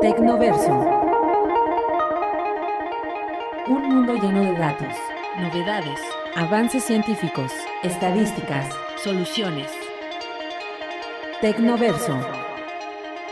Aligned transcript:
Tecnoverso. 0.00 0.72
Un 3.68 3.82
mundo 3.86 4.14
lleno 4.14 4.40
de 4.44 4.58
datos, 4.58 4.94
novedades, 5.38 6.00
avances 6.34 6.84
científicos, 6.84 7.52
estadísticas, 7.82 8.66
soluciones. 9.04 9.68
Tecnoverso. 11.42 12.18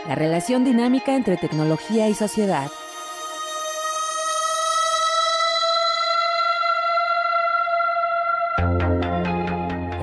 La 0.07 0.13
relación 0.13 0.63
dinámica 0.63 1.15
entre 1.15 1.37
tecnología 1.37 2.07
y 2.07 2.13
sociedad. 2.13 2.67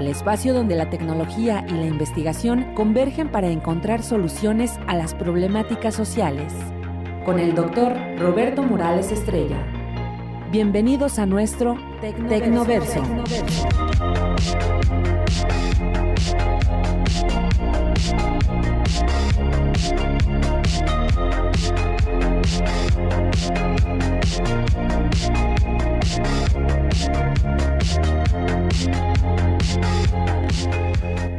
El 0.07 0.13
espacio 0.13 0.55
donde 0.55 0.77
la 0.77 0.89
tecnología 0.89 1.67
y 1.69 1.73
la 1.73 1.87
investigación 1.87 2.75
convergen 2.77 3.29
para 3.29 3.49
encontrar 3.49 4.05
soluciones 4.05 4.79
a 4.87 4.95
las 4.95 5.17
problemáticas 5.17 5.97
sociales. 5.97 6.53
Con 7.25 7.41
el 7.41 7.57
doctor 7.57 7.93
Roberto 8.17 8.63
Morales 8.63 9.11
Estrella. 9.11 9.57
Bienvenidos 10.53 11.19
a 11.19 11.27
nuestro 11.27 11.77
Tecnoverso. 12.01 13.03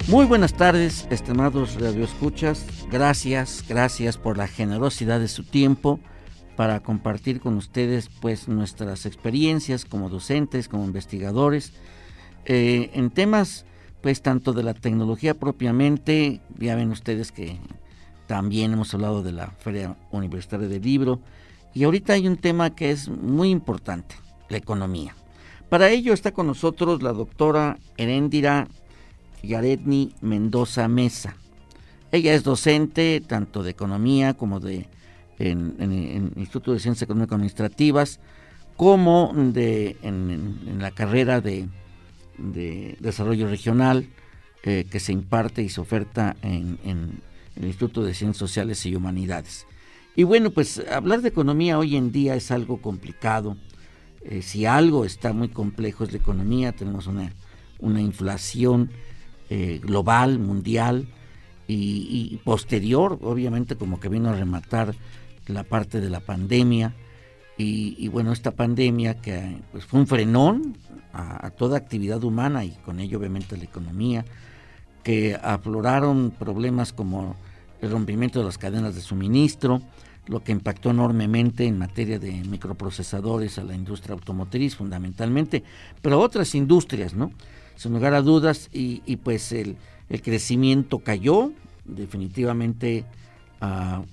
Muy 0.07 0.25
buenas 0.25 0.53
tardes, 0.53 1.05
estimados 1.09 1.79
radioescuchas. 1.79 2.65
Gracias, 2.89 3.65
gracias 3.67 4.17
por 4.17 4.37
la 4.37 4.47
generosidad 4.47 5.19
de 5.19 5.27
su 5.27 5.43
tiempo 5.43 5.99
para 6.55 6.79
compartir 6.79 7.39
con 7.39 7.55
ustedes 7.55 8.09
pues 8.21 8.47
nuestras 8.47 9.05
experiencias 9.05 9.85
como 9.85 10.09
docentes, 10.09 10.69
como 10.69 10.85
investigadores, 10.85 11.73
eh, 12.45 12.89
en 12.93 13.09
temas 13.09 13.65
pues 14.01 14.21
tanto 14.21 14.53
de 14.53 14.63
la 14.63 14.73
tecnología 14.73 15.33
propiamente, 15.33 16.41
ya 16.57 16.75
ven 16.75 16.91
ustedes 16.91 17.31
que 17.31 17.59
también 18.27 18.73
hemos 18.73 18.93
hablado 18.93 19.23
de 19.23 19.33
la 19.33 19.47
Feria 19.47 19.97
Universitaria 20.11 20.67
del 20.67 20.81
Libro, 20.81 21.19
y 21.73 21.83
ahorita 21.83 22.13
hay 22.13 22.27
un 22.27 22.37
tema 22.37 22.73
que 22.73 22.91
es 22.91 23.09
muy 23.09 23.49
importante, 23.49 24.15
la 24.49 24.57
economía. 24.57 25.15
Para 25.69 25.89
ello 25.89 26.13
está 26.13 26.31
con 26.31 26.47
nosotros 26.47 27.03
la 27.03 27.11
doctora 27.11 27.77
Heréndira 27.97 28.67
Yaretni 29.43 30.13
Mendoza 30.21 30.87
Mesa. 30.87 31.35
Ella 32.11 32.33
es 32.33 32.43
docente 32.43 33.21
tanto 33.25 33.63
de 33.63 33.71
economía 33.71 34.33
como 34.33 34.59
de 34.59 34.87
en, 35.39 36.31
Instituto 36.35 36.73
de 36.73 36.79
Ciencias 36.79 37.03
Económicas 37.03 37.35
Administrativas, 37.35 38.19
como 38.75 39.33
de, 39.35 39.97
en, 40.03 40.79
la 40.79 40.91
carrera 40.91 41.41
de, 41.41 41.67
desarrollo 42.99 43.49
regional 43.49 44.07
eh, 44.63 44.85
que 44.89 44.99
se 44.99 45.11
imparte 45.11 45.63
y 45.63 45.69
se 45.69 45.81
oferta 45.81 46.35
en, 46.41 46.77
el 47.55 47.65
Instituto 47.65 48.03
de 48.03 48.13
Ciencias 48.13 48.37
Sociales 48.37 48.85
y 48.85 48.95
Humanidades. 48.95 49.65
Y 50.15 50.23
bueno, 50.23 50.51
pues 50.51 50.81
hablar 50.91 51.21
de 51.21 51.29
economía 51.29 51.77
hoy 51.77 51.95
en 51.95 52.11
día 52.11 52.35
es 52.35 52.51
algo 52.51 52.81
complicado. 52.81 53.57
Eh, 54.23 54.41
si 54.41 54.65
algo 54.65 55.05
está 55.05 55.33
muy 55.33 55.49
complejo 55.49 56.03
es 56.03 56.11
la 56.11 56.17
economía, 56.17 56.71
tenemos 56.71 57.07
una, 57.07 57.31
una 57.79 58.01
inflación 58.01 58.91
eh, 59.49 59.79
global, 59.81 60.39
mundial 60.39 61.07
y, 61.69 62.39
posterior, 62.43 63.19
obviamente 63.21 63.75
como 63.75 63.99
que 63.99 64.09
vino 64.09 64.29
a 64.29 64.35
rematar 64.35 64.95
la 65.47 65.63
parte 65.63 66.01
de 66.01 66.09
la 66.09 66.19
pandemia 66.19 66.93
y, 67.57 68.07
bueno, 68.09 68.31
esta 68.31 68.51
pandemia 68.51 69.15
que 69.15 69.57
pues, 69.71 69.85
fue 69.85 69.99
un 69.99 70.07
frenón 70.07 70.77
a, 71.11 71.49
toda 71.51 71.77
actividad 71.77 72.23
humana 72.23 72.63
y 72.63 72.71
con 72.85 72.99
ello 72.99 73.17
obviamente 73.17 73.57
la 73.57 73.63
economía, 73.63 74.25
que 75.03 75.35
afloraron 75.41 76.31
problemas 76.31 76.93
como 76.93 77.35
el 77.81 77.89
rompimiento 77.91 78.39
de 78.39 78.45
las 78.45 78.57
cadenas 78.57 78.95
de 78.95 79.01
suministro, 79.01 79.81
lo 80.27 80.43
que 80.43 80.51
impactó 80.51 80.91
enormemente 80.91 81.65
en 81.65 81.77
materia 81.77 82.19
de 82.19 82.31
microprocesadores 82.31 83.57
a 83.57 83.63
la 83.63 83.75
industria 83.75 84.13
automotriz 84.13 84.75
fundamentalmente, 84.75 85.63
pero 86.01 86.19
otras 86.19 86.53
industrias, 86.55 87.13
¿no? 87.13 87.31
sin 87.77 87.93
lugar 87.93 88.13
a 88.13 88.21
dudas, 88.21 88.69
y, 88.73 89.15
pues 89.17 89.51
el, 89.51 89.77
crecimiento 90.23 90.99
cayó 90.99 91.51
definitivamente, 91.85 93.05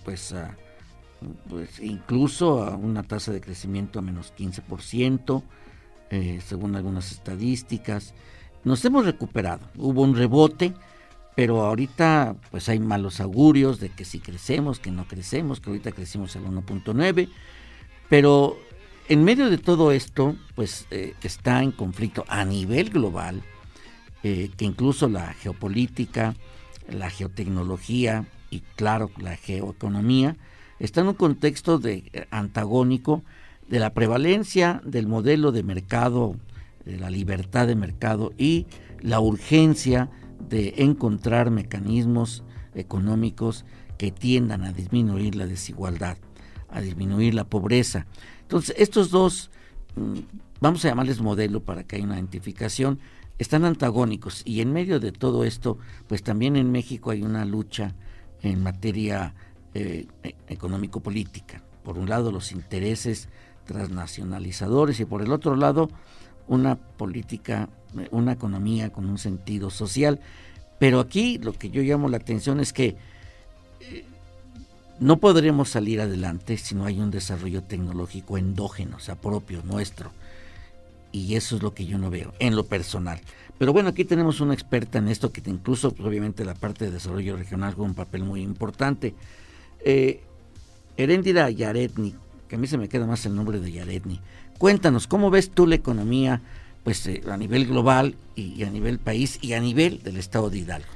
pues, 0.04 0.34
pues 1.48 1.80
incluso 1.80 2.62
a 2.62 2.76
una 2.76 3.02
tasa 3.02 3.32
de 3.32 3.40
crecimiento 3.40 3.98
a 3.98 4.02
menos 4.02 4.32
15%, 4.36 5.42
eh, 6.10 6.40
según 6.46 6.76
algunas 6.76 7.10
estadísticas. 7.10 8.14
Nos 8.64 8.84
hemos 8.84 9.06
recuperado, 9.06 9.66
hubo 9.76 10.02
un 10.02 10.14
rebote, 10.14 10.74
pero 11.34 11.62
ahorita 11.62 12.36
pues 12.50 12.68
hay 12.68 12.78
malos 12.78 13.20
augurios 13.20 13.80
de 13.80 13.88
que 13.90 14.04
si 14.04 14.20
crecemos, 14.20 14.78
que 14.78 14.90
no 14.90 15.06
crecemos, 15.08 15.60
que 15.60 15.70
ahorita 15.70 15.92
crecimos 15.92 16.36
al 16.36 16.44
1.9, 16.44 17.28
pero 18.08 18.56
en 19.08 19.24
medio 19.24 19.50
de 19.50 19.58
todo 19.58 19.92
esto, 19.92 20.36
pues 20.54 20.86
eh, 20.90 21.14
está 21.22 21.62
en 21.62 21.72
conflicto 21.72 22.24
a 22.28 22.44
nivel 22.44 22.90
global 22.90 23.42
eh, 24.22 24.50
que 24.56 24.64
incluso 24.64 25.08
la 25.08 25.34
geopolítica, 25.34 26.34
la 26.88 27.10
geotecnología 27.10 28.24
y 28.48 28.60
claro 28.76 29.10
la 29.18 29.36
geoeconomía 29.36 30.36
están 30.78 31.04
en 31.04 31.08
un 31.08 31.14
contexto 31.14 31.78
de, 31.78 32.04
eh, 32.12 32.26
antagónico 32.30 33.22
de 33.68 33.80
la 33.80 33.92
prevalencia 33.92 34.80
del 34.84 35.06
modelo 35.06 35.52
de 35.52 35.62
mercado, 35.62 36.36
de 36.86 36.98
la 36.98 37.10
libertad 37.10 37.66
de 37.66 37.74
mercado 37.74 38.32
y 38.38 38.66
la 39.00 39.20
urgencia 39.20 40.08
de 40.48 40.74
encontrar 40.78 41.50
mecanismos 41.50 42.44
económicos 42.74 43.64
que 43.98 44.10
tiendan 44.10 44.64
a 44.64 44.72
disminuir 44.72 45.34
la 45.34 45.46
desigualdad, 45.46 46.18
a 46.68 46.80
disminuir 46.80 47.34
la 47.34 47.44
pobreza. 47.44 48.06
Entonces, 48.42 48.74
estos 48.78 49.10
dos, 49.10 49.50
mm, 49.96 50.18
vamos 50.60 50.84
a 50.84 50.88
llamarles 50.88 51.20
modelo 51.20 51.62
para 51.62 51.84
que 51.84 51.96
haya 51.96 52.04
una 52.04 52.16
identificación, 52.16 52.98
están 53.38 53.64
antagónicos 53.64 54.42
y 54.44 54.60
en 54.60 54.72
medio 54.72 55.00
de 55.00 55.12
todo 55.12 55.44
esto, 55.44 55.78
pues 56.06 56.22
también 56.22 56.56
en 56.56 56.70
México 56.70 57.10
hay 57.10 57.22
una 57.22 57.44
lucha 57.44 57.94
en 58.42 58.62
materia 58.62 59.34
eh, 59.74 60.06
e, 60.22 60.36
económico-política. 60.48 61.62
Por 61.82 61.98
un 61.98 62.08
lado 62.08 62.30
los 62.30 62.52
intereses 62.52 63.28
transnacionalizadores 63.64 65.00
y 65.00 65.04
por 65.04 65.22
el 65.22 65.32
otro 65.32 65.56
lado 65.56 65.88
una 66.48 66.76
política, 66.76 67.68
una 68.10 68.32
economía 68.32 68.90
con 68.90 69.06
un 69.06 69.18
sentido 69.18 69.70
social. 69.70 70.20
Pero 70.78 71.00
aquí 71.00 71.38
lo 71.38 71.52
que 71.52 71.70
yo 71.70 71.82
llamo 71.82 72.08
la 72.08 72.16
atención 72.16 72.60
es 72.60 72.72
que 72.72 72.96
eh, 73.80 74.04
no 75.00 75.18
podremos 75.18 75.70
salir 75.70 76.00
adelante 76.00 76.56
si 76.56 76.74
no 76.74 76.84
hay 76.84 77.00
un 77.00 77.10
desarrollo 77.10 77.62
tecnológico 77.62 78.38
endógeno, 78.38 78.96
o 78.96 79.00
sea, 79.00 79.14
propio, 79.14 79.62
nuestro 79.62 80.10
y 81.14 81.36
eso 81.36 81.54
es 81.54 81.62
lo 81.62 81.74
que 81.74 81.86
yo 81.86 81.96
no 81.96 82.10
veo 82.10 82.34
en 82.40 82.56
lo 82.56 82.66
personal. 82.66 83.20
Pero 83.56 83.72
bueno, 83.72 83.90
aquí 83.90 84.04
tenemos 84.04 84.40
una 84.40 84.52
experta 84.52 84.98
en 84.98 85.06
esto 85.06 85.30
que 85.30 85.40
incluso 85.46 85.92
pues, 85.92 86.08
obviamente 86.08 86.44
la 86.44 86.54
parte 86.54 86.86
de 86.86 86.90
desarrollo 86.90 87.36
regional 87.36 87.72
juega 87.72 87.88
un 87.88 87.94
papel 87.94 88.24
muy 88.24 88.42
importante. 88.42 89.14
Eh, 89.84 90.22
Heréndira 90.96 91.48
Yaretni, 91.50 92.16
que 92.48 92.56
a 92.56 92.58
mí 92.58 92.66
se 92.66 92.78
me 92.78 92.88
queda 92.88 93.06
más 93.06 93.24
el 93.26 93.36
nombre 93.36 93.60
de 93.60 93.70
Yaretni. 93.70 94.20
Cuéntanos, 94.58 95.06
¿cómo 95.06 95.30
ves 95.30 95.50
tú 95.50 95.66
la 95.66 95.74
economía 95.74 96.40
pues 96.84 97.06
eh, 97.06 97.22
a 97.30 97.36
nivel 97.36 97.66
global 97.66 98.14
y 98.36 98.62
a 98.64 98.70
nivel 98.70 98.98
país 98.98 99.38
y 99.40 99.54
a 99.54 99.60
nivel 99.60 100.02
del 100.02 100.16
estado 100.16 100.50
de 100.50 100.58
Hidalgo? 100.58 100.88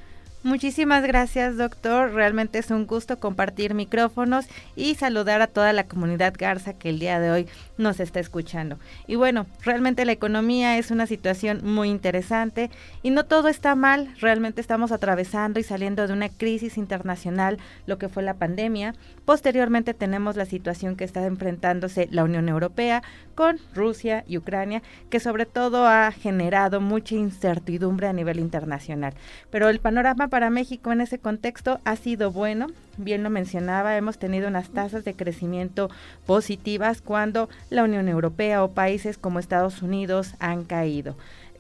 Muchísimas 0.45 1.03
gracias, 1.03 1.57
doctor. 1.57 2.13
Realmente 2.13 2.59
es 2.61 2.71
un 2.71 2.87
gusto 2.87 3.19
compartir 3.19 3.75
micrófonos 3.75 4.47
y 4.77 4.95
saludar 4.95 5.43
a 5.43 5.49
toda 5.49 5.73
la 5.73 5.85
comunidad 5.85 6.33
Garza 6.39 6.75
que 6.75 6.91
el 6.91 7.01
día 7.01 7.19
de 7.19 7.31
hoy 7.31 7.49
nos 7.79 8.01
está 8.01 8.21
escuchando. 8.21 8.79
Y 9.07 9.17
bueno, 9.17 9.47
realmente 9.63 10.05
la 10.05 10.13
economía 10.13 10.77
es 10.77 10.91
una 10.91 11.07
situación 11.07 11.61
muy 11.65 11.89
interesante 11.89 12.71
y 13.03 13.11
no 13.11 13.25
todo 13.25 13.49
está 13.49 13.75
mal. 13.75 14.15
Realmente 14.21 14.61
estamos 14.61 14.93
atravesando 14.93 15.59
y 15.59 15.63
saliendo 15.63 16.07
de 16.07 16.13
una 16.13 16.29
crisis 16.29 16.77
internacional, 16.77 17.59
lo 17.87 17.99
que 17.99 18.09
fue 18.09 18.23
la 18.23 18.35
pandemia. 18.35 18.95
Posteriormente 19.25 19.95
tenemos 19.95 20.37
la 20.37 20.45
situación 20.45 20.97
que 20.97 21.05
está 21.05 21.25
enfrentándose 21.25 22.09
la 22.11 22.25
Unión 22.25 22.49
Europea 22.49 23.03
con 23.35 23.59
Rusia 23.75 24.25
y 24.27 24.37
Ucrania, 24.37 24.83
que 25.11 25.21
sobre 25.21 25.47
todo 25.47 25.87
ha 25.87 26.11
generado 26.11 26.81
mucha 26.81 27.15
incertidumbre 27.15 28.09
a 28.09 28.13
nivel 28.13 28.41
internacional. 28.41 29.15
Pero 29.51 29.69
el 29.69 29.81
panorama 29.81 30.29
para 30.29 30.51
México 30.51 30.93
en 30.93 31.01
ese 31.01 31.19
contexto 31.19 31.81
ha 31.85 31.97
sido 31.97 32.33
bueno. 32.33 32.67
Bien 32.99 33.23
lo 33.23 33.31
mencionaba, 33.31 33.97
hemos 33.97 34.19
tenido 34.19 34.49
unas 34.49 34.71
tasas 34.71 35.05
de 35.05 35.15
crecimiento 35.15 35.89
positivas 36.27 37.01
cuando 37.01 37.49
la 37.71 37.85
Unión 37.85 38.09
Europea 38.09 38.65
o 38.65 38.73
países 38.73 39.17
como 39.17 39.39
Estados 39.39 39.83
Unidos 39.83 40.35
han 40.41 40.65
caído. 40.65 41.17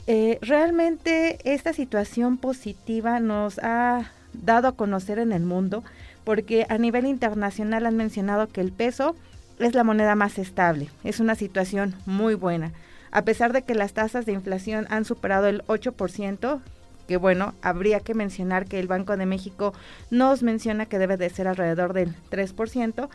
Eh, 0.08 0.38
realmente 0.42 1.38
esta 1.44 1.72
situación 1.72 2.38
positiva 2.38 3.20
nos 3.20 3.60
ha 3.60 4.10
dado 4.32 4.66
a 4.66 4.74
conocer 4.74 5.20
en 5.20 5.30
el 5.30 5.44
mundo 5.44 5.84
porque 6.24 6.66
a 6.68 6.76
nivel 6.76 7.06
internacional 7.06 7.86
han 7.86 7.96
mencionado 7.96 8.48
que 8.48 8.60
el 8.60 8.72
peso 8.72 9.14
es 9.60 9.74
la 9.74 9.84
moneda 9.84 10.16
más 10.16 10.38
estable. 10.38 10.88
Es 11.04 11.20
una 11.20 11.36
situación 11.36 11.94
muy 12.04 12.34
buena. 12.34 12.72
A 13.12 13.22
pesar 13.22 13.52
de 13.52 13.62
que 13.62 13.76
las 13.76 13.92
tasas 13.92 14.26
de 14.26 14.32
inflación 14.32 14.86
han 14.90 15.04
superado 15.04 15.46
el 15.46 15.62
8%, 15.66 16.60
que 17.08 17.16
bueno, 17.16 17.54
habría 17.62 18.00
que 18.00 18.14
mencionar 18.14 18.66
que 18.66 18.78
el 18.78 18.86
Banco 18.86 19.16
de 19.16 19.26
México 19.26 19.72
nos 20.10 20.42
menciona 20.44 20.86
que 20.86 20.98
debe 20.98 21.16
de 21.16 21.30
ser 21.30 21.48
alrededor 21.48 21.94
del 21.94 22.14
3%, 22.30 23.08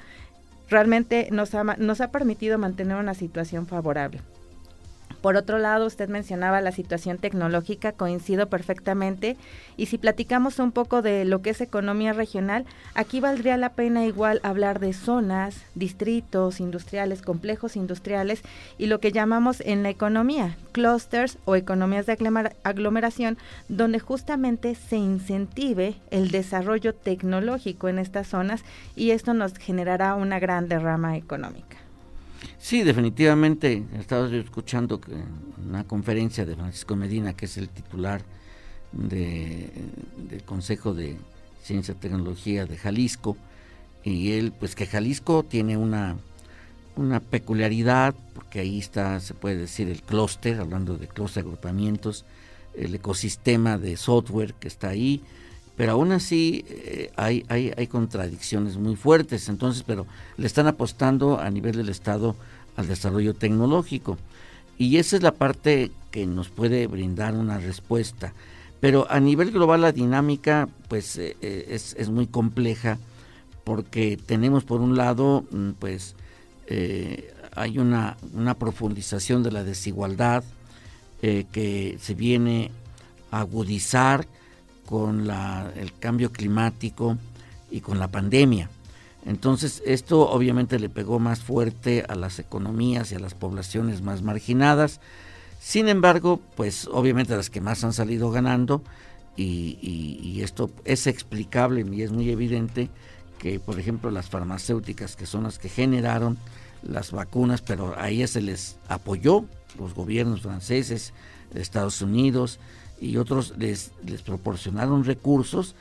realmente 0.68 1.30
nos 1.32 1.54
ha, 1.54 1.64
nos 1.64 2.02
ha 2.02 2.12
permitido 2.12 2.58
mantener 2.58 2.98
una 2.98 3.14
situación 3.14 3.68
favorable. 3.68 4.20
Por 5.24 5.38
otro 5.38 5.58
lado, 5.58 5.86
usted 5.86 6.10
mencionaba 6.10 6.60
la 6.60 6.74
situación 6.74 7.18
tecnológica, 7.18 7.94
coincido 7.94 8.50
perfectamente. 8.50 9.38
Y 9.78 9.86
si 9.86 9.98
platicamos 9.98 10.60
un 10.60 10.74
poco 10.74 11.02
de 11.02 11.24
lo 11.24 11.42
que 11.42 11.52
es 11.52 11.62
economía 11.62 12.12
regional, 12.12 12.66
aquí 12.94 13.22
valdría 13.22 13.56
la 13.56 13.70
pena 13.70 14.06
igual 14.06 14.42
hablar 14.44 14.82
de 14.82 14.92
zonas, 14.92 15.64
distritos 15.76 16.60
industriales, 16.60 17.22
complejos 17.22 17.78
industriales 17.78 18.42
y 18.78 18.88
lo 18.88 19.00
que 19.00 19.14
llamamos 19.14 19.62
en 19.62 19.82
la 19.82 19.90
economía, 19.92 20.58
clusters 20.74 21.38
o 21.46 21.56
economías 21.56 22.06
de 22.06 22.18
aglomeración, 22.66 23.38
donde 23.70 24.00
justamente 24.00 24.76
se 24.76 24.98
incentive 24.98 25.96
el 26.12 26.32
desarrollo 26.32 26.94
tecnológico 26.94 27.88
en 27.88 28.00
estas 28.00 28.28
zonas 28.28 28.66
y 28.94 29.12
esto 29.12 29.34
nos 29.34 29.58
generará 29.58 30.16
una 30.16 30.40
gran 30.40 30.68
derrama 30.68 31.16
económica. 31.16 31.73
Sí, 32.58 32.84
definitivamente. 32.84 33.84
Estaba 34.00 34.28
escuchando 34.28 35.00
una 35.66 35.84
conferencia 35.86 36.46
de 36.46 36.56
Francisco 36.56 36.96
Medina, 36.96 37.34
que 37.34 37.46
es 37.46 37.58
el 37.58 37.70
titular 37.70 38.22
del 38.92 40.44
Consejo 40.46 40.94
de 40.94 41.18
Ciencia 41.64 41.94
y 41.94 41.98
Tecnología 41.98 42.66
de 42.66 42.78
Jalisco, 42.78 43.38
y 44.04 44.34
él, 44.34 44.54
pues 44.58 44.76
que 44.76 44.86
Jalisco 44.86 45.44
tiene 45.44 45.78
una, 45.78 46.18
una 46.96 47.20
peculiaridad, 47.20 48.14
porque 48.34 48.60
ahí 48.60 48.80
está, 48.80 49.20
se 49.20 49.34
puede 49.34 49.58
decir, 49.58 49.90
el 49.90 50.02
clúster, 50.02 50.60
hablando 50.60 50.98
de 50.98 51.08
clúster 51.08 51.44
agrupamientos, 51.44 52.26
el 52.76 52.94
ecosistema 52.96 53.78
de 53.78 53.98
software 53.98 54.54
que 54.56 54.68
está 54.68 54.90
ahí, 54.90 55.22
pero 55.76 55.94
aún 55.94 56.12
así 56.12 56.66
eh, 56.68 57.12
hay, 57.16 57.44
hay, 57.50 57.88
contradicciones 57.88 58.78
muy 58.78 58.96
fuertes, 58.96 59.50
entonces, 59.50 59.84
pero 59.86 60.06
le 60.38 60.46
están 60.46 60.68
apostando 60.68 61.40
a 61.40 61.50
nivel 61.50 61.76
del 61.76 61.90
Estado 61.90 62.36
al 62.76 62.88
desarrollo 62.88 63.34
tecnológico. 63.34 64.18
Y 64.78 64.98
esa 64.98 65.16
es 65.16 65.24
la 65.24 65.32
parte 65.32 65.92
que 66.12 66.28
nos 66.28 66.50
puede 66.50 66.86
brindar 66.86 67.34
una 67.34 67.58
respuesta. 67.58 68.34
Pero 68.82 69.08
a 69.10 69.20
nivel 69.20 69.52
global 69.52 69.82
la 69.82 69.92
dinámica 69.92 70.68
pues 70.90 71.18
eh, 71.18 71.38
eh, 71.42 71.68
es, 71.70 71.96
es, 71.98 72.10
muy 72.10 72.28
compleja 72.28 73.00
porque 73.64 74.18
tenemos 74.18 74.66
por 74.66 74.82
un 74.82 74.96
lado 74.96 75.46
mm, 75.52 75.72
pues 75.80 76.16
hay 77.56 77.78
una, 77.78 78.18
una, 78.34 78.56
profundización 78.56 79.44
de 79.44 79.52
la 79.52 79.64
desigualdad 79.64 80.44
que 81.22 81.98
se 82.02 82.16
viene 82.16 82.72
a 83.30 83.42
agudizar 83.42 84.26
con 84.86 85.30
el 85.76 85.94
cambio 86.00 86.32
climático 86.32 87.18
y 87.72 87.82
con 87.82 88.00
la 88.00 88.10
pandemia. 88.10 88.70
Entonces, 89.26 89.82
esto 89.86 90.30
obviamente 90.30 90.80
le 90.80 90.90
pegó 90.90 91.20
más 91.20 91.40
fuerte 91.40 92.04
a 92.08 92.16
las 92.16 92.40
economías 92.40 93.12
y 93.12 93.16
a 93.16 93.20
las 93.20 93.34
poblaciones 93.34 94.02
más 94.02 94.22
marginadas. 94.22 95.00
Sin 95.62 95.88
embargo, 95.88 96.42
pues 96.56 96.88
obviamente 96.92 97.36
las 97.36 97.50
que 97.50 97.62
más 97.62 97.84
han 97.84 97.94
salido 97.94 98.32
ganando, 98.32 98.84
y, 99.36 100.42
esto 100.42 100.70
es 100.86 101.08
explicable 101.08 101.86
y 101.92 102.02
es 102.02 102.12
muy 102.12 102.30
evidente 102.30 102.90
que, 103.40 103.60
por 103.60 103.80
ejemplo, 103.80 104.12
las 104.12 104.30
farmacéuticas, 104.30 105.16
que 105.16 105.26
son 105.26 105.44
las 105.44 105.58
que 105.58 105.70
generaron 105.70 106.38
las 106.84 107.12
vacunas, 107.12 107.62
pero 107.62 107.98
a 107.98 108.10
ellas 108.10 108.32
se 108.32 108.42
les 108.42 108.78
apoyó, 108.88 109.46
los 109.80 109.96
gobiernos 109.96 110.42
franceses, 110.42 111.14
Estados 111.56 112.02
Unidos, 112.02 112.60
y 113.00 113.18
otros 113.18 113.54
les, 113.58 113.92
proporcionaron 114.26 115.04
recursos 115.04 115.76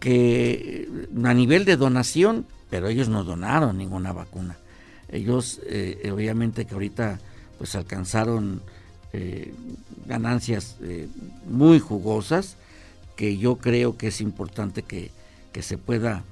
que 0.00 0.88
a 1.24 1.34
nivel 1.34 1.64
de 1.64 1.76
donación, 1.76 2.46
pero 2.70 2.88
ellos 2.88 3.08
no 3.08 3.24
donaron 3.24 3.78
ninguna 3.78 4.12
vacuna. 4.12 4.56
Ellos, 5.08 5.60
eh, 5.66 6.10
obviamente 6.12 6.66
que 6.66 6.74
ahorita 6.74 7.20
pues 7.58 7.74
alcanzaron 7.74 8.62
eh, 9.12 9.54
ganancias 10.06 10.76
eh, 10.82 11.08
muy 11.48 11.78
jugosas, 11.78 12.56
que 13.16 13.38
yo 13.38 13.56
creo 13.56 13.96
que 13.96 14.08
es 14.08 14.20
importante 14.20 14.82
que, 14.82 15.10
que 15.52 15.62
se 15.62 15.78
pueda 15.78 16.24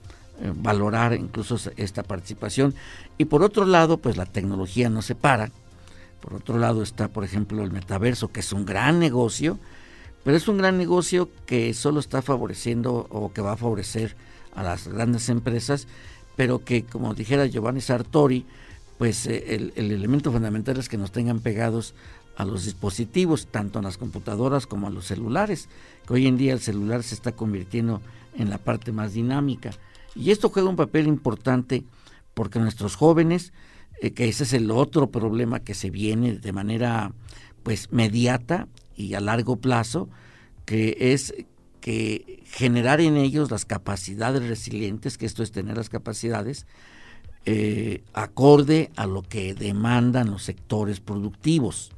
valorar 0.56 1.14
incluso 1.14 1.56
esta 1.76 2.02
participación. 2.02 2.74
Y 3.16 3.26
por 3.26 3.44
otro 3.44 3.64
lado, 3.64 3.98
pues 3.98 4.16
la 4.16 4.26
tecnología 4.26 4.90
no 4.90 5.00
se 5.00 5.14
para. 5.14 5.52
Por 6.20 6.34
otro 6.34 6.58
lado 6.58 6.82
está, 6.82 7.08
por 7.08 7.24
ejemplo, 7.24 7.62
el 7.62 7.70
metaverso, 7.70 8.32
que 8.32 8.40
es 8.40 8.52
un 8.52 8.64
gran 8.64 8.98
negocio, 8.98 9.58
pero 10.24 10.36
es 10.36 10.48
un 10.48 10.58
gran 10.58 10.78
negocio 10.78 11.28
que 11.46 11.74
solo 11.74 12.00
está 12.00 12.22
favoreciendo 12.22 13.06
o 13.10 13.32
que 13.32 13.40
va 13.40 13.52
a 13.52 13.56
favorecer 13.56 14.16
a 14.54 14.62
las 14.62 14.88
grandes 14.88 15.28
empresas, 15.28 15.88
pero 16.36 16.64
que, 16.64 16.84
como 16.84 17.14
dijera 17.14 17.46
Giovanni 17.46 17.80
Sartori, 17.80 18.46
pues 18.98 19.26
eh, 19.26 19.56
el, 19.56 19.72
elemento 19.76 20.30
fundamental 20.30 20.78
es 20.78 20.88
que 20.88 20.96
nos 20.96 21.12
tengan 21.12 21.40
pegados 21.40 21.94
a 22.36 22.44
los 22.44 22.64
dispositivos, 22.64 23.48
tanto 23.48 23.78
en 23.78 23.84
las 23.84 23.98
computadoras 23.98 24.66
como 24.66 24.86
a 24.86 24.90
los 24.90 25.06
celulares, 25.06 25.68
que 26.06 26.14
hoy 26.14 26.26
en 26.26 26.36
día 26.36 26.52
el 26.52 26.60
celular 26.60 27.02
se 27.02 27.14
está 27.14 27.32
convirtiendo 27.32 28.00
en 28.36 28.48
la 28.48 28.58
parte 28.58 28.92
más 28.92 29.12
dinámica. 29.12 29.72
Y 30.14 30.30
esto 30.30 30.50
juega 30.50 30.68
un 30.68 30.76
papel 30.76 31.06
importante 31.06 31.84
porque 32.34 32.58
nuestros 32.58 32.96
jóvenes, 32.96 33.52
eh, 34.00 34.12
que 34.12 34.28
ese 34.28 34.44
es 34.44 34.52
el 34.52 34.70
otro 34.70 35.10
problema 35.10 35.60
que 35.60 35.74
se 35.74 35.90
viene 35.90 36.38
de 36.38 36.52
manera 36.52 37.12
pues 37.62 37.92
mediata 37.92 38.68
y 38.96 39.14
a 39.14 39.20
largo 39.20 39.56
plazo, 39.56 40.08
que 40.64 40.96
es 40.98 41.34
que 41.80 42.42
generar 42.46 43.00
en 43.00 43.16
ellos 43.16 43.50
las 43.50 43.64
capacidades 43.64 44.48
resilientes, 44.48 45.18
que 45.18 45.26
esto 45.26 45.42
es 45.42 45.50
tener 45.50 45.76
las 45.76 45.88
capacidades 45.88 46.66
eh, 47.44 48.04
acorde 48.12 48.92
a 48.94 49.06
lo 49.06 49.22
que 49.22 49.54
demandan 49.54 50.30
los 50.30 50.44
sectores 50.44 51.00
productivos. 51.00 51.90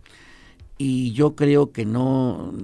Y 0.78 1.12
yo 1.12 1.36
creo 1.36 1.70
que 1.70 1.84
no, 1.84 2.54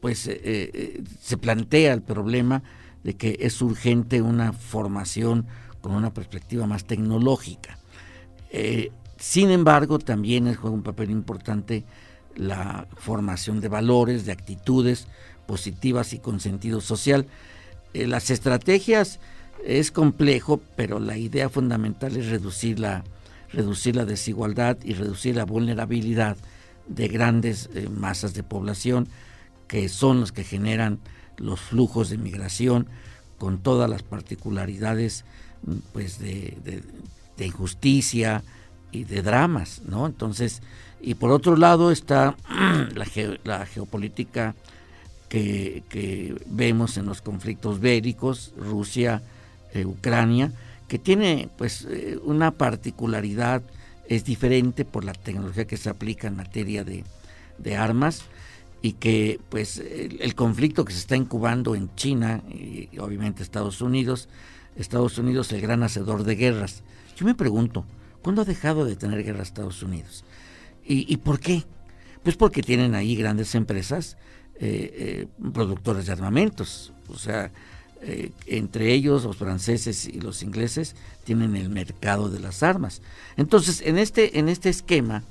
pues 0.00 0.28
eh, 0.28 0.40
eh, 0.44 1.02
se 1.20 1.36
plantea 1.36 1.92
el 1.92 2.02
problema 2.02 2.62
de 3.02 3.14
que 3.14 3.38
es 3.40 3.60
urgente 3.60 4.22
una 4.22 4.52
formación 4.52 5.46
con 5.80 5.92
una 5.92 6.14
perspectiva 6.14 6.66
más 6.66 6.84
tecnológica. 6.84 7.78
Sin 9.20 9.50
embargo, 9.50 9.98
también 9.98 10.52
juega 10.54 10.74
un 10.74 10.82
papel 10.82 11.10
importante 11.10 11.84
la 12.36 12.86
formación 12.96 13.60
de 13.60 13.68
valores, 13.68 14.24
de 14.24 14.32
actitudes 14.32 15.08
positivas 15.46 16.14
y 16.14 16.20
con 16.20 16.40
sentido 16.40 16.80
social. 16.80 17.26
Eh, 17.92 18.06
las 18.06 18.30
estrategias 18.30 19.20
es 19.62 19.90
complejo, 19.90 20.62
pero 20.74 21.00
la 21.00 21.18
idea 21.18 21.50
fundamental 21.50 22.16
es 22.16 22.30
reducir 22.30 22.80
la, 22.80 23.04
reducir 23.52 23.94
la 23.94 24.06
desigualdad 24.06 24.78
y 24.82 24.94
reducir 24.94 25.36
la 25.36 25.44
vulnerabilidad 25.44 26.38
de 26.88 27.08
grandes 27.08 27.68
eh, 27.74 27.90
masas 27.90 28.32
de 28.32 28.42
población 28.42 29.06
que 29.68 29.90
son 29.90 30.20
los 30.20 30.32
que 30.32 30.44
generan 30.44 30.98
los 31.36 31.60
flujos 31.60 32.08
de 32.08 32.16
migración 32.16 32.86
con 33.36 33.58
todas 33.58 33.90
las 33.90 34.02
particularidades 34.02 35.26
mm, 35.66 35.74
pues 35.92 36.18
de, 36.18 36.56
de 37.36 37.46
injusticia 37.46 38.42
y 38.92 39.04
de 39.04 39.22
dramas, 39.22 39.82
¿no? 39.86 40.06
Entonces, 40.06 40.62
y 41.00 41.14
por 41.14 41.30
otro 41.30 41.56
lado 41.56 41.90
está 41.90 42.36
la, 43.44 43.66
geopolítica 43.66 44.54
que, 45.28 46.34
vemos 46.46 46.96
en 46.96 47.06
los 47.06 47.22
conflictos 47.22 47.80
bélicos, 47.80 48.52
Rusia, 48.56 49.22
eh, 49.72 49.84
Ucrania, 49.84 50.52
que 50.88 50.98
tiene 50.98 51.48
pues 51.56 51.86
eh, 51.88 52.18
una 52.24 52.50
particularidad, 52.50 53.62
es 54.08 54.24
diferente 54.24 54.84
por 54.84 55.04
la 55.04 55.12
tecnología 55.12 55.66
que 55.66 55.76
se 55.76 55.88
aplica 55.88 56.26
en 56.26 56.36
materia 56.36 56.84
de, 56.84 57.04
armas 57.76 58.22
y 58.82 58.94
que 58.94 59.38
pues 59.50 59.76
el, 59.78 60.34
conflicto 60.34 60.84
que 60.84 60.92
se 60.92 60.98
está 60.98 61.14
incubando 61.14 61.74
en 61.74 61.94
China 61.94 62.42
y, 62.48 62.88
y 62.90 62.98
obviamente 62.98 63.42
Estados 63.42 63.82
Unidos, 63.82 64.28
Estados 64.76 65.18
Unidos 65.18 65.52
el 65.52 65.60
gran 65.60 65.82
hacedor 65.82 66.24
de 66.24 66.34
guerras. 66.34 66.82
Yo 67.16 67.26
me 67.26 67.34
pregunto, 67.34 67.84
¿cuándo 68.22 68.42
ha 68.42 68.44
dejado 68.44 68.84
de 68.84 68.96
tener 68.96 69.22
guerra 69.24 69.42
Estados 69.42 69.82
Unidos? 69.82 70.24
¿Y, 70.92 71.16
por 71.18 71.38
qué? 71.38 71.64
Pues 72.24 72.36
porque 72.36 72.62
tienen 72.62 72.96
ahí 72.96 73.14
grandes 73.14 73.54
empresas 73.54 74.16
eh, 74.58 75.26
eh, 75.40 75.50
productores 75.52 76.06
de 76.06 76.12
armamentos. 76.12 76.92
O 77.08 77.16
sea, 77.16 77.52
eh, 78.02 78.32
entre 78.46 78.92
ellos 78.92 79.24
los 79.24 79.36
franceses 79.36 80.06
y 80.06 80.20
los 80.20 80.42
ingleses 80.42 80.96
tienen 81.24 81.54
el 81.54 81.68
mercado 81.68 82.30
de 82.30 82.40
las 82.40 82.62
armas. 82.62 83.02
Entonces, 83.36 83.82
en 83.82 83.98
este, 83.98 84.38
en 84.38 84.48
este 84.48 84.70
esquema, 84.70 85.22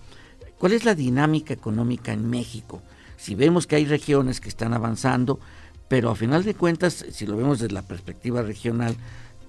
¿cuál 0.60 0.74
es 0.74 0.86
la 0.86 0.93
dinámica 0.93 1.53
económica 1.53 2.13
en 2.13 2.29
México? 2.29 2.81
Si 3.17 3.34
vemos 3.36 3.65
que 3.65 3.75
hay 3.75 3.86
regiones 3.86 4.39
que 4.39 4.50
están 4.50 4.74
avanzando, 4.74 5.39
pero 5.88 6.12
a 6.12 6.15
final 6.15 6.43
de 6.43 6.53
cuentas, 6.53 7.05
si 7.12 7.25
lo 7.25 7.36
vemos 7.36 7.60
desde 7.60 7.74
la 7.74 7.81
perspectiva 7.81 8.43
regional, 8.43 8.96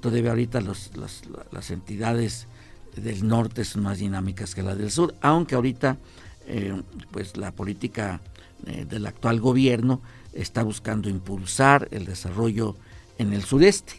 todavía 0.01 0.31
ahorita 0.31 0.63
las 0.63 1.71
entidades 1.71 2.49
del 2.97 3.27
norte 3.27 3.65
son 3.65 3.83
más 3.83 3.99
dinámicas 3.99 4.55
que 4.55 4.63
las 4.63 4.79
del 4.79 4.91
sur, 4.91 5.15
aunque 5.21 5.55
ahorita 5.55 5.99
eh, 6.47 6.81
pues 7.11 7.37
la 7.37 7.53
política 7.53 8.21
eh, 8.67 8.85
del 8.89 9.07
actual 9.07 9.41
gobierno 9.41 10.01
está 10.33 10.63
buscando 10.63 11.09
impulsar 11.09 11.89
el 11.91 12.05
desarrollo 12.05 12.77
en 13.19 13.33
el 13.33 13.45
sureste, 13.45 13.95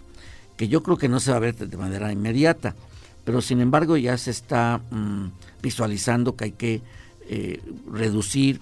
que 0.57 0.67
yo 0.67 0.83
creo 0.83 0.97
que 0.97 1.07
no 1.07 1.19
se 1.19 1.31
va 1.31 1.37
a 1.37 1.41
ver 1.41 1.55
de 1.55 1.77
manera 1.77 2.11
inmediata, 2.11 2.75
pero 3.23 3.41
sin 3.41 3.61
embargo 3.61 3.97
ya 3.97 4.17
se 4.17 4.31
está 4.31 4.81
mm, 4.91 5.27
visualizando 5.61 6.35
que 6.35 6.45
hay 6.45 6.51
que 6.51 6.81
eh, 7.29 7.61
reducir 7.91 8.61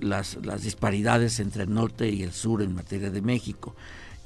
las, 0.00 0.38
las, 0.44 0.64
disparidades 0.64 1.38
entre 1.38 1.62
el 1.62 1.72
norte 1.72 2.08
y 2.08 2.24
el 2.24 2.32
sur 2.32 2.62
en 2.62 2.74
materia 2.74 3.12
de 3.12 3.22
México. 3.22 3.76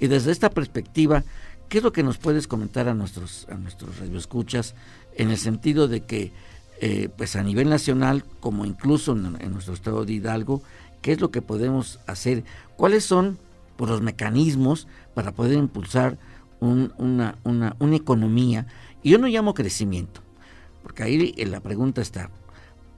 Y 0.00 0.06
desde 0.06 0.32
esta 0.32 0.48
perspectiva, 0.48 1.24
¿qué 1.68 1.78
es 1.78 1.84
lo 1.84 1.92
que 1.92 2.02
nos 2.02 2.16
puedes 2.16 2.46
comentar 2.46 2.88
a 2.88 2.94
nuestros, 2.94 3.46
a 3.50 3.54
nuestros 3.54 3.98
radioescuchas 3.98 4.74
en 5.16 5.30
el 5.30 5.38
sentido 5.38 5.88
de 5.88 6.00
que 6.00 6.32
eh, 6.80 7.08
pues 7.16 7.36
a 7.36 7.42
nivel 7.42 7.70
nacional, 7.70 8.24
como 8.40 8.66
incluso 8.66 9.12
en, 9.12 9.52
nuestro 9.52 9.72
estado 9.72 10.04
de 10.04 10.12
Hidalgo, 10.12 10.62
qué 11.00 11.12
es 11.12 11.20
lo 11.20 11.30
que 11.30 11.40
podemos 11.40 12.00
hacer, 12.06 12.44
cuáles 12.76 13.04
son 13.04 13.38
pues, 13.76 13.90
los 13.90 14.02
mecanismos 14.02 14.86
para 15.14 15.32
poder 15.32 15.58
impulsar 15.58 16.18
una, 16.60 17.38
una, 17.44 17.96
economía. 17.96 18.66
Y 19.02 19.10
yo 19.10 19.18
no 19.18 19.26
llamo 19.26 19.54
crecimiento, 19.54 20.20
porque 20.82 21.02
ahí 21.02 21.32
la 21.44 21.60
pregunta 21.60 22.02
está, 22.02 22.30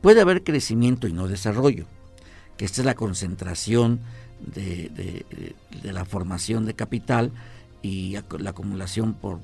puede 0.01 0.21
haber 0.21 0.43
crecimiento 0.43 1.07
y 1.07 1.13
no 1.13 1.29
desarrollo, 1.29 1.87
que 2.57 2.65
esta 2.65 2.81
es 2.81 2.87
la 2.87 2.95
concentración 2.95 4.01
de, 4.41 5.25
la 5.85 6.05
formación 6.05 6.67
de 6.67 6.75
capital 6.75 7.31
y 7.81 8.17
la 8.39 8.51
acumulación 8.51 9.15
por, 9.15 9.39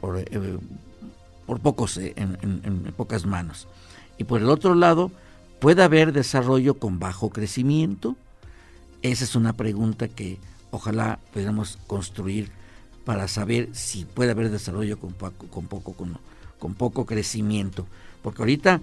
por, 0.00 0.18
eh, 0.18 0.58
por 1.46 1.60
pocos, 1.60 1.96
eh, 1.98 2.14
en, 2.16 2.92
pocas 2.96 3.26
manos. 3.26 3.68
Y 4.18 4.24
por 4.24 4.40
el 4.40 4.48
otro 4.48 4.74
lado, 4.74 5.10
¿puede 5.60 5.82
haber 5.82 6.12
desarrollo 6.12 6.74
con 6.74 6.98
bajo 6.98 7.30
crecimiento? 7.30 8.16
Esa 9.02 9.24
es 9.24 9.34
una 9.34 9.52
pregunta 9.52 10.08
que 10.08 10.38
ojalá 10.70 11.18
pudiéramos 11.32 11.78
construir 11.86 12.50
para 13.04 13.28
saber 13.28 13.68
si 13.72 14.04
puede 14.04 14.30
haber 14.30 14.50
desarrollo 14.50 14.98
con 14.98 15.12
poco, 15.12 15.46
con 16.58 16.74
poco, 16.74 17.06
crecimiento. 17.06 17.86
Porque 18.22 18.42
ahorita, 18.42 18.80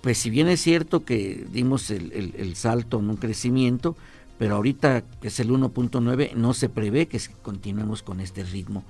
pues 0.00 0.18
si 0.18 0.30
bien 0.30 0.48
es 0.48 0.60
cierto 0.60 1.04
que 1.04 1.46
dimos 1.50 1.90
el, 1.90 2.54
salto 2.54 3.00
en 3.00 3.10
un 3.10 3.16
crecimiento, 3.16 3.96
pero 4.38 4.56
ahorita 4.56 5.02
que 5.20 5.28
es 5.28 5.40
el 5.40 5.50
1.9 5.50 6.34
no 6.34 6.54
se 6.54 6.68
prevé 6.68 7.06
que 7.06 7.20
continuemos 7.42 8.02
con 8.02 8.20
este 8.20 8.44
ritmo. 8.44 8.84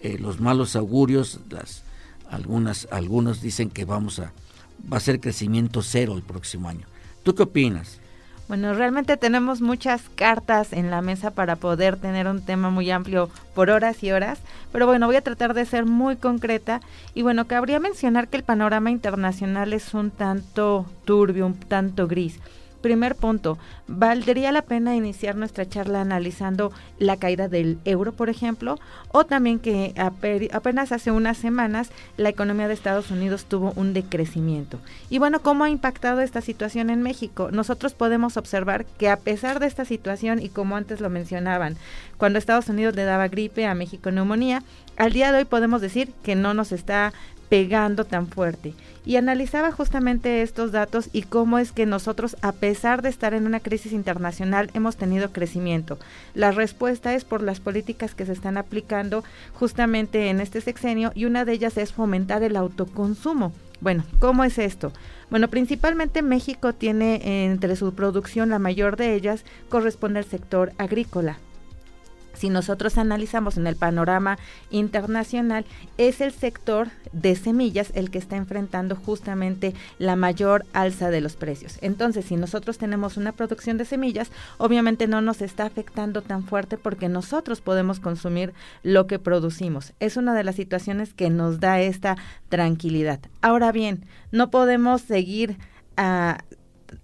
Eh, 0.00 0.18
los 0.18 0.40
malos 0.40 0.74
augurios, 0.76 1.40
las, 1.50 1.84
algunas, 2.32 2.88
algunos 2.90 3.42
dicen 3.42 3.70
que 3.70 3.84
vamos 3.84 4.18
a, 4.18 4.32
va 4.92 4.96
a 4.96 5.00
ser 5.00 5.20
crecimiento 5.20 5.82
cero 5.82 6.14
el 6.16 6.22
próximo 6.22 6.68
año. 6.68 6.86
¿Tú 7.22 7.34
qué 7.34 7.44
opinas? 7.44 7.98
Bueno, 8.48 8.74
realmente 8.74 9.16
tenemos 9.16 9.60
muchas 9.60 10.02
cartas 10.14 10.72
en 10.72 10.90
la 10.90 11.00
mesa 11.00 11.30
para 11.30 11.56
poder 11.56 11.96
tener 11.96 12.26
un 12.26 12.44
tema 12.44 12.70
muy 12.70 12.90
amplio 12.90 13.30
por 13.54 13.70
horas 13.70 14.02
y 14.02 14.10
horas, 14.10 14.40
pero 14.72 14.86
bueno, 14.86 15.06
voy 15.06 15.16
a 15.16 15.22
tratar 15.22 15.54
de 15.54 15.64
ser 15.64 15.86
muy 15.86 16.16
concreta 16.16 16.80
y 17.14 17.22
bueno, 17.22 17.46
cabría 17.46 17.78
mencionar 17.80 18.28
que 18.28 18.38
el 18.38 18.42
panorama 18.42 18.90
internacional 18.90 19.72
es 19.72 19.94
un 19.94 20.10
tanto 20.10 20.86
turbio, 21.04 21.46
un 21.46 21.54
tanto 21.54 22.08
gris. 22.08 22.40
Primer 22.82 23.14
punto, 23.14 23.58
¿valdría 23.86 24.50
la 24.50 24.62
pena 24.62 24.96
iniciar 24.96 25.36
nuestra 25.36 25.68
charla 25.68 26.00
analizando 26.00 26.72
la 26.98 27.16
caída 27.16 27.48
del 27.48 27.78
euro, 27.84 28.12
por 28.12 28.28
ejemplo? 28.28 28.78
O 29.08 29.24
también 29.24 29.60
que 29.60 29.94
apenas 30.52 30.90
hace 30.90 31.12
unas 31.12 31.38
semanas 31.38 31.90
la 32.16 32.28
economía 32.28 32.66
de 32.66 32.74
Estados 32.74 33.12
Unidos 33.12 33.44
tuvo 33.44 33.72
un 33.76 33.94
decrecimiento. 33.94 34.80
Y 35.08 35.18
bueno, 35.18 35.40
¿cómo 35.40 35.62
ha 35.62 35.70
impactado 35.70 36.20
esta 36.20 36.40
situación 36.40 36.90
en 36.90 37.02
México? 37.02 37.50
Nosotros 37.52 37.94
podemos 37.94 38.36
observar 38.36 38.84
que 38.84 39.08
a 39.08 39.16
pesar 39.16 39.60
de 39.60 39.66
esta 39.66 39.84
situación, 39.84 40.40
y 40.40 40.48
como 40.48 40.76
antes 40.76 41.00
lo 41.00 41.08
mencionaban, 41.08 41.76
cuando 42.16 42.38
Estados 42.38 42.68
Unidos 42.68 42.96
le 42.96 43.04
daba 43.04 43.28
gripe, 43.28 43.66
a 43.66 43.74
México 43.74 44.10
neumonía, 44.10 44.64
al 44.96 45.12
día 45.12 45.30
de 45.30 45.38
hoy 45.38 45.44
podemos 45.44 45.80
decir 45.80 46.12
que 46.24 46.34
no 46.34 46.52
nos 46.52 46.72
está 46.72 47.12
pegando 47.52 48.06
tan 48.06 48.28
fuerte. 48.28 48.72
Y 49.04 49.16
analizaba 49.16 49.72
justamente 49.72 50.40
estos 50.40 50.72
datos 50.72 51.10
y 51.12 51.20
cómo 51.20 51.58
es 51.58 51.70
que 51.70 51.84
nosotros, 51.84 52.34
a 52.40 52.52
pesar 52.52 53.02
de 53.02 53.10
estar 53.10 53.34
en 53.34 53.44
una 53.44 53.60
crisis 53.60 53.92
internacional, 53.92 54.70
hemos 54.72 54.96
tenido 54.96 55.32
crecimiento. 55.32 55.98
La 56.32 56.50
respuesta 56.52 57.12
es 57.12 57.26
por 57.26 57.42
las 57.42 57.60
políticas 57.60 58.14
que 58.14 58.24
se 58.24 58.32
están 58.32 58.56
aplicando 58.56 59.22
justamente 59.52 60.30
en 60.30 60.40
este 60.40 60.62
sexenio 60.62 61.12
y 61.14 61.26
una 61.26 61.44
de 61.44 61.52
ellas 61.52 61.76
es 61.76 61.92
fomentar 61.92 62.42
el 62.42 62.56
autoconsumo. 62.56 63.52
Bueno, 63.82 64.04
¿cómo 64.18 64.44
es 64.44 64.56
esto? 64.56 64.90
Bueno, 65.28 65.48
principalmente 65.48 66.22
México 66.22 66.72
tiene 66.72 67.44
entre 67.44 67.76
su 67.76 67.92
producción, 67.92 68.48
la 68.48 68.60
mayor 68.60 68.96
de 68.96 69.14
ellas, 69.14 69.44
corresponde 69.68 70.20
al 70.20 70.24
sector 70.24 70.72
agrícola 70.78 71.36
si 72.34 72.48
nosotros 72.48 72.98
analizamos 72.98 73.56
en 73.56 73.66
el 73.66 73.76
panorama 73.76 74.38
internacional, 74.70 75.64
es 75.98 76.20
el 76.20 76.32
sector 76.32 76.88
de 77.12 77.36
semillas 77.36 77.92
el 77.94 78.10
que 78.10 78.18
está 78.18 78.36
enfrentando 78.36 78.96
justamente 78.96 79.74
la 79.98 80.16
mayor 80.16 80.64
alza 80.72 81.10
de 81.10 81.20
los 81.20 81.36
precios. 81.36 81.78
Entonces, 81.80 82.26
si 82.26 82.36
nosotros 82.36 82.78
tenemos 82.78 83.16
una 83.16 83.32
producción 83.32 83.78
de 83.78 83.84
semillas, 83.84 84.30
obviamente 84.58 85.06
no 85.06 85.20
nos 85.20 85.42
está 85.42 85.64
afectando 85.64 86.22
tan 86.22 86.44
fuerte 86.44 86.78
porque 86.78 87.08
nosotros 87.08 87.60
podemos 87.60 88.00
consumir 88.00 88.52
lo 88.82 89.06
que 89.06 89.18
producimos. 89.18 89.92
Es 90.00 90.16
una 90.16 90.34
de 90.34 90.44
las 90.44 90.56
situaciones 90.56 91.14
que 91.14 91.30
nos 91.30 91.60
da 91.60 91.80
esta 91.80 92.16
tranquilidad. 92.48 93.20
Ahora 93.40 93.72
bien, 93.72 94.04
no 94.30 94.50
podemos 94.50 95.02
seguir 95.02 95.58
ah, 95.96 96.38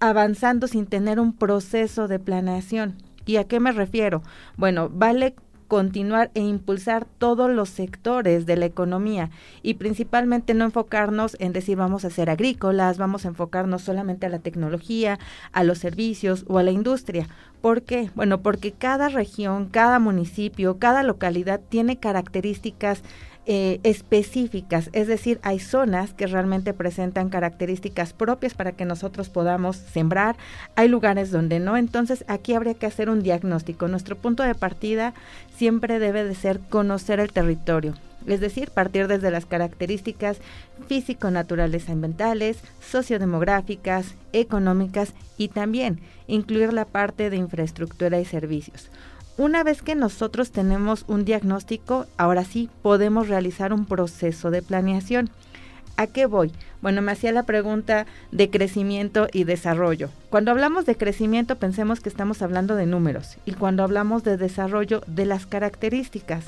avanzando 0.01 0.69
sin 0.69 0.87
tener 0.87 1.21
un 1.21 1.33
proceso 1.33 2.09
de 2.09 2.19
planeación 2.19 3.08
¿Y 3.29 3.37
a 3.37 3.45
qué 3.45 3.61
me 3.61 3.73
refiero? 3.73 4.23
Bueno, 4.57 4.89
vale 4.91 5.35
continuar 5.69 6.31
e 6.33 6.41
impulsar 6.41 7.05
todos 7.05 7.51
los 7.51 7.69
sectores 7.69 8.47
de 8.47 8.57
la 8.57 8.65
economía 8.65 9.29
y 9.63 9.75
principalmente 9.75 10.55
no 10.55 10.65
enfocarnos 10.65 11.37
en 11.39 11.53
decir 11.53 11.77
vamos 11.77 12.07
a 12.07 12.11
ser 12.11 12.31
agrícolas, 12.31 12.97
vamos 12.97 13.27
a 13.27 13.29
enfocarnos 13.29 13.83
solamente 13.83 14.25
a 14.25 14.31
la 14.31 14.39
tecnología, 14.39 15.19
a 15.53 15.63
los 15.63 15.77
servicios 15.77 16.47
o 16.49 16.57
a 16.57 16.63
la 16.63 16.71
industria. 16.71 17.29
¿Por 17.61 17.83
qué? 17.83 18.11
Bueno, 18.15 18.41
porque 18.41 18.73
cada 18.73 19.11
región, 19.11 19.69
cada 19.69 19.99
municipio, 19.99 20.79
cada 20.79 21.03
localidad 21.03 21.61
tiene 21.69 21.99
características 21.99 23.03
eh, 23.51 23.81
específicas, 23.83 24.91
es 24.93 25.07
decir, 25.07 25.41
hay 25.43 25.59
zonas 25.59 26.13
que 26.13 26.27
realmente 26.27 26.75
presentan 26.75 27.31
características 27.31 28.13
propias 28.13 28.53
para 28.53 28.73
que 28.73 28.85
nosotros 28.85 29.31
podamos 29.31 29.77
sembrar, 29.77 30.37
hay 30.77 30.89
lugares 30.89 31.31
donde 31.31 31.59
no, 31.59 31.79
entonces 31.79 32.27
aquí 32.29 32.53
habría 32.53 32.75
que 32.75 32.85
hacer 32.85 33.09
un 33.09 33.23
diagnóstico. 33.23 33.89
Nuestro 33.89 34.17
punto 34.17 34.43
de 34.43 34.55
partida 34.55 35.15
siempre 35.57 35.99
debe 35.99 36.25
de 36.25 36.35
ser 36.35 36.61
conocer 36.61 37.21
el 37.21 37.33
territorio, 37.33 37.95
es 38.27 38.41
decir, 38.41 38.71
partir 38.71 39.09
desde 39.09 39.31
las 39.31 39.47
características 39.47 40.37
físico-naturales 40.87 41.89
ambientales, 41.89 42.59
sociodemográficas, 42.87 44.15
económicas 44.35 45.15
y 45.39 45.49
también 45.49 46.01
incluir 46.27 46.75
la 46.75 46.85
parte 46.85 47.31
de 47.31 47.39
infraestructura 47.39 48.21
y 48.21 48.27
servicios. 48.27 48.91
Una 49.39 49.63
vez 49.63 49.83
que 49.83 49.95
nosotros 49.95 50.51
tenemos 50.51 51.05
un 51.07 51.25
diagnóstico, 51.25 52.07
ahora 52.17 52.43
sí 52.43 52.69
podemos 52.83 53.29
realizar 53.29 53.73
un 53.73 53.87
proceso 53.87 54.51
de 54.51 54.63
planeación. 54.63 55.31
¿A 55.97 56.09
qué 56.09 56.27
voy? 56.27 56.51
Bueno, 56.83 57.03
me 57.03 57.13
hacía 57.13 57.31
la 57.31 57.45
pregunta 57.45 58.07
de 58.33 58.51
crecimiento 58.51 59.29
y 59.33 59.45
desarrollo. 59.45 60.11
Cuando 60.29 60.51
hablamos 60.51 60.87
de 60.87 60.97
crecimiento 60.97 61.55
pensemos 61.55 62.01
que 62.01 62.09
estamos 62.09 62.43
hablando 62.43 62.75
de 62.75 62.87
números 62.87 63.37
y 63.47 63.53
cuando 63.53 63.85
hablamos 63.85 64.25
de 64.25 64.37
desarrollo 64.37 65.03
de 65.07 65.25
las 65.25 65.47
características. 65.47 66.47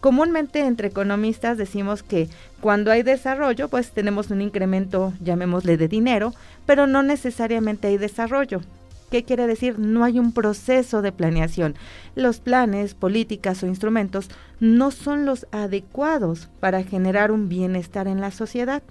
Comúnmente 0.00 0.66
entre 0.66 0.88
economistas 0.88 1.56
decimos 1.58 2.02
que 2.02 2.28
cuando 2.60 2.90
hay 2.90 3.04
desarrollo 3.04 3.68
pues 3.68 3.92
tenemos 3.92 4.30
un 4.30 4.40
incremento, 4.40 5.12
llamémosle 5.20 5.76
de 5.76 5.86
dinero, 5.86 6.34
pero 6.66 6.88
no 6.88 7.04
necesariamente 7.04 7.86
hay 7.86 7.98
desarrollo. 7.98 8.62
¿Qué 9.12 9.24
quiere 9.24 9.46
decir? 9.46 9.78
No 9.78 10.04
hay 10.04 10.18
un 10.18 10.32
proceso 10.32 11.02
de 11.02 11.12
planeación. 11.12 11.74
Los 12.14 12.40
planes, 12.40 12.94
políticas 12.94 13.62
o 13.62 13.66
instrumentos 13.66 14.30
no 14.58 14.90
son 14.90 15.26
los 15.26 15.46
adecuados 15.52 16.48
para 16.60 16.82
generar 16.82 17.30
un 17.30 17.50
bienestar 17.50 18.08
en 18.08 18.22
la 18.22 18.30
sociedad. 18.30 18.82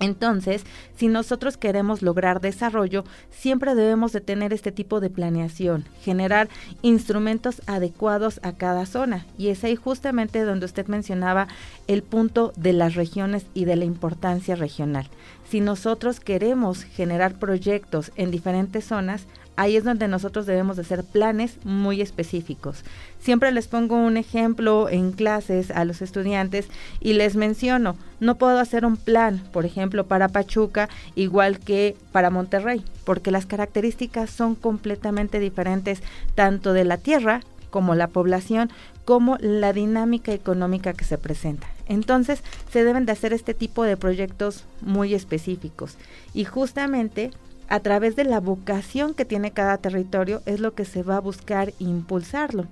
Entonces, 0.00 0.64
si 0.96 1.08
nosotros 1.08 1.56
queremos 1.56 2.02
lograr 2.02 2.40
desarrollo, 2.40 3.04
siempre 3.30 3.74
debemos 3.74 4.12
de 4.12 4.20
tener 4.20 4.52
este 4.52 4.72
tipo 4.72 5.00
de 5.00 5.10
planeación, 5.10 5.84
generar 6.02 6.48
instrumentos 6.82 7.62
adecuados 7.66 8.40
a 8.42 8.52
cada 8.52 8.86
zona. 8.86 9.26
Y 9.38 9.48
es 9.48 9.64
ahí 9.64 9.76
justamente 9.76 10.44
donde 10.44 10.66
usted 10.66 10.86
mencionaba 10.86 11.48
el 11.86 12.02
punto 12.02 12.52
de 12.56 12.72
las 12.72 12.94
regiones 12.94 13.46
y 13.54 13.64
de 13.64 13.76
la 13.76 13.84
importancia 13.84 14.54
regional. 14.54 15.08
Si 15.48 15.60
nosotros 15.60 16.20
queremos 16.20 16.84
generar 16.84 17.38
proyectos 17.38 18.12
en 18.16 18.30
diferentes 18.30 18.84
zonas, 18.84 19.26
ahí 19.56 19.76
es 19.76 19.84
donde 19.84 20.08
nosotros 20.08 20.46
debemos 20.46 20.76
de 20.76 20.82
hacer 20.82 21.04
planes 21.04 21.58
muy 21.64 22.00
específicos. 22.00 22.84
Siempre 23.18 23.50
les 23.52 23.66
pongo 23.66 23.96
un 23.96 24.16
ejemplo 24.16 24.88
en 24.88 25.12
clases 25.12 25.70
a 25.70 25.84
los 25.84 26.02
estudiantes 26.02 26.68
y 27.00 27.14
les 27.14 27.36
menciono, 27.36 27.96
no 28.20 28.36
puedo 28.36 28.58
hacer 28.58 28.84
un 28.84 28.96
plan, 28.96 29.42
por 29.52 29.64
ejemplo, 29.66 30.06
para 30.06 30.28
Pachuca 30.28 30.88
igual 31.14 31.58
que 31.58 31.96
para 32.12 32.30
Monterrey, 32.30 32.84
porque 33.04 33.30
las 33.30 33.46
características 33.46 34.30
son 34.30 34.54
completamente 34.54 35.40
diferentes 35.40 36.02
tanto 36.34 36.72
de 36.72 36.84
la 36.84 36.98
tierra 36.98 37.40
como 37.70 37.94
la 37.94 38.08
población, 38.08 38.70
como 39.04 39.36
la 39.40 39.72
dinámica 39.72 40.32
económica 40.32 40.92
que 40.92 41.04
se 41.04 41.18
presenta. 41.18 41.66
Entonces, 41.88 42.42
se 42.72 42.84
deben 42.84 43.06
de 43.06 43.12
hacer 43.12 43.32
este 43.32 43.54
tipo 43.54 43.84
de 43.84 43.96
proyectos 43.96 44.64
muy 44.80 45.14
específicos. 45.14 45.96
Y 46.34 46.44
justamente 46.44 47.30
a 47.68 47.80
través 47.80 48.16
de 48.16 48.24
la 48.24 48.40
vocación 48.40 49.14
que 49.14 49.24
tiene 49.24 49.50
cada 49.50 49.78
territorio 49.78 50.42
es 50.46 50.60
lo 50.60 50.74
que 50.74 50.84
se 50.84 51.02
va 51.02 51.16
a 51.16 51.20
buscar 51.20 51.72
impulsarlo. 51.78 52.66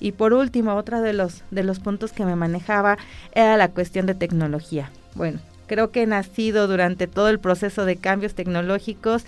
Y 0.00 0.12
por 0.12 0.32
último, 0.32 0.74
otro 0.74 1.02
de 1.02 1.12
los, 1.12 1.42
de 1.50 1.62
los 1.62 1.78
puntos 1.78 2.12
que 2.12 2.24
me 2.24 2.36
manejaba 2.36 2.98
era 3.32 3.56
la 3.56 3.68
cuestión 3.68 4.06
de 4.06 4.14
tecnología. 4.14 4.90
Bueno, 5.14 5.40
creo 5.66 5.90
que 5.90 6.02
he 6.02 6.06
nacido 6.06 6.66
durante 6.66 7.06
todo 7.06 7.28
el 7.28 7.38
proceso 7.38 7.84
de 7.84 7.96
cambios 7.96 8.34
tecnológicos, 8.34 9.24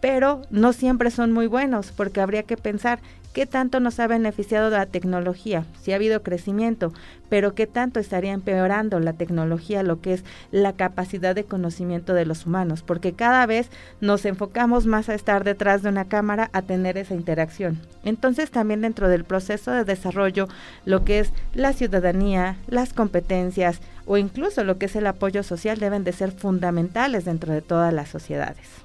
pero 0.00 0.42
no 0.50 0.72
siempre 0.72 1.10
son 1.10 1.32
muy 1.32 1.46
buenos, 1.46 1.92
porque 1.92 2.20
habría 2.20 2.42
que 2.42 2.56
pensar 2.56 2.98
qué 3.32 3.46
tanto 3.46 3.80
nos 3.80 3.98
ha 4.00 4.06
beneficiado 4.06 4.70
la 4.70 4.86
tecnología, 4.86 5.64
si 5.80 5.92
ha 5.92 5.96
habido 5.96 6.22
crecimiento, 6.22 6.92
pero 7.28 7.54
qué 7.54 7.66
tanto 7.66 7.98
estaría 7.98 8.32
empeorando 8.32 9.00
la 9.00 9.14
tecnología 9.14 9.82
lo 9.82 10.00
que 10.00 10.14
es 10.14 10.24
la 10.50 10.74
capacidad 10.74 11.34
de 11.34 11.44
conocimiento 11.44 12.14
de 12.14 12.26
los 12.26 12.46
humanos, 12.46 12.82
porque 12.82 13.14
cada 13.14 13.46
vez 13.46 13.70
nos 14.00 14.24
enfocamos 14.26 14.86
más 14.86 15.08
a 15.08 15.14
estar 15.14 15.44
detrás 15.44 15.82
de 15.82 15.88
una 15.88 16.04
cámara 16.04 16.50
a 16.52 16.62
tener 16.62 16.98
esa 16.98 17.14
interacción. 17.14 17.80
Entonces 18.04 18.50
también 18.50 18.82
dentro 18.82 19.08
del 19.08 19.24
proceso 19.24 19.70
de 19.70 19.84
desarrollo, 19.84 20.48
lo 20.84 21.04
que 21.04 21.20
es 21.20 21.32
la 21.54 21.72
ciudadanía, 21.72 22.56
las 22.66 22.92
competencias 22.92 23.80
o 24.04 24.16
incluso 24.16 24.64
lo 24.64 24.78
que 24.78 24.86
es 24.86 24.96
el 24.96 25.06
apoyo 25.06 25.42
social 25.42 25.78
deben 25.78 26.04
de 26.04 26.12
ser 26.12 26.32
fundamentales 26.32 27.24
dentro 27.24 27.52
de 27.52 27.62
todas 27.62 27.94
las 27.94 28.08
sociedades. 28.08 28.82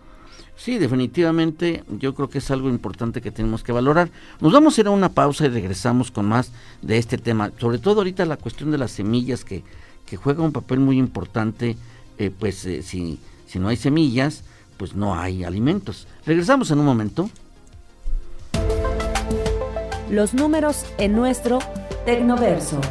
Sí, 0.58 0.80
definitivamente 0.80 1.84
yo 2.00 2.16
creo 2.16 2.30
que 2.30 2.40
es 2.40 2.50
algo 2.50 2.68
importante 2.68 3.22
que 3.22 3.32
tenemos 3.32 3.64
que 3.64 3.72
valorar. 3.72 4.10
Nos 4.42 4.52
vamos 4.52 4.78
a 4.78 4.82
ir 4.82 4.88
a 4.88 4.92
una 4.92 5.10
pausa 5.10 5.46
y 5.46 5.50
regresamos 5.50 6.10
con 6.10 6.26
más 6.26 6.52
de 6.82 6.98
este 6.98 7.20
tema. 7.20 7.52
Sobre 7.60 7.78
todo 7.78 8.00
ahorita 8.00 8.26
la 8.26 8.38
cuestión 8.38 8.72
de 8.72 8.80
las 8.80 8.92
semillas 8.92 9.46
que, 9.46 9.64
que 10.08 10.18
juega 10.18 10.44
un 10.44 10.52
papel 10.52 10.80
muy 10.80 10.98
importante, 10.98 11.78
eh, 12.18 12.32
pues 12.38 12.66
eh, 12.66 12.82
si, 12.82 13.20
si 13.46 13.60
no 13.60 13.68
hay 13.68 13.78
semillas, 13.78 14.44
pues 14.78 14.96
no 14.96 15.16
hay 15.16 15.44
alimentos. 15.44 16.08
Regresamos 16.26 16.72
en 16.72 16.80
un 16.80 16.86
momento. 16.86 17.30
Los 20.10 20.34
números 20.34 20.86
en 20.98 21.16
nuestro 21.16 21.60
Tecnoverso. 22.06 22.82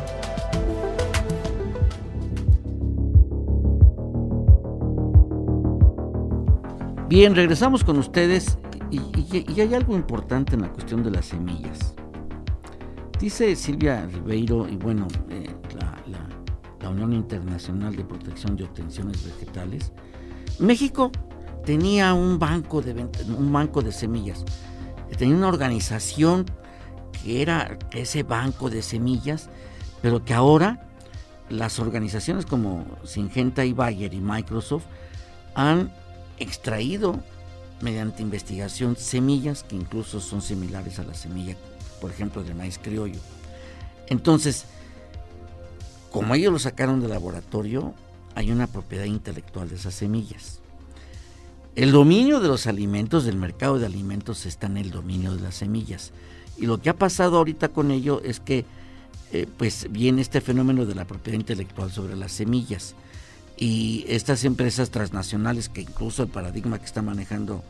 Bien, 7.08 7.36
regresamos 7.36 7.84
con 7.84 7.98
ustedes 7.98 8.58
y, 8.90 9.60
hay 9.60 9.75
algo 9.75 9.94
importante 9.94 10.56
en 10.56 10.62
la 10.62 10.72
cuestión 10.72 11.04
de 11.04 11.12
las 11.12 11.26
semillas. 11.26 11.94
Dice 13.20 13.54
Silvia 13.54 14.06
Ribeiro 14.06 14.66
y 14.68 14.76
bueno, 14.76 15.06
eh, 15.30 15.54
la, 15.78 16.90
Unión 16.90 17.12
Internacional 17.12 17.96
de 17.96 18.04
Protección 18.04 18.56
de 18.56 18.62
Obtenciones 18.62 19.25
Vegetales, 19.25 19.92
México 20.60 21.10
tenía 21.64 22.14
un 22.14 22.38
banco 22.38 22.80
de, 22.80 23.08
un 23.36 23.52
banco 23.52 23.82
de 23.82 23.90
semillas, 23.90 24.44
tenía 25.18 25.34
una 25.34 25.48
organización 25.48 26.46
que 27.12 27.42
era 27.42 27.76
ese 27.90 28.22
banco 28.22 28.70
de 28.70 28.82
semillas, 28.82 29.50
pero 30.00 30.25
que 30.25 30.32
ahora 30.32 30.88
las 31.50 31.80
organizaciones 31.80 32.46
como 32.46 32.84
Syngenta 33.02 33.64
y 33.64 33.73
Bayer 33.73 34.14
y 34.14 34.21
Microsoft 34.21 34.84
han 35.56 35.90
extraído 36.38 37.20
mediante 37.80 38.22
investigación 38.22 38.96
semillas 38.96 39.62
que 39.62 39.76
incluso 39.76 40.20
son 40.20 40.42
similares 40.42 40.99
a 40.99 41.04
la 41.04 41.14
semilla, 41.14 41.56
por 42.00 42.10
ejemplo, 42.10 42.42
del 42.42 42.54
maíz 42.54 42.78
criollo. 42.78 43.20
Entonces, 44.08 44.64
como 46.10 46.34
ellos 46.34 46.52
lo 46.52 46.58
sacaron 46.58 47.00
del 47.00 47.10
laboratorio, 47.10 47.94
hay 48.34 48.50
una 48.50 48.66
propiedad 48.66 49.04
intelectual 49.04 49.68
de 49.68 49.76
esas 49.76 49.94
semillas. 49.94 50.60
El 51.75 51.92
dominio 51.92 52.40
de 52.40 52.49
los 52.49 52.66
alimentos, 52.66 53.25
del 53.25 53.36
mercado 53.36 53.78
de 53.78 53.86
alimentos, 53.86 54.46
está 54.46 54.66
en 54.66 54.78
el 54.78 54.90
dominio 54.90 55.34
de 55.34 55.42
las 55.42 55.56
semillas. 55.56 56.12
Y 56.56 56.64
lo 56.64 56.80
que 56.80 56.88
ha 56.88 56.96
pasado 56.96 57.36
ahorita 57.36 57.68
con 57.68 57.90
ello 57.90 58.22
es 58.25 58.40
que 58.40 58.64
eh, 59.32 59.46
pues 59.58 59.88
viene 59.90 60.22
este 60.22 60.40
fenómeno 60.40 60.86
de 60.86 60.94
la 60.94 61.04
propiedad 61.04 61.38
intelectual 61.38 61.90
sobre 61.90 62.16
las 62.16 62.32
semillas 62.32 62.94
y 63.56 64.04
estas 64.08 64.45
empresas 64.45 64.90
transnacionales, 64.90 65.69
que 65.69 65.82
incluso 65.82 66.23
el 66.23 66.28
paradigma 66.28 66.78
que 66.78 66.84
está 66.84 67.02
manejando 67.02 67.62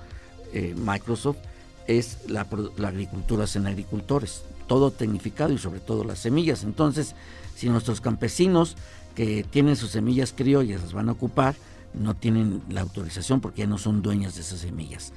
eh, 0.53 0.75
Microsoft 0.77 1.39
es 1.87 2.19
la, 2.29 2.41
agricultura 2.41 3.45
en 3.55 3.67
agricultores, 3.67 4.43
todo 4.67 4.91
tecnificado 4.91 5.53
y 5.53 5.59
sobre 5.59 5.81
todo 5.81 6.05
las 6.05 6.19
semillas. 6.19 6.65
Entonces, 6.65 7.15
si 7.55 7.69
nuestros 7.69 8.01
campesinos 8.01 8.77
que 9.15 9.45
tienen 9.45 9.77
sus 9.77 9.91
semillas 9.91 10.33
criollas 10.37 10.83
las 10.83 10.93
van 10.93 11.09
a 11.09 11.13
ocupar, 11.13 11.55
no 11.95 12.15
tienen 12.15 12.63
la 12.69 12.81
autorización 12.83 13.41
porque 13.41 13.61
ya 13.61 13.67
no 13.67 13.79
son 13.79 14.03
dueños 14.03 14.35
de 14.35 14.43
esas 14.43 14.61
semillas. 14.61 15.13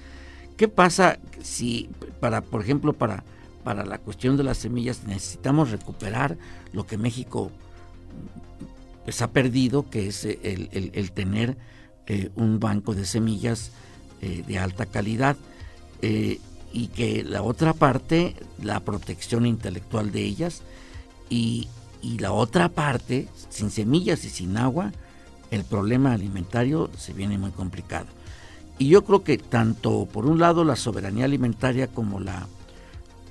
¿Qué 0.55 0.67
pasa 0.67 1.19
si, 1.41 1.89
para, 2.19 2.41
por 2.41 2.61
ejemplo, 2.61 2.93
para, 2.93 3.23
para 3.63 3.85
la 3.85 3.97
cuestión 3.97 4.37
de 4.37 4.43
las 4.43 4.57
semillas 4.59 5.03
necesitamos 5.05 5.71
recuperar 5.71 6.37
lo 6.73 6.85
que 6.85 6.97
México 6.97 7.51
pues 9.09 9.23
ha 9.23 9.31
perdido, 9.31 9.89
que 9.89 10.07
es 10.07 10.23
el, 10.23 11.11
tener 11.15 11.57
eh, 12.05 12.29
un 12.35 12.59
banco 12.59 12.93
de 12.93 13.07
semillas 13.07 13.71
eh, 14.21 14.43
de 14.45 14.59
alta 14.59 14.85
calidad 14.85 15.35
eh, 16.03 16.39
y 16.71 16.89
que 16.89 17.23
la 17.23 17.41
otra 17.41 17.73
parte, 17.73 18.35
la 18.61 18.81
protección 18.81 19.47
intelectual 19.47 20.11
de 20.11 20.21
ellas 20.21 20.61
y, 21.27 21.69
y 22.03 22.19
la 22.19 22.33
otra 22.33 22.69
parte, 22.69 23.27
sin 23.49 23.71
semillas 23.71 24.23
y 24.25 24.29
sin 24.29 24.57
agua, 24.57 24.91
el 25.49 25.63
problema 25.63 26.13
alimentario 26.13 26.91
se 26.95 27.11
viene 27.11 27.39
muy 27.39 27.49
complicado. 27.49 28.05
Y 28.77 28.89
yo 28.89 29.03
creo 29.05 29.23
que 29.23 29.39
tanto 29.39 30.05
por 30.05 30.27
un 30.27 30.37
lado 30.37 30.63
la 30.63 30.75
soberanía 30.75 31.25
alimentaria 31.25 31.87
como 31.87 32.19
la 32.19 32.47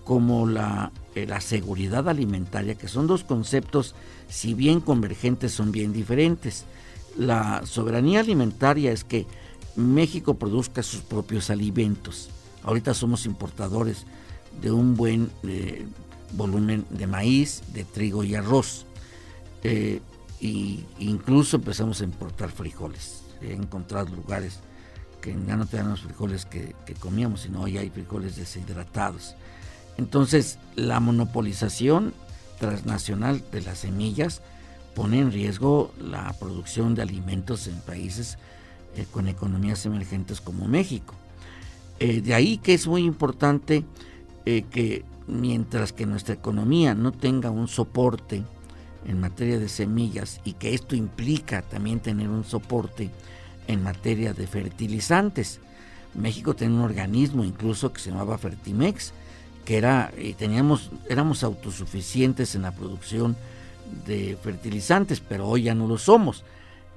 como 0.02 0.44
la, 0.44 0.90
la 1.26 1.40
seguridad 1.40 2.08
alimentaria, 2.08 2.74
que 2.74 2.88
son 2.88 3.06
dos 3.06 3.24
conceptos 3.24 3.94
si 4.28 4.54
bien 4.54 4.80
convergentes, 4.80 5.52
son 5.52 5.72
bien 5.72 5.92
diferentes. 5.92 6.64
La 7.16 7.62
soberanía 7.64 8.20
alimentaria 8.20 8.92
es 8.92 9.04
que 9.04 9.26
México 9.76 10.34
produzca 10.34 10.82
sus 10.82 11.00
propios 11.00 11.50
alimentos. 11.50 12.30
Ahorita 12.62 12.94
somos 12.94 13.26
importadores 13.26 14.04
de 14.60 14.70
un 14.70 14.96
buen 14.96 15.30
eh, 15.44 15.86
volumen 16.32 16.84
de 16.90 17.06
maíz, 17.06 17.62
de 17.72 17.84
trigo 17.84 18.24
y 18.24 18.34
arroz. 18.34 18.84
e 19.62 20.00
incluso 21.00 21.56
empezamos 21.56 22.00
a 22.00 22.04
importar 22.04 22.50
frijoles. 22.50 23.22
He 23.40 23.52
encontrado 23.52 24.14
lugares 24.14 24.60
que 25.20 25.34
ya 25.46 25.56
no 25.56 25.66
te 25.66 25.78
dan 25.78 25.90
los 25.90 26.02
frijoles 26.02 26.44
que, 26.46 26.74
que 26.86 26.94
comíamos, 26.94 27.40
sino 27.42 27.62
hoy 27.62 27.78
hay 27.78 27.90
frijoles 27.90 28.36
deshidratados. 28.36 29.34
Entonces, 29.98 30.58
la 30.76 31.00
monopolización 31.00 32.14
transnacional 32.58 33.42
de 33.52 33.60
las 33.62 33.80
semillas 33.80 34.40
pone 34.94 35.20
en 35.20 35.30
riesgo 35.32 35.92
la 36.00 36.32
producción 36.40 36.94
de 36.94 37.02
alimentos 37.02 37.66
en 37.66 37.78
países 37.80 38.38
eh, 38.96 39.04
con 39.10 39.28
economías 39.28 39.84
emergentes 39.86 40.40
como 40.40 40.66
México. 40.66 41.14
Eh, 42.00 42.20
de 42.20 42.34
ahí 42.34 42.58
que 42.58 42.74
es 42.74 42.86
muy 42.86 43.04
importante 43.04 43.84
eh, 44.46 44.64
que 44.70 45.04
mientras 45.26 45.92
que 45.92 46.06
nuestra 46.06 46.34
economía 46.34 46.94
no 46.94 47.12
tenga 47.12 47.50
un 47.50 47.68
soporte 47.68 48.44
en 49.04 49.20
materia 49.20 49.58
de 49.58 49.68
semillas 49.68 50.40
y 50.44 50.54
que 50.54 50.74
esto 50.74 50.94
implica 50.96 51.62
también 51.62 52.00
tener 52.00 52.28
un 52.28 52.44
soporte 52.44 53.10
en 53.66 53.82
materia 53.82 54.32
de 54.32 54.46
fertilizantes. 54.46 55.60
México 56.14 56.54
tiene 56.54 56.74
un 56.74 56.80
organismo 56.80 57.44
incluso 57.44 57.92
que 57.92 58.00
se 58.00 58.10
llamaba 58.10 58.38
Fertimex, 58.38 59.12
que 59.68 59.76
era, 59.76 60.14
y 60.16 60.32
teníamos, 60.32 60.88
éramos 61.10 61.44
autosuficientes 61.44 62.54
en 62.54 62.62
la 62.62 62.72
producción 62.72 63.36
de 64.06 64.38
fertilizantes, 64.42 65.20
pero 65.20 65.46
hoy 65.46 65.64
ya 65.64 65.74
no 65.74 65.86
lo 65.86 65.98
somos. 65.98 66.42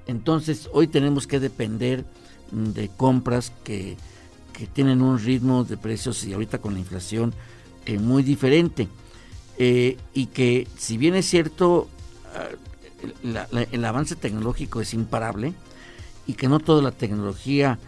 Entonces 0.08 0.70
hoy 0.72 0.88
tenemos 0.88 1.28
que 1.28 1.42
depender 1.42 2.06
de 2.50 2.88
compras 2.88 3.52
que, 3.66 3.98
tienen 4.74 5.02
un 5.02 5.20
ritmo 5.20 5.66
de 5.66 5.76
precios 5.76 6.24
y 6.24 6.32
ahorita 6.32 6.60
con 6.60 6.76
la 6.76 6.80
inflación 6.80 7.34
eh, 7.86 8.00
muy 8.00 8.24
diferente. 8.24 8.88
Eh, 9.58 9.98
y 10.14 10.28
que 10.28 10.66
si 10.78 10.96
bien 10.96 11.16
es 11.16 11.26
cierto, 11.26 11.90
ah, 12.34 12.48
el 13.70 13.84
avance 13.84 14.16
tecnológico 14.16 14.80
es 14.80 14.94
imparable 14.94 15.54
y 16.26 16.36
que 16.36 16.48
no 16.48 16.60
toda 16.60 16.82
la 16.82 16.92
tecnología 16.92 17.80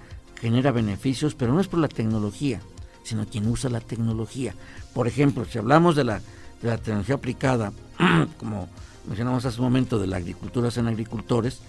genera 0.41 0.71
beneficios, 0.71 1.35
pero 1.35 1.53
no 1.53 1.61
es 1.61 1.69
por 1.69 1.79
la 1.79 1.87
tecnología, 1.87 2.59
sino 3.03 3.25
quien 3.25 3.47
usa 3.47 3.69
la 3.69 3.81
tecnología. 3.81 4.55
Por 4.93 5.07
ejemplo, 5.07 5.45
si 5.45 5.57
hablamos 5.57 5.95
de 5.95 6.03
la, 6.03 6.21
de 6.61 6.69
la 6.69 6.77
tecnología 6.77 7.15
aplicada, 7.15 7.73
como 8.39 8.69
mencionamos 9.07 9.45
hace 9.45 9.59
un 9.59 9.65
momento, 9.65 9.99
de 9.99 10.07
la 10.07 10.17
agricultura 10.17 10.69
en 10.75 10.87
agricultores, 10.87 11.59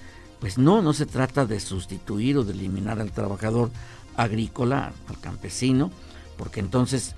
pues 0.41 0.59
no, 0.59 0.83
no 0.83 0.93
se 0.93 1.07
trata 1.07 1.47
de 1.47 1.61
sustituir 1.61 2.37
o 2.39 2.45
de 2.45 2.53
eliminar 2.53 3.01
al 3.01 3.13
trabajador 3.13 3.71
agrícola, 4.17 4.93
al 5.09 5.21
campesino, 5.21 5.91
porque 6.37 6.61
entonces, 6.61 7.15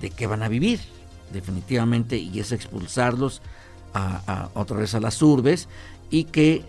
¿de 0.00 0.10
qué 0.10 0.26
van 0.26 0.42
a 0.42 0.48
vivir? 0.48 0.80
Definitivamente, 1.32 2.16
y 2.16 2.40
es 2.40 2.52
expulsarlos 2.52 3.42
a, 3.94 4.50
otra 4.54 4.78
vez 4.78 4.94
a 4.94 5.00
las 5.00 5.20
urbes 5.20 5.68
y 6.10 6.24
que 6.24 6.64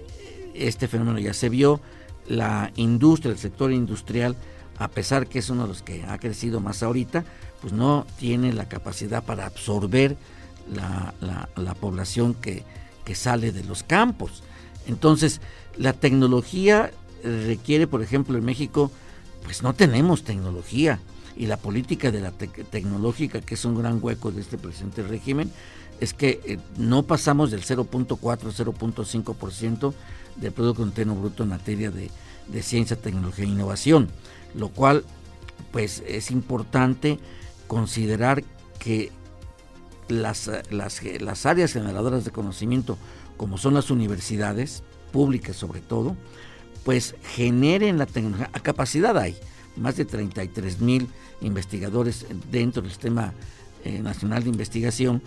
este 0.53 0.87
fenómeno 0.87 1.19
ya 1.19 1.33
se 1.33 1.49
vio, 1.49 1.79
la 2.27 2.71
industria, 2.75 3.31
el 3.31 3.37
sector 3.37 3.71
industrial, 3.71 4.35
a 4.81 4.87
pesar 4.87 5.27
que 5.27 5.39
es 5.39 5.49
uno 5.49 5.63
de 5.63 5.67
los 5.67 5.83
que 5.83 6.03
ha 6.05 6.17
crecido 6.17 6.59
más 6.59 6.81
ahorita, 6.81 7.23
pues 7.61 7.71
no 7.71 8.07
tiene 8.17 8.51
la 8.51 8.67
capacidad 8.67 9.23
para 9.23 9.45
absorber 9.45 10.17
la, 10.73 11.75
población 11.79 12.33
que, 12.33 12.63
que 13.05 13.13
sale 13.13 13.51
de 13.51 13.63
los 13.63 13.83
campos. 13.83 14.41
Entonces, 14.87 15.39
la 15.77 15.93
tecnología 15.93 16.91
requiere, 17.23 17.85
por 17.85 18.01
ejemplo, 18.01 18.37
en 18.37 18.43
México, 18.43 18.91
pues 19.43 19.61
no 19.61 19.73
tenemos 19.73 20.23
tecnología 20.23 20.99
y 21.37 21.45
la 21.45 21.57
política 21.57 22.09
de 22.09 22.21
la 22.21 22.31
tecnológica, 22.31 23.41
que 23.41 23.53
es 23.53 23.65
un 23.65 23.77
gran 23.77 23.99
hueco 24.01 24.31
de 24.31 24.41
este 24.41 24.57
presente 24.57 25.03
régimen, 25.03 25.51
es 25.99 26.15
que 26.15 26.41
eh, 26.43 26.59
no 26.77 27.03
pasamos 27.03 27.51
del 27.51 27.61
0.4, 27.61 28.17
0.5% 28.17 29.93
del 30.37 30.51
Producto 30.51 30.83
Interno 30.83 31.15
Bruto 31.15 31.43
en 31.43 31.49
materia 31.49 31.91
de, 31.91 32.09
ciencia, 32.61 32.95
tecnología 32.95 33.45
e 33.45 33.49
innovación, 33.49 34.09
lo 34.53 34.69
cual 34.69 35.05
pues 35.71 36.03
es 36.07 36.31
importante 36.31 37.19
considerar 37.67 38.43
que 38.79 39.11
las, 40.09 40.49
las, 40.69 41.01
las 41.21 41.45
áreas 41.45 41.73
generadoras 41.73 42.25
de 42.25 42.31
conocimiento, 42.31 42.97
como 43.37 43.57
son 43.57 43.73
las 43.73 43.89
universidades, 43.89 44.83
públicas 45.11 45.55
sobre 45.55 45.81
todo, 45.81 46.15
pues 46.83 47.15
generen 47.35 47.97
la 47.97 48.05
tecnología. 48.05 48.49
A 48.53 48.59
capacidad 48.59 49.17
hay 49.17 49.37
más 49.75 49.95
de 49.95 50.05
33 50.05 50.81
mil 50.81 51.07
investigadores 51.41 52.25
dentro 52.51 52.81
del 52.81 52.91
sistema 52.91 53.33
eh, 53.83 53.99
nacional 53.99 54.43
de 54.43 54.49
investigación, 54.49 55.21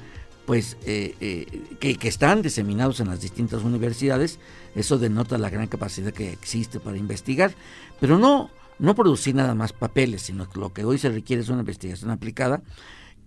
pues 0.46 0.76
eh, 0.86 1.14
eh, 1.20 1.46
que, 1.80 2.08
están 2.08 2.42
diseminados 2.42 3.00
en 3.00 3.08
las 3.08 3.20
distintas 3.20 3.62
universidades, 3.62 4.38
eso 4.74 4.98
denota 4.98 5.38
la 5.38 5.50
gran 5.50 5.66
capacidad 5.68 6.12
que 6.12 6.32
existe 6.32 6.80
para 6.80 6.98
investigar, 6.98 7.54
pero 8.00 8.18
no, 8.18 8.50
no 8.78 8.94
producir 8.94 9.34
nada 9.34 9.54
más 9.54 9.72
papeles, 9.72 10.22
sino 10.22 10.48
que 10.48 10.60
lo 10.60 10.72
que 10.72 10.84
hoy 10.84 10.98
se 10.98 11.08
requiere 11.08 11.42
es 11.42 11.48
una 11.48 11.60
investigación 11.60 12.10
aplicada 12.10 12.62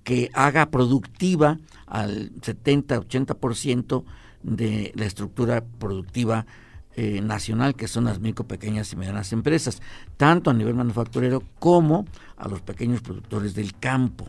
que 0.03 0.29
haga 0.33 0.69
productiva 0.69 1.59
al 1.85 2.31
70-80% 2.35 4.03
de 4.43 4.93
la 4.95 5.05
estructura 5.05 5.63
productiva 5.79 6.45
eh, 6.95 7.21
nacional, 7.21 7.75
que 7.75 7.87
son 7.87 8.05
las 8.05 8.19
micro, 8.19 8.47
pequeñas 8.47 8.91
y 8.93 8.95
medianas 8.95 9.33
empresas, 9.33 9.81
tanto 10.17 10.49
a 10.49 10.53
nivel 10.53 10.75
manufacturero 10.75 11.43
como 11.59 12.05
a 12.37 12.47
los 12.47 12.61
pequeños 12.61 13.01
productores 13.01 13.53
del 13.53 13.77
campo. 13.77 14.27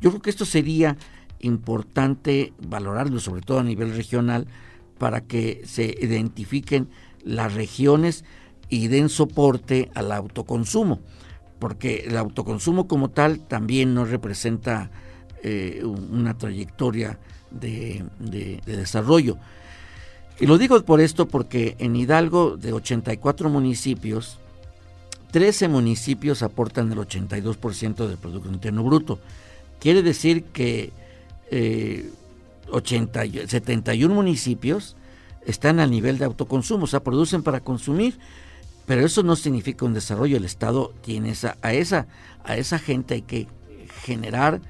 Yo 0.00 0.10
creo 0.10 0.22
que 0.22 0.30
esto 0.30 0.44
sería 0.44 0.96
importante 1.40 2.52
valorarlo, 2.60 3.20
sobre 3.20 3.42
todo 3.42 3.60
a 3.60 3.64
nivel 3.64 3.94
regional, 3.94 4.46
para 4.98 5.22
que 5.22 5.62
se 5.64 5.96
identifiquen 6.00 6.88
las 7.24 7.54
regiones 7.54 8.24
y 8.68 8.88
den 8.88 9.08
soporte 9.08 9.90
al 9.94 10.12
autoconsumo, 10.12 11.00
porque 11.58 12.04
el 12.06 12.16
autoconsumo 12.16 12.86
como 12.86 13.10
tal 13.10 13.40
también 13.40 13.94
no 13.94 14.04
representa 14.04 14.90
eh, 15.42 15.82
una 15.84 16.36
trayectoria 16.36 17.18
de, 17.50 18.04
desarrollo. 18.64 19.38
Y 20.38 20.46
lo 20.46 20.56
digo 20.56 20.80
por 20.84 21.00
esto 21.00 21.28
porque 21.28 21.76
en 21.78 21.96
Hidalgo 21.96 22.56
de 22.56 22.72
84 22.72 23.50
municipios, 23.50 24.38
13 25.32 25.68
municipios 25.68 26.42
aportan 26.42 26.90
el 26.92 26.98
82% 26.98 28.06
del 28.06 28.16
Producto 28.16 28.50
Interno 28.50 28.82
Bruto. 28.82 29.18
Quiere 29.78 30.02
decir 30.02 30.44
que 30.44 30.92
71 31.50 34.12
eh, 34.12 34.14
municipios 34.14 34.96
están 35.46 35.80
al 35.80 35.90
nivel 35.90 36.18
de 36.18 36.24
autoconsumo, 36.24 36.84
o 36.84 36.86
sea, 36.86 37.00
producen 37.00 37.42
para 37.42 37.60
consumir, 37.60 38.18
pero 38.86 39.04
eso 39.04 39.22
no 39.22 39.36
significa 39.36 39.84
un 39.84 39.94
desarrollo. 39.94 40.36
El 40.36 40.44
Estado 40.44 40.92
tiene 41.02 41.30
esa, 41.30 41.56
a 41.62 41.72
esa, 41.72 42.06
a 42.44 42.56
esa 42.56 42.78
gente 42.78 43.14
hay 43.14 43.22
que 43.22 43.46
generar 44.04 44.60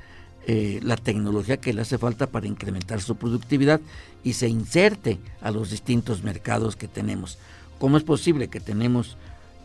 eh, 0.47 0.81
la 0.83 0.97
tecnología 0.97 1.59
que 1.59 1.73
le 1.73 1.83
hace 1.83 1.99
falta 1.99 2.27
para 2.27 2.47
incrementar 2.47 3.01
su 3.01 3.17
productividad 3.17 3.81
y 4.25 4.35
se 4.35 4.49
inserte 4.49 5.19
a 5.41 5.51
los 5.51 5.71
distintos 5.71 6.23
mercados 6.23 6.77
que 6.77 6.89
tenemos. 6.89 7.39
¿Cómo 7.79 7.97
es 7.97 8.03
posible 8.03 8.49
que 8.49 8.61
tenemos 8.61 9.17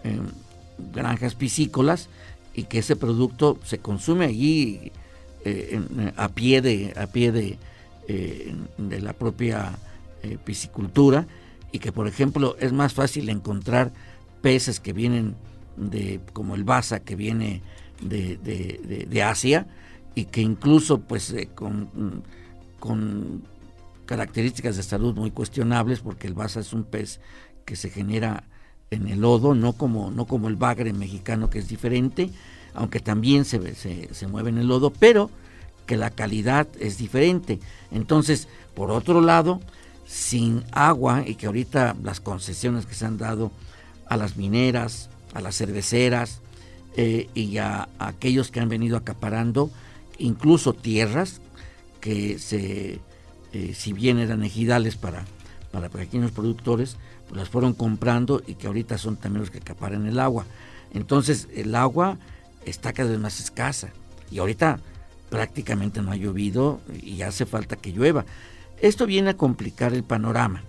eh, 0.03 0.19
granjas 0.93 1.35
piscícolas 1.35 2.09
y 2.53 2.63
que 2.63 2.79
ese 2.79 2.95
producto 2.95 3.59
se 3.63 3.79
consume 3.79 4.25
allí 4.25 4.91
eh, 5.45 5.79
a 6.15 6.29
pie 6.29 6.61
de, 6.61 6.93
a 6.97 7.07
pie 7.07 7.31
de, 7.31 7.57
de 8.77 9.01
la 9.01 9.13
propia 9.13 9.77
piscicultura 10.43 11.25
y 11.71 11.79
que 11.79 11.91
por 11.91 12.07
ejemplo 12.07 12.55
es 12.59 12.71
más 12.71 12.93
fácil 12.93 13.29
encontrar 13.29 13.93
peces 14.41 14.79
que 14.79 14.93
vienen 14.93 15.35
de 15.77 16.19
como 16.33 16.55
el 16.55 16.63
basa 16.63 16.99
que 16.99 17.15
viene 17.15 17.61
de, 18.01 18.37
de 19.07 19.23
Asia 19.23 19.67
y 20.15 20.25
que 20.25 20.41
incluso 20.41 21.01
pues 21.01 21.29
eh, 21.31 21.49
con, 21.53 22.23
con, 22.79 23.43
características 24.05 24.77
de 24.77 24.83
salud 24.83 25.15
muy 25.15 25.31
cuestionables 25.31 25.99
porque 25.99 26.27
el 26.27 26.33
basa 26.33 26.59
es 26.59 26.73
un 26.73 26.83
pez 26.83 27.19
que 27.65 27.75
se 27.75 27.89
genera 27.89 28.43
en 28.91 29.07
el 29.07 29.21
lodo, 29.21 29.55
no 29.55 29.73
como, 29.73 30.11
no 30.11 30.25
como 30.25 30.47
el 30.47 30.55
bagre 30.55 30.93
mexicano 30.93 31.49
que 31.49 31.57
es 31.57 31.67
diferente, 31.67 32.29
aunque 32.75 32.99
también 32.99 33.45
se, 33.45 33.75
se, 33.75 34.13
se 34.13 34.27
mueve 34.27 34.49
en 34.49 34.57
el 34.57 34.67
lodo, 34.67 34.91
pero 34.91 35.29
que 35.85 35.97
la 35.97 36.09
calidad 36.09 36.67
es 36.79 36.97
diferente. 36.97 37.59
Entonces, 37.91 38.47
por 38.73 38.91
otro 38.91 39.21
lado, 39.21 39.61
sin 40.05 40.63
agua 40.71 41.23
y 41.25 41.35
que 41.35 41.47
ahorita 41.47 41.95
las 42.03 42.19
concesiones 42.19 42.85
que 42.85 42.95
se 42.95 43.05
han 43.05 43.17
dado 43.17 43.51
a 44.07 44.17
las 44.17 44.37
mineras, 44.37 45.09
a 45.33 45.41
las 45.41 45.57
cerveceras 45.57 46.41
eh, 46.95 47.29
y 47.33 47.57
a, 47.57 47.89
aquellos 47.99 48.51
que 48.51 48.59
han 48.59 48.69
venido 48.69 48.97
acaparando, 48.97 49.69
incluso 50.17 50.73
tierras 50.73 51.41
que 52.01 52.37
se, 52.37 52.99
eh, 53.53 53.73
si 53.73 53.93
bien 53.93 54.19
eran 54.19 54.43
ejidales 54.43 54.95
para, 54.95 55.25
para 55.71 55.89
pequeños 55.89 56.31
productores, 56.31 56.97
pues 57.27 57.37
las 57.37 57.49
fueron 57.49 57.73
comprando 57.73 58.41
y 58.45 58.55
que 58.55 58.67
ahorita 58.67 58.97
son 58.97 59.17
también 59.17 59.41
los 59.41 59.49
que 59.49 59.57
acaparan 59.57 60.05
el 60.05 60.19
agua. 60.19 60.45
Entonces 60.93 61.47
el 61.55 61.73
agua 61.75 62.17
está 62.65 62.93
cada 62.93 63.09
vez 63.09 63.19
más 63.19 63.39
escasa 63.39 63.89
y 64.31 64.39
ahorita 64.39 64.79
prácticamente 65.29 66.01
no 66.01 66.11
ha 66.11 66.15
llovido 66.15 66.81
y 67.01 67.21
hace 67.21 67.45
falta 67.45 67.75
que 67.75 67.91
llueva. 67.91 68.25
Esto 68.81 69.05
viene 69.05 69.31
a 69.31 69.37
complicar 69.37 69.93
el 69.93 70.03
panorama, 70.03 70.63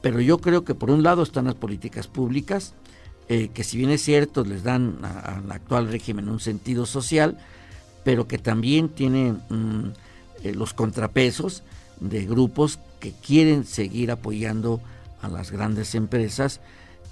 pero 0.00 0.20
yo 0.20 0.38
creo 0.38 0.64
que 0.64 0.74
por 0.74 0.90
un 0.90 1.02
lado 1.02 1.22
están 1.22 1.46
las 1.46 1.54
políticas 1.54 2.08
públicas, 2.08 2.74
eh, 3.28 3.48
que 3.54 3.64
si 3.64 3.78
bien 3.78 3.90
es 3.90 4.02
cierto 4.02 4.44
les 4.44 4.64
dan 4.64 4.98
al 5.02 5.50
actual 5.50 5.88
régimen 5.88 6.28
un 6.28 6.40
sentido 6.40 6.86
social, 6.86 7.38
pero 8.04 8.26
que 8.26 8.38
también 8.38 8.88
tiene 8.88 9.32
mm, 9.48 9.90
eh, 10.42 10.54
los 10.54 10.74
contrapesos 10.74 11.62
de 12.00 12.24
grupos 12.26 12.78
que 12.98 13.12
quieren 13.12 13.64
seguir 13.64 14.10
apoyando 14.10 14.80
a 15.20 15.28
las 15.28 15.52
grandes 15.52 15.94
empresas 15.94 16.60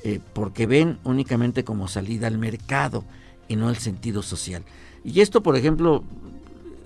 eh, 0.03 0.19
porque 0.33 0.67
ven 0.67 0.99
únicamente 1.05 1.63
como 1.63 1.87
salida 1.87 2.27
al 2.27 2.39
mercado 2.39 3.05
y 3.51 3.57
no 3.57 3.69
el 3.69 3.77
sentido 3.77 4.23
social. 4.23 4.63
Y 5.05 5.21
esto, 5.21 5.43
por 5.43 5.57
ejemplo, 5.57 6.05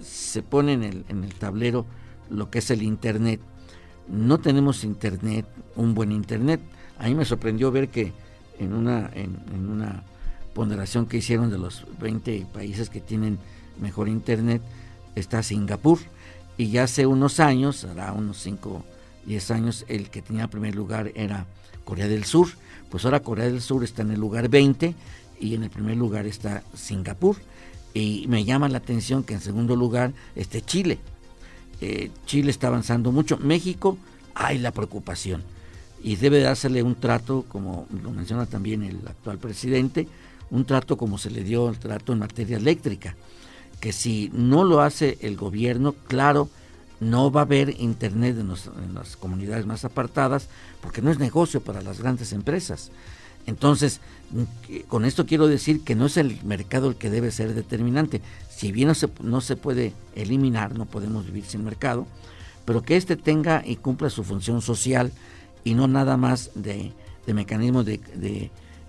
se 0.02 0.42
pone 0.42 0.72
en 0.72 0.82
el, 0.82 1.04
en 1.10 1.22
el 1.22 1.34
tablero 1.34 1.84
lo 2.30 2.50
que 2.50 2.60
es 2.60 2.70
el 2.70 2.82
Internet. 2.82 3.38
No 4.08 4.40
tenemos 4.40 4.82
Internet, 4.82 5.46
un 5.76 5.94
buen 5.94 6.10
Internet. 6.10 6.60
A 6.98 7.06
mí 7.06 7.14
me 7.14 7.26
sorprendió 7.26 7.70
ver 7.70 7.90
que 7.90 8.14
en 8.58 8.72
una, 8.72 9.10
en, 9.14 9.68
una 9.68 10.04
ponderación 10.54 11.04
que 11.04 11.18
hicieron 11.18 11.50
de 11.50 11.58
los 11.58 11.84
20 12.00 12.46
países 12.54 12.88
que 12.88 13.02
tienen 13.02 13.38
mejor 13.78 14.08
internet 14.08 14.62
está 15.16 15.42
Singapur 15.42 15.98
y 16.56 16.70
ya 16.70 16.84
hace 16.84 17.04
unos 17.04 17.40
años, 17.40 17.84
hará 17.84 18.12
unos 18.12 18.38
5, 18.38 18.84
10 19.26 19.50
años, 19.50 19.84
el 19.88 20.08
que 20.08 20.22
tenía 20.22 20.48
primer 20.48 20.74
lugar 20.74 21.10
era 21.14 21.46
Corea 21.84 22.06
del 22.06 22.24
Sur, 22.24 22.48
pues 22.90 23.04
ahora 23.04 23.20
Corea 23.20 23.46
del 23.46 23.60
Sur 23.60 23.82
está 23.82 24.02
en 24.02 24.12
el 24.12 24.20
lugar 24.20 24.48
20 24.48 24.94
y 25.40 25.54
en 25.54 25.64
el 25.64 25.70
primer 25.70 25.96
lugar 25.96 26.26
está 26.26 26.62
Singapur 26.74 27.36
y 27.92 28.26
me 28.28 28.44
llama 28.44 28.68
la 28.68 28.78
atención 28.78 29.22
que 29.22 29.34
en 29.34 29.40
segundo 29.40 29.76
lugar 29.76 30.12
esté 30.34 30.62
Chile. 30.62 30.98
Eh, 31.80 32.10
Chile 32.26 32.50
está 32.50 32.68
avanzando 32.68 33.12
mucho, 33.12 33.38
México 33.38 33.98
hay 34.34 34.58
la 34.58 34.72
preocupación 34.72 35.42
y 36.02 36.16
debe 36.16 36.40
dársele 36.40 36.82
un 36.82 36.96
trato, 36.96 37.44
como 37.48 37.86
lo 38.02 38.10
menciona 38.10 38.46
también 38.46 38.82
el 38.82 38.98
actual 39.06 39.38
presidente, 39.38 40.08
un 40.50 40.64
trato 40.64 40.96
como 40.96 41.18
se 41.18 41.30
le 41.30 41.42
dio 41.42 41.68
el 41.68 41.78
trato 41.78 42.12
en 42.12 42.18
materia 42.20 42.56
eléctrica 42.56 43.16
que 43.84 43.92
si 43.92 44.30
no 44.32 44.64
lo 44.64 44.80
hace 44.80 45.18
el 45.20 45.36
gobierno, 45.36 45.94
claro, 46.08 46.48
no 47.00 47.30
va 47.30 47.42
a 47.42 47.44
haber 47.44 47.78
internet 47.80 48.34
en, 48.38 48.48
las 48.94 49.16
comunidades 49.18 49.66
más 49.66 49.84
apartadas 49.84 50.48
porque 50.80 51.02
no 51.02 51.10
es 51.10 51.18
negocio 51.18 51.60
para 51.60 51.82
las 51.82 52.00
grandes 52.00 52.32
empresas. 52.32 52.90
Entonces, 53.46 54.00
con 54.88 55.04
esto 55.04 55.26
quiero 55.26 55.46
decir 55.46 55.82
que 55.82 55.94
no 55.94 56.06
es 56.06 56.16
el 56.16 56.42
mercado 56.44 56.88
el 56.88 56.96
que 56.96 57.10
debe 57.10 57.30
ser 57.30 57.54
determinante. 57.54 58.20
Si 58.48 58.72
bien 58.72 58.88
no 58.88 58.94
se, 58.94 59.08
no 59.22 59.40
se 59.40 59.56
puede 59.56 59.92
eliminar, 60.14 60.76
no 60.76 60.86
podemos 60.86 61.26
vivir 61.26 61.44
sin 61.44 61.64
mercado, 61.64 62.06
pero 62.64 62.82
que 62.82 62.96
éste 62.96 63.16
tenga 63.16 63.62
y 63.64 63.76
cumpla 63.76 64.10
su 64.10 64.24
función 64.24 64.62
social 64.62 65.12
y 65.62 65.74
no 65.74 65.86
nada 65.88 66.16
más 66.16 66.50
de, 66.54 66.92
mecanismos 67.26 67.84
de, 67.84 68.00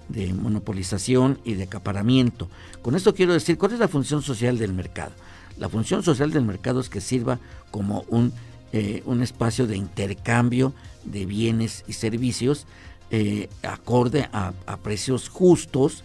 de, 0.08 0.34
monopolización 0.34 1.40
y 1.44 1.54
de 1.54 1.64
acaparamiento. 1.64 2.48
Con 2.82 2.96
esto 2.96 3.14
quiero 3.14 3.34
decir, 3.34 3.58
¿cuál 3.58 3.74
es 3.74 3.80
la 3.80 3.88
función 3.88 4.22
social 4.22 4.58
del 4.58 4.74
mercado? 4.74 5.12
La 5.58 5.70
función 5.70 6.04
social 6.04 6.32
del 6.32 6.44
mercado 6.44 6.80
es 6.80 6.90
que 6.90 7.02
sirva 7.02 7.40
como 7.72 8.06
un, 8.10 8.34
eh, 8.74 9.04
un 9.06 9.22
espacio 9.22 9.68
de 9.68 9.78
intercambio 9.78 10.74
de 11.06 11.26
bienes 11.26 11.84
y 11.88 11.94
servicios 11.94 12.66
eh, 13.12 13.50
acorde 13.64 14.30
a, 14.32 14.54
precios 14.84 15.30
justos 15.30 16.04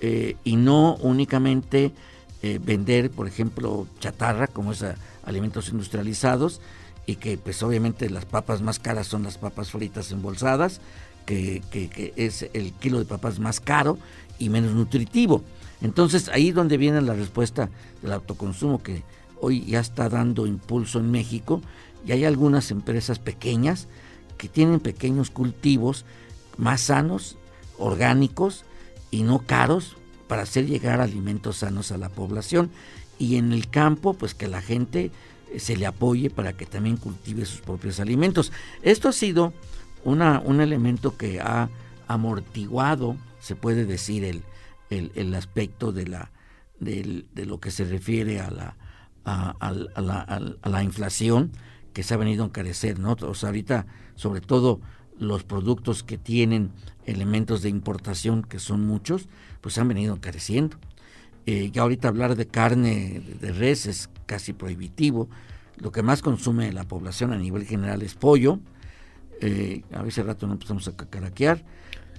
eh, 0.00 0.36
y 0.44 0.56
no 0.56 0.96
únicamente 0.96 1.92
vender, 2.62 3.10
por 3.10 3.28
ejemplo, 3.28 3.86
chatarra, 3.98 4.46
como 4.46 4.72
es 4.72 4.82
alimentos 5.24 5.68
industrializados, 5.68 6.62
y 7.04 7.16
que 7.16 7.36
pues 7.36 7.62
obviamente 7.62 8.08
las 8.08 8.24
papas 8.24 8.62
más 8.62 8.78
caras 8.78 9.08
son 9.08 9.24
las 9.24 9.36
papas 9.36 9.70
fritas 9.70 10.10
embolsadas, 10.10 10.80
que, 11.26 11.62
que, 11.70 12.14
es 12.16 12.48
el 12.54 12.72
kilo 12.72 12.98
de 12.98 13.04
papas 13.04 13.38
más 13.38 13.60
caro 13.60 13.98
y 14.38 14.48
menos 14.48 14.72
nutritivo. 14.72 15.42
Entonces 15.82 16.28
ahí 16.28 16.50
donde 16.50 16.76
viene 16.76 17.00
la 17.02 17.14
respuesta 17.14 17.68
del 18.02 18.12
autoconsumo 18.12 18.82
que 18.82 19.02
hoy 19.40 19.64
ya 19.64 19.80
está 19.80 20.08
dando 20.08 20.46
impulso 20.46 20.98
en 20.98 21.10
México 21.10 21.62
y 22.06 22.12
hay 22.12 22.24
algunas 22.24 22.70
empresas 22.70 23.18
pequeñas 23.18 23.88
que 24.36 24.48
tienen 24.48 24.80
pequeños 24.80 25.30
cultivos 25.30 26.04
más 26.60 26.82
sanos, 26.82 27.36
orgánicos 27.78 28.64
y 29.10 29.22
no 29.22 29.40
caros 29.40 29.96
para 30.28 30.42
hacer 30.42 30.66
llegar 30.66 31.00
alimentos 31.00 31.58
sanos 31.58 31.90
a 31.90 31.98
la 31.98 32.08
población 32.08 32.70
y 33.18 33.36
en 33.36 33.52
el 33.52 33.68
campo 33.68 34.14
pues 34.14 34.34
que 34.34 34.46
la 34.46 34.62
gente 34.62 35.10
eh, 35.50 35.58
se 35.58 35.76
le 35.76 35.86
apoye 35.86 36.30
para 36.30 36.52
que 36.52 36.66
también 36.66 36.96
cultive 36.96 37.44
sus 37.44 37.60
propios 37.60 37.98
alimentos. 37.98 38.52
Esto 38.82 39.08
ha 39.08 39.12
sido 39.12 39.52
una, 40.04 40.40
un 40.40 40.60
elemento 40.60 41.16
que 41.16 41.40
ha 41.40 41.68
amortiguado, 42.06 43.16
se 43.40 43.56
puede 43.56 43.84
decir, 43.84 44.24
el, 44.24 44.42
el, 44.90 45.34
aspecto 45.34 45.92
de, 45.92 46.06
la, 46.06 46.30
de, 46.80 47.24
lo 47.34 47.60
que 47.60 47.70
se 47.70 47.84
refiere 47.84 48.40
a 48.40 48.50
la, 48.50 48.76
a, 49.24 49.72
la, 49.72 50.20
a, 50.20 50.68
la, 50.68 50.82
inflación 50.82 51.52
que 51.92 52.02
se 52.02 52.14
ha 52.14 52.16
venido 52.16 52.42
a 52.42 52.46
encarecer. 52.46 52.98
¿no? 52.98 53.16
O 53.20 53.34
sea, 53.34 53.50
ahorita, 53.50 53.86
sobre 54.16 54.40
todo 54.40 54.80
los 55.20 55.44
productos 55.44 56.02
que 56.02 56.18
tienen 56.18 56.72
elementos 57.04 57.62
de 57.62 57.68
importación, 57.68 58.42
que 58.42 58.58
son 58.58 58.86
muchos, 58.86 59.28
pues 59.60 59.78
han 59.78 59.86
venido 59.86 60.14
encareciendo. 60.14 60.78
Eh, 61.46 61.70
ya 61.72 61.82
ahorita 61.82 62.08
hablar 62.08 62.36
de 62.36 62.46
carne 62.46 63.22
de 63.40 63.52
res 63.52 63.86
es 63.86 64.08
casi 64.26 64.54
prohibitivo. 64.54 65.28
Lo 65.76 65.92
que 65.92 66.02
más 66.02 66.22
consume 66.22 66.72
la 66.72 66.84
población 66.84 67.32
a 67.32 67.36
nivel 67.36 67.66
general 67.66 68.02
es 68.02 68.14
pollo. 68.14 68.60
Eh, 69.42 69.82
a 69.92 70.02
veces 70.02 70.24
rato 70.24 70.46
no 70.46 70.54
empezamos 70.54 70.88
a 70.88 70.96
cacaraquear, 70.96 71.64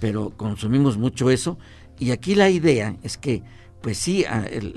pero 0.00 0.30
consumimos 0.30 0.96
mucho 0.96 1.30
eso. 1.30 1.58
Y 1.98 2.12
aquí 2.12 2.36
la 2.36 2.50
idea 2.50 2.96
es 3.02 3.18
que, 3.18 3.42
pues 3.80 3.98
sí, 3.98 4.24
el, 4.50 4.74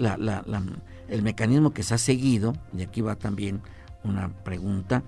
el 1.09 1.21
mecanismo 1.21 1.73
que 1.73 1.83
se 1.83 1.93
ha 1.93 1.99
seguido, 1.99 2.53
y 2.75 2.81
aquí 2.81 3.01
va 3.01 3.15
también 3.15 3.61
una 4.03 4.29
pregunta, 4.43 5.03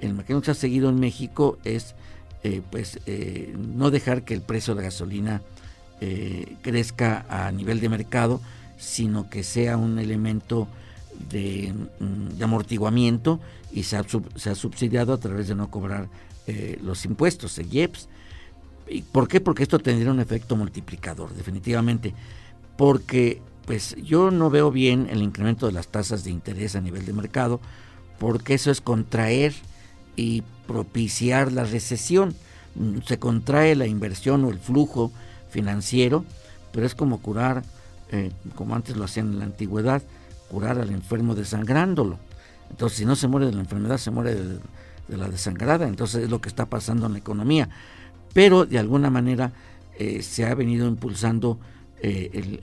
el 0.00 0.14
mecanismo 0.14 0.40
que 0.40 0.46
se 0.46 0.50
ha 0.50 0.54
seguido 0.54 0.90
en 0.90 1.00
México 1.00 1.58
es, 1.64 1.94
eh, 2.42 2.62
pues, 2.70 3.00
eh, 3.06 3.54
no 3.56 3.90
dejar 3.90 4.24
que 4.24 4.34
el 4.34 4.42
precio 4.42 4.74
de 4.74 4.82
la 4.82 4.86
gasolina 4.86 5.42
crezca 6.62 7.26
a 7.28 7.50
nivel 7.50 7.80
de 7.80 7.88
mercado, 7.88 8.40
sino 8.78 9.28
que 9.28 9.42
sea 9.42 9.76
un 9.76 9.98
elemento 9.98 10.68
de, 11.30 11.74
mm, 11.98 12.42
amortiguamiento 12.42 13.40
y 13.72 13.82
se 13.82 13.96
ha, 13.96 14.04
se 14.36 14.50
ha, 14.50 14.54
subsidiado 14.54 15.12
a 15.12 15.18
través 15.18 15.48
de 15.48 15.54
no 15.54 15.70
cobrar 15.70 16.08
eh, 16.46 16.78
los 16.82 17.04
impuestos, 17.04 17.58
el 17.58 17.72
IEPS. 17.72 18.08
¿Y 18.88 19.02
¿Por 19.02 19.28
qué? 19.28 19.40
Porque 19.40 19.62
esto 19.62 19.78
tendría 19.78 20.10
un 20.10 20.20
efecto 20.20 20.56
multiplicador, 20.56 21.34
definitivamente. 21.34 22.14
Porque 22.76 23.42
pues 23.66 23.96
yo 24.02 24.30
no 24.30 24.48
veo 24.48 24.70
bien 24.70 25.08
el 25.10 25.22
incremento 25.22 25.66
de 25.66 25.72
las 25.72 25.88
tasas 25.88 26.24
de 26.24 26.30
interés 26.30 26.74
a 26.74 26.80
nivel 26.80 27.04
de 27.04 27.12
mercado, 27.12 27.60
porque 28.18 28.54
eso 28.54 28.70
es 28.70 28.80
contraer 28.80 29.52
y 30.18 30.42
propiciar 30.66 31.52
la 31.52 31.64
recesión. 31.64 32.34
Se 33.06 33.18
contrae 33.18 33.76
la 33.76 33.86
inversión 33.86 34.44
o 34.44 34.50
el 34.50 34.58
flujo 34.58 35.12
financiero, 35.48 36.24
pero 36.72 36.84
es 36.84 36.94
como 36.94 37.22
curar, 37.22 37.62
eh, 38.10 38.32
como 38.56 38.74
antes 38.74 38.96
lo 38.96 39.04
hacían 39.04 39.32
en 39.32 39.38
la 39.38 39.44
antigüedad, 39.44 40.02
curar 40.50 40.78
al 40.78 40.90
enfermo 40.90 41.36
desangrándolo. 41.36 42.18
Entonces, 42.70 42.98
si 42.98 43.04
no 43.04 43.14
se 43.14 43.28
muere 43.28 43.46
de 43.46 43.52
la 43.52 43.60
enfermedad, 43.60 43.96
se 43.96 44.10
muere 44.10 44.34
de, 44.34 44.58
la 45.08 45.28
desangrada, 45.28 45.88
entonces 45.88 46.24
es 46.24 46.30
lo 46.30 46.40
que 46.40 46.48
está 46.48 46.66
pasando 46.66 47.06
en 47.06 47.12
la 47.12 47.18
economía. 47.18 47.68
Pero 48.34 48.66
de 48.66 48.78
alguna 48.78 49.08
manera 49.08 49.52
eh, 49.98 50.22
se 50.22 50.44
ha 50.44 50.54
venido 50.54 50.86
impulsando 50.86 51.58
eh, 52.02 52.60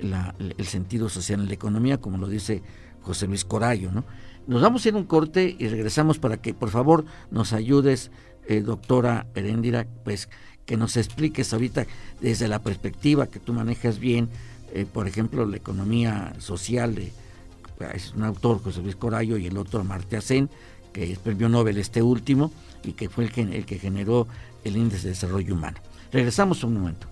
el, 0.57 0.65
sentido 0.67 1.09
social 1.09 1.39
en 1.39 1.47
la 1.47 1.53
economía, 1.53 1.99
como 1.99 2.17
lo 2.17 2.27
dice 2.27 2.61
José 3.01 3.27
Luis 3.27 3.45
Corallo. 3.45 3.91
¿no? 3.91 4.03
Nos 4.47 4.61
vamos 4.61 4.85
a 4.85 4.89
ir 4.89 4.95
un 4.95 5.05
corte 5.05 5.55
y 5.57 5.67
regresamos 5.67 6.19
para 6.19 6.37
que 6.37 6.53
por 6.53 6.69
favor 6.69 7.05
nos 7.31 7.53
ayudes, 7.53 8.11
eh, 8.47 8.61
doctora 8.61 9.25
Heréndira, 9.35 9.87
pues 10.03 10.29
que 10.65 10.77
nos 10.77 10.97
expliques 10.97 11.53
ahorita 11.53 11.85
desde 12.21 12.47
la 12.47 12.59
perspectiva 12.59 13.27
que 13.27 13.39
tú 13.39 13.53
manejas 13.53 13.99
bien, 13.99 14.29
por 14.91 15.07
ejemplo, 15.07 15.45
la 15.45 15.55
economía 15.55 16.33
social 16.39 16.95
de 16.95 17.13
es 17.93 18.13
un 18.15 18.23
autor, 18.23 18.61
José 18.63 18.81
Luis 18.81 18.95
Corallo, 18.95 19.37
y 19.37 19.47
el 19.47 19.57
otro, 19.57 19.83
Marta 19.83 20.21
Sen, 20.21 20.49
que 20.93 21.11
es 21.11 21.19
premio 21.19 21.49
Nobel 21.49 21.77
este 21.77 22.01
último 22.01 22.51
y 22.83 22.93
que 22.93 23.09
fue 23.09 23.25
el 23.25 23.31
que, 23.31 23.41
el 23.41 23.65
que 23.65 23.79
generó 23.79 24.27
el 24.63 24.77
índice 24.77 25.03
de 25.03 25.09
desarrollo 25.09 25.53
humano. 25.53 25.77
Regresamos 26.11 26.63
un 26.63 26.73
momento. 26.75 27.07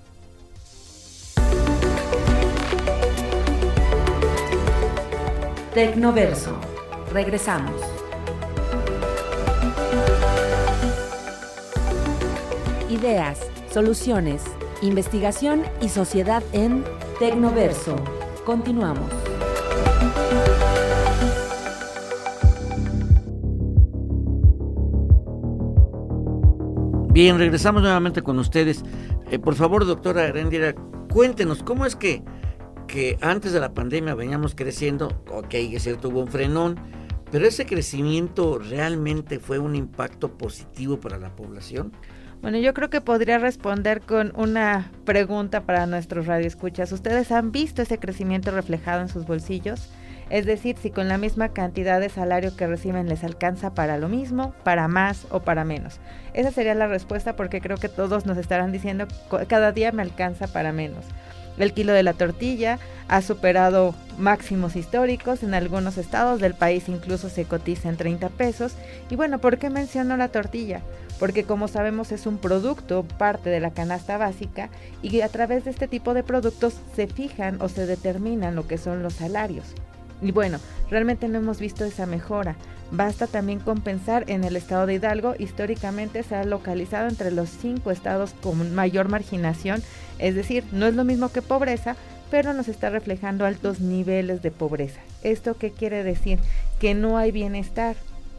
Tecnoverso. 5.74 6.73
Regresamos. 7.14 7.80
Ideas, 12.90 13.40
soluciones, 13.72 14.42
investigación 14.82 15.62
y 15.80 15.90
sociedad 15.90 16.42
en 16.54 16.84
Tecnoverso. 17.20 17.96
Continuamos. 18.46 19.12
Bien, 27.12 27.38
regresamos 27.38 27.84
nuevamente 27.84 28.24
con 28.24 28.40
ustedes. 28.40 28.84
Eh, 29.30 29.38
por 29.38 29.54
favor, 29.54 29.86
doctora 29.86 30.24
Arendira, 30.24 30.74
cuéntenos, 31.12 31.62
¿cómo 31.62 31.86
es 31.86 31.96
que, 31.96 32.24
que 32.88 33.20
antes 33.22 33.54
de 33.54 33.60
la 33.60 33.76
pandemia 33.76 34.16
veníamos 34.16 34.56
creciendo? 34.56 35.10
Ok, 35.32 35.54
cierto, 35.78 36.10
hubo 36.10 36.22
un 36.22 36.28
frenón, 36.28 36.80
pero 37.34 37.48
ese 37.48 37.66
crecimiento 37.66 38.60
realmente 38.60 39.40
fue 39.40 39.58
un 39.58 39.76
impacto 39.76 40.38
positivo 40.38 41.00
para 41.00 41.18
la 41.18 41.36
población. 41.36 41.92
Bueno, 42.44 42.60
yo 42.60 42.76
creo 42.76 42.92
que 42.92 43.02
podría 43.02 43.40
responder 43.40 44.02
con 44.02 44.34
una 44.36 44.92
pregunta 45.04 45.62
para 45.62 45.88
nuestros 45.88 46.28
radioescuchas. 46.28 46.92
¿Ustedes 46.92 47.32
han 47.32 47.52
visto 47.52 47.82
ese 47.82 47.98
crecimiento 47.98 48.52
reflejado 48.52 49.02
en 49.02 49.10
sus 49.10 49.26
bolsillos? 49.26 49.90
Es 50.30 50.46
decir, 50.46 50.78
si 50.80 50.92
con 50.92 51.08
la 51.08 51.18
misma 51.18 51.50
cantidad 51.50 52.00
de 52.00 52.10
salario 52.10 52.56
que 52.56 52.68
reciben 52.68 53.10
les 53.10 53.24
alcanza 53.24 53.74
para 53.74 53.98
lo 53.98 54.10
mismo, 54.10 54.54
para 54.64 54.88
más 54.88 55.26
o 55.32 55.40
para 55.40 55.66
menos. 55.66 56.00
Esa 56.36 56.52
sería 56.52 56.76
la 56.76 56.86
respuesta 56.86 57.36
porque 57.36 57.62
creo 57.62 57.78
que 57.78 57.90
todos 57.90 58.28
nos 58.28 58.38
estarán 58.38 58.72
diciendo 58.72 59.08
cada 59.48 59.72
día 59.72 59.92
me 59.92 60.04
alcanza 60.04 60.46
para 60.46 60.72
menos. 60.72 61.06
El 61.58 61.74
kilo 61.74 61.94
de 61.94 62.04
la 62.04 62.14
tortilla 62.14 62.80
ha 63.08 63.22
superado 63.22 63.94
máximos 64.18 64.76
históricos, 64.76 65.44
en 65.44 65.54
algunos 65.54 65.98
estados 65.98 66.40
del 66.40 66.54
país 66.54 66.88
incluso 66.88 67.30
se 67.30 67.46
cotiza 67.46 67.90
en 67.90 67.98
30 67.98 68.30
pesos. 68.30 68.74
Y 69.10 69.16
bueno, 69.16 69.40
¿por 69.40 69.58
qué 69.58 69.70
menciono 69.70 70.18
la 70.18 70.30
tortilla? 70.30 70.82
Porque 71.20 71.44
como 71.44 71.68
sabemos 71.68 72.12
es 72.12 72.26
un 72.26 72.38
producto, 72.38 73.04
parte 73.04 73.50
de 73.50 73.60
la 73.60 73.72
canasta 73.72 74.18
básica, 74.18 74.70
y 75.02 75.22
a 75.22 75.30
través 75.30 75.66
de 75.66 75.72
este 75.72 75.88
tipo 75.88 76.14
de 76.14 76.24
productos 76.24 76.76
se 76.96 77.08
fijan 77.08 77.62
o 77.62 77.70
se 77.70 77.86
determinan 77.86 78.56
lo 78.56 78.68
que 78.68 78.78
son 78.78 79.04
los 79.04 79.14
salarios. 79.14 79.66
Y 80.24 80.32
bueno, 80.32 80.60
realmente 80.90 81.28
no 81.28 81.40
hemos 81.40 81.60
visto 81.60 81.86
esa 81.86 82.06
mejora. 82.06 82.56
Basta 82.92 83.28
también 83.28 83.60
compensar 83.60 84.24
en 84.28 84.44
el 84.44 84.56
estado 84.56 84.86
de 84.86 84.96
Hidalgo, 84.96 85.36
históricamente 85.38 86.24
se 86.24 86.36
ha 86.36 86.44
localizado 86.44 87.10
entre 87.10 87.32
los 87.32 87.50
cinco 87.50 87.92
estados 87.92 88.34
con 88.42 88.74
mayor 88.76 89.10
marginación, 89.10 89.82
es 90.20 90.36
decir, 90.36 90.64
no 90.72 90.86
es 90.86 90.94
lo 90.94 91.04
mismo 91.04 91.30
que 91.30 91.42
pobreza, 91.42 91.96
pero 92.30 92.54
nos 92.54 92.68
está 92.68 92.90
reflejando 92.90 93.46
altos 93.46 93.80
niveles 93.80 94.42
de 94.42 94.52
pobreza. 94.52 95.02
¿Esto 95.24 95.56
qué 95.58 95.72
quiere 95.72 96.04
decir? 96.04 96.40
Que 96.80 96.94
no 96.94 97.18
hay 97.18 97.32
bienestar. 97.32 97.96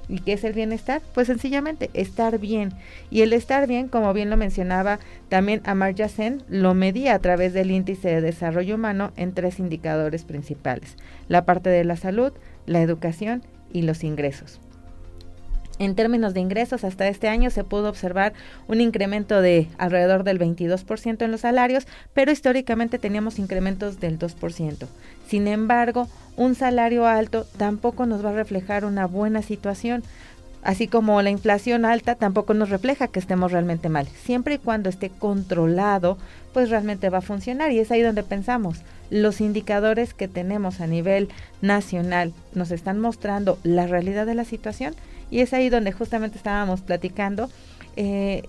¿Y 0.09 0.19
qué 0.19 0.35
es 0.35 0.45
el 0.45 0.53
bienestar? 0.53 1.01
Pues 1.15 1.29
sencillamente 1.29 1.91
estar 1.95 2.39
bien. 2.39 2.73
Y 3.11 3.23
el 3.23 3.33
estar 3.33 3.67
bien, 3.67 3.89
como 3.89 4.13
bien 4.13 4.31
lo 4.31 4.37
mencionaba 4.37 4.99
también 5.29 5.63
Amartya 5.65 6.09
Sen, 6.09 6.43
lo 6.49 6.75
medía 6.75 7.15
a 7.15 7.19
través 7.19 7.53
del 7.55 7.71
índice 7.71 8.09
de 8.09 8.21
desarrollo 8.21 8.75
humano 8.75 9.13
en 9.17 9.33
tres 9.33 9.59
indicadores 9.59 10.25
principales. 10.25 10.97
La 11.29 11.45
parte 11.45 11.71
de 11.71 11.85
la 11.85 11.97
salud, 11.97 12.33
la 12.67 12.83
educación 12.83 13.43
y 13.73 13.83
los 13.83 14.05
ingresos. 14.05 14.61
En 15.81 15.97
términos 15.97 16.35
de 16.35 16.41
ingresos, 16.41 16.85
hasta 16.85 17.09
este 17.09 17.29
año 17.29 17.51
se 17.51 17.65
pudo 17.65 17.89
observar 17.89 18.33
un 18.69 18.81
incremento 18.81 19.41
de 19.41 19.67
alrededor 19.77 20.23
del 20.23 20.39
22% 20.39 21.23
en 21.23 21.31
los 21.33 21.41
salarios, 21.41 21.87
pero 22.13 22.31
históricamente 22.31 23.01
teníamos 23.01 23.41
incrementos 23.41 23.99
del 23.99 24.19
2%. 24.19 24.87
Sin 25.27 25.49
embargo, 25.49 26.09
un 26.37 26.55
salario 26.55 27.07
alto 27.07 27.45
tampoco 27.57 28.07
nos 28.07 28.25
va 28.25 28.31
a 28.31 28.35
reflejar 28.35 28.85
una 28.85 29.07
buena 29.07 29.43
situación, 29.43 30.05
así 30.63 30.87
como 30.87 31.21
la 31.23 31.31
inflación 31.31 31.85
alta 31.85 32.15
tampoco 32.15 32.55
nos 32.55 32.71
refleja 32.71 33.09
que 33.09 33.19
estemos 33.19 33.51
realmente 33.51 33.89
mal. 33.89 34.07
Siempre 34.07 34.55
y 34.55 34.59
cuando 34.59 34.89
esté 34.89 35.11
controlado, 35.11 36.19
pues 36.53 36.71
realmente 36.71 37.11
va 37.11 37.19
a 37.19 37.23
funcionar 37.23 37.73
y 37.73 37.81
es 37.81 37.91
ahí 37.91 38.03
donde 38.03 38.23
pensamos. 38.23 38.83
Los 39.11 39.41
indicadores 39.41 40.15
que 40.15 40.29
tenemos 40.29 40.81
a 40.81 40.87
nivel 40.87 41.29
nacional 41.63 42.33
nos 42.55 42.71
están 42.71 43.01
mostrando 43.01 43.59
la 43.63 43.87
realidad 43.87 44.27
de 44.27 44.35
la 44.35 44.45
situación 44.45 44.95
y 45.31 45.41
es 45.41 45.53
ahí 45.53 45.69
donde 45.69 45.93
justamente 45.93 46.37
estábamos 46.37 46.81
platicando. 46.81 47.51
Eh, 47.97 48.43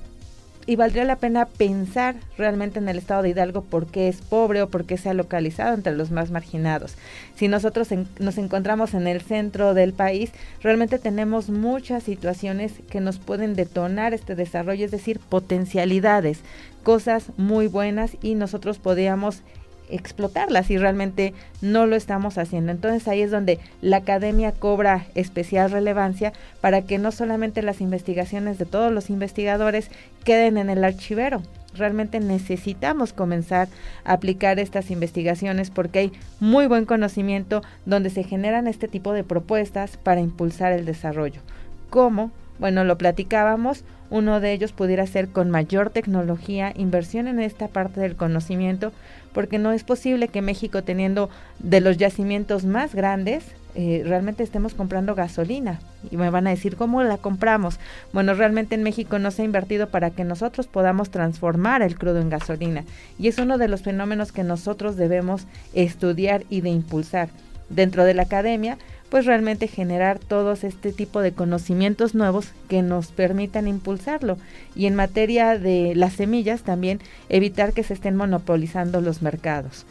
y 0.68 0.76
valdría 0.78 1.06
la 1.06 1.18
pena 1.18 1.46
pensar 1.46 2.15
realmente 2.38 2.80
en 2.80 2.89
el 2.89 2.98
estado 2.98 3.22
de 3.22 3.30
Hidalgo 3.30 3.62
por 3.62 3.86
qué 3.86 4.08
es 4.08 4.22
pobre 4.22 4.62
o 4.63 4.70
por 4.70 4.86
qué 4.86 4.98
se 4.98 5.10
ha 5.10 5.13
localizado 5.13 5.76
entre 5.76 5.96
los 5.96 6.10
más 6.10 6.32
marginados. 6.32 6.96
Si 7.36 7.48
nosotros 7.48 7.89
nos 8.20 8.38
encontramos 8.38 8.94
en 8.96 9.08
el 9.08 9.22
centro 9.22 9.74
del 9.74 9.94
país, 9.94 10.32
realmente 10.63 10.98
tenemos 10.98 11.50
muchas 11.50 12.04
situaciones 12.04 12.74
que 12.89 13.00
nos 13.00 13.20
pueden 13.20 13.56
detonar 13.56 14.13
este 14.13 14.36
desarrollo, 14.36 14.86
es 14.86 14.91
decir, 14.91 15.20
potencialidades, 15.20 16.39
cosas 16.84 17.26
muy 17.38 17.68
buenas 17.68 18.18
y 18.22 18.34
nosotros 18.34 18.80
podríamos 18.80 19.44
explotarlas 19.89 20.69
y 20.69 20.78
realmente 20.78 21.34
no 21.62 21.86
lo 21.86 21.95
estamos 21.95 22.38
haciendo. 22.38 22.71
Entonces 22.71 23.08
ahí 23.08 23.21
es 23.21 23.32
donde 23.32 23.60
la 23.82 23.98
academia 23.98 24.52
cobra 24.52 25.06
especial 25.15 25.71
relevancia 25.71 26.34
para 26.62 26.82
que 26.84 26.98
no 26.98 27.12
solamente 27.12 27.62
las 27.62 27.82
investigaciones 27.82 28.58
de 28.58 28.65
todos 28.65 28.91
los 28.91 29.10
investigadores 29.10 29.89
queden 30.24 30.58
en 30.58 30.69
el 30.69 30.84
archivero. 30.84 31.41
Realmente 31.76 32.19
necesitamos 32.19 33.12
comenzar 33.12 33.67
a 34.06 34.13
aplicar 34.13 34.60
estas 34.60 34.91
investigaciones 34.91 35.69
porque 35.69 36.00
hay 36.00 36.12
muy 36.39 36.67
buen 36.67 36.86
conocimiento 36.86 37.62
donde 37.86 38.10
se 38.10 38.24
generan 38.24 38.67
este 38.67 38.88
tipo 38.88 39.12
de 39.12 39.24
propuestas 39.24 39.98
para 39.98 40.21
impulsar 40.21 40.71
el 40.71 40.86
desarrollo. 40.86 41.41
¿Cómo? 41.89 42.32
Bueno, 42.60 42.84
lo 42.84 42.98
platicábamos, 42.98 43.84
uno 44.10 44.39
de 44.39 44.54
ellos 44.54 44.72
pudiera 44.72 45.06
ser 45.08 45.30
con 45.30 45.50
mayor 45.50 45.89
tecnología, 45.89 46.72
inversión 46.76 47.28
en 47.28 47.39
esta 47.39 47.68
parte 47.68 48.00
del 48.00 48.15
conocimiento, 48.15 48.91
porque 49.34 49.60
no 49.60 49.72
es 49.72 49.84
posible 49.84 50.28
que 50.30 50.41
México, 50.41 50.84
teniendo 50.84 51.30
de 51.60 51.82
los 51.82 51.98
yacimientos 51.98 52.65
más 52.65 52.96
grandes, 52.96 53.44
eh, 53.78 54.04
realmente 54.06 54.41
estemos 54.41 54.74
comprando 54.74 55.15
gasolina. 55.15 55.82
Y 56.10 56.15
me 56.15 56.30
van 56.30 56.48
a 56.48 56.52
decir, 56.52 56.78
¿cómo 56.78 57.04
la 57.04 57.18
compramos? 57.18 57.78
Bueno, 58.13 58.34
realmente 58.34 58.76
en 58.76 58.84
México 58.84 59.20
no 59.20 59.32
se 59.32 59.41
ha 59.41 59.46
invertido 59.46 59.89
para 59.89 60.12
que 60.12 60.24
nosotros 60.24 60.68
podamos 60.68 61.10
transformar 61.10 61.82
el 61.82 61.98
crudo 61.98 62.22
en 62.22 62.30
gasolina. 62.30 62.86
Y 63.20 63.28
es 63.28 63.38
uno 63.38 63.58
de 63.58 63.68
los 63.68 63.82
fenómenos 63.82 64.32
que 64.32 64.46
nosotros 64.46 64.96
debemos 64.96 65.46
estudiar 65.74 66.44
y 66.50 66.62
de 66.62 66.70
impulsar. 66.70 67.28
Dentro 67.68 68.06
de 68.06 68.13
la 68.13 68.24
academia, 68.24 68.78
pues 69.10 69.26
realmente 69.26 69.68
generar 69.68 70.20
todos 70.20 70.63
este 70.63 70.91
tipo 70.91 71.22
de 71.22 71.32
conocimientos 71.32 72.15
nuevos 72.15 72.48
que 72.68 72.82
nos 72.82 73.12
permitan 73.12 73.68
impulsarlo. 73.68 74.38
Y 74.76 74.88
en 74.88 74.96
materia 74.96 75.58
de 75.58 75.94
las 75.96 76.13
semillas 76.13 76.63
también 76.63 77.00
evitar 77.30 77.74
que 77.74 77.84
se 77.84 77.94
estén 77.94 78.15
monopolizando 78.15 79.02
los 79.02 79.22
mercados. 79.22 79.86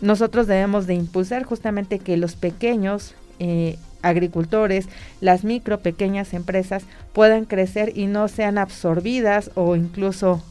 Nosotros 0.00 0.46
debemos 0.46 0.86
de 0.86 0.94
impulsar 0.94 1.44
justamente 1.44 1.98
que 1.98 2.16
los 2.16 2.34
pequeños 2.34 3.14
eh, 3.38 3.76
agricultores, 4.02 4.88
las 5.20 5.44
micro, 5.44 5.80
pequeñas 5.80 6.32
empresas 6.34 6.84
puedan 7.12 7.44
crecer 7.44 7.96
y 7.96 8.06
no 8.06 8.28
sean 8.28 8.58
absorbidas 8.58 9.50
o 9.54 9.76
incluso 9.76 10.42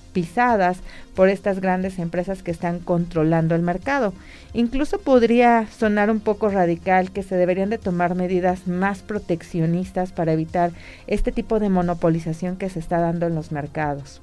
por 1.15 1.29
estas 1.29 1.59
grandes 1.59 1.99
empresas 1.99 2.43
que 2.43 2.51
están 2.51 2.79
controlando 2.79 3.55
el 3.55 3.61
mercado. 3.61 4.13
Incluso 4.53 4.99
podría 4.99 5.67
sonar 5.67 6.09
un 6.09 6.19
poco 6.19 6.49
radical 6.49 7.11
que 7.11 7.23
se 7.23 7.35
deberían 7.35 7.69
de 7.69 7.77
tomar 7.77 8.15
medidas 8.15 8.67
más 8.67 8.99
proteccionistas 8.99 10.11
para 10.11 10.33
evitar 10.33 10.71
este 11.07 11.31
tipo 11.31 11.59
de 11.59 11.69
monopolización 11.69 12.55
que 12.57 12.69
se 12.69 12.79
está 12.79 12.99
dando 12.99 13.27
en 13.27 13.35
los 13.35 13.51
mercados. 13.51 14.21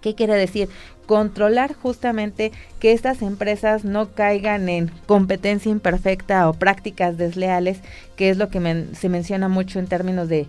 ¿Qué 0.00 0.14
quiere 0.14 0.34
decir? 0.34 0.68
Controlar 1.10 1.74
justamente 1.74 2.52
que 2.78 2.92
estas 2.92 3.20
empresas 3.20 3.84
no 3.84 4.10
caigan 4.10 4.68
en 4.68 4.92
competencia 5.06 5.68
imperfecta 5.68 6.48
o 6.48 6.52
prácticas 6.52 7.18
desleales, 7.18 7.80
que 8.14 8.30
es 8.30 8.36
lo 8.36 8.48
que 8.48 8.86
se 8.92 9.08
menciona 9.08 9.48
mucho 9.48 9.80
en 9.80 9.88
términos 9.88 10.28
de 10.28 10.46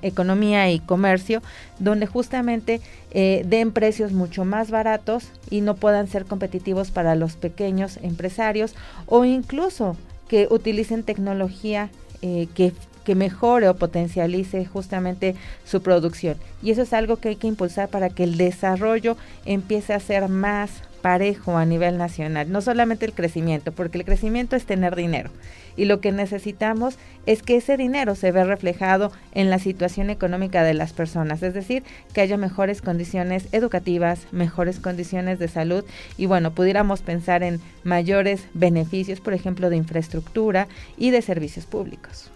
economía 0.00 0.70
y 0.70 0.78
comercio, 0.78 1.42
donde 1.78 2.06
justamente 2.06 2.80
eh, 3.10 3.42
den 3.44 3.72
precios 3.72 4.12
mucho 4.12 4.46
más 4.46 4.70
baratos 4.70 5.28
y 5.50 5.60
no 5.60 5.76
puedan 5.76 6.08
ser 6.08 6.24
competitivos 6.24 6.90
para 6.90 7.14
los 7.14 7.36
pequeños 7.36 7.98
empresarios 8.00 8.74
o 9.04 9.26
incluso 9.26 9.98
que 10.28 10.48
utilicen 10.50 11.02
tecnología 11.02 11.90
eh, 12.22 12.48
que 12.54 12.72
que 13.10 13.16
mejore 13.16 13.68
o 13.68 13.74
potencialice 13.74 14.64
justamente 14.64 15.34
su 15.64 15.82
producción. 15.82 16.36
Y 16.62 16.70
eso 16.70 16.82
es 16.82 16.92
algo 16.92 17.16
que 17.16 17.30
hay 17.30 17.34
que 17.34 17.48
impulsar 17.48 17.88
para 17.88 18.08
que 18.08 18.22
el 18.22 18.36
desarrollo 18.36 19.16
empiece 19.44 19.94
a 19.94 19.98
ser 19.98 20.28
más 20.28 20.70
parejo 21.02 21.56
a 21.56 21.64
nivel 21.64 21.98
nacional, 21.98 22.52
no 22.52 22.60
solamente 22.60 23.06
el 23.06 23.12
crecimiento, 23.12 23.72
porque 23.72 23.98
el 23.98 24.04
crecimiento 24.04 24.54
es 24.54 24.64
tener 24.64 24.94
dinero 24.94 25.30
y 25.76 25.86
lo 25.86 26.00
que 26.00 26.12
necesitamos 26.12 26.98
es 27.26 27.42
que 27.42 27.56
ese 27.56 27.76
dinero 27.76 28.14
se 28.14 28.30
vea 28.32 28.44
reflejado 28.44 29.10
en 29.32 29.50
la 29.50 29.58
situación 29.58 30.10
económica 30.10 30.62
de 30.62 30.74
las 30.74 30.92
personas, 30.92 31.42
es 31.42 31.54
decir, 31.54 31.82
que 32.12 32.20
haya 32.20 32.36
mejores 32.36 32.82
condiciones 32.82 33.48
educativas, 33.52 34.26
mejores 34.30 34.78
condiciones 34.78 35.38
de 35.38 35.48
salud 35.48 35.84
y 36.16 36.26
bueno, 36.26 36.52
pudiéramos 36.52 37.02
pensar 37.02 37.42
en 37.42 37.60
mayores 37.82 38.44
beneficios, 38.54 39.20
por 39.20 39.32
ejemplo, 39.32 39.70
de 39.70 39.76
infraestructura 39.76 40.68
y 40.96 41.10
de 41.10 41.22
servicios 41.22 41.66
públicos. 41.66 42.30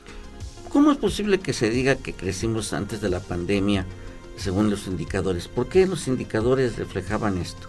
¿Cómo 0.75 0.91
es 0.91 0.99
posible 0.99 1.39
que 1.39 1.53
se 1.53 1.71
diga 1.71 1.95
que 1.95 2.15
crecimos 2.15 2.73
antes 2.73 3.01
de 3.01 3.09
la 3.09 3.21
pandemia 3.21 3.87
según 4.37 4.71
los 4.71 4.89
indicadores? 4.89 5.47
¿Por 5.47 5.69
qué 5.69 5.87
los 5.87 6.09
indicadores 6.09 6.77
reflejaban 6.77 7.39
esto? 7.39 7.69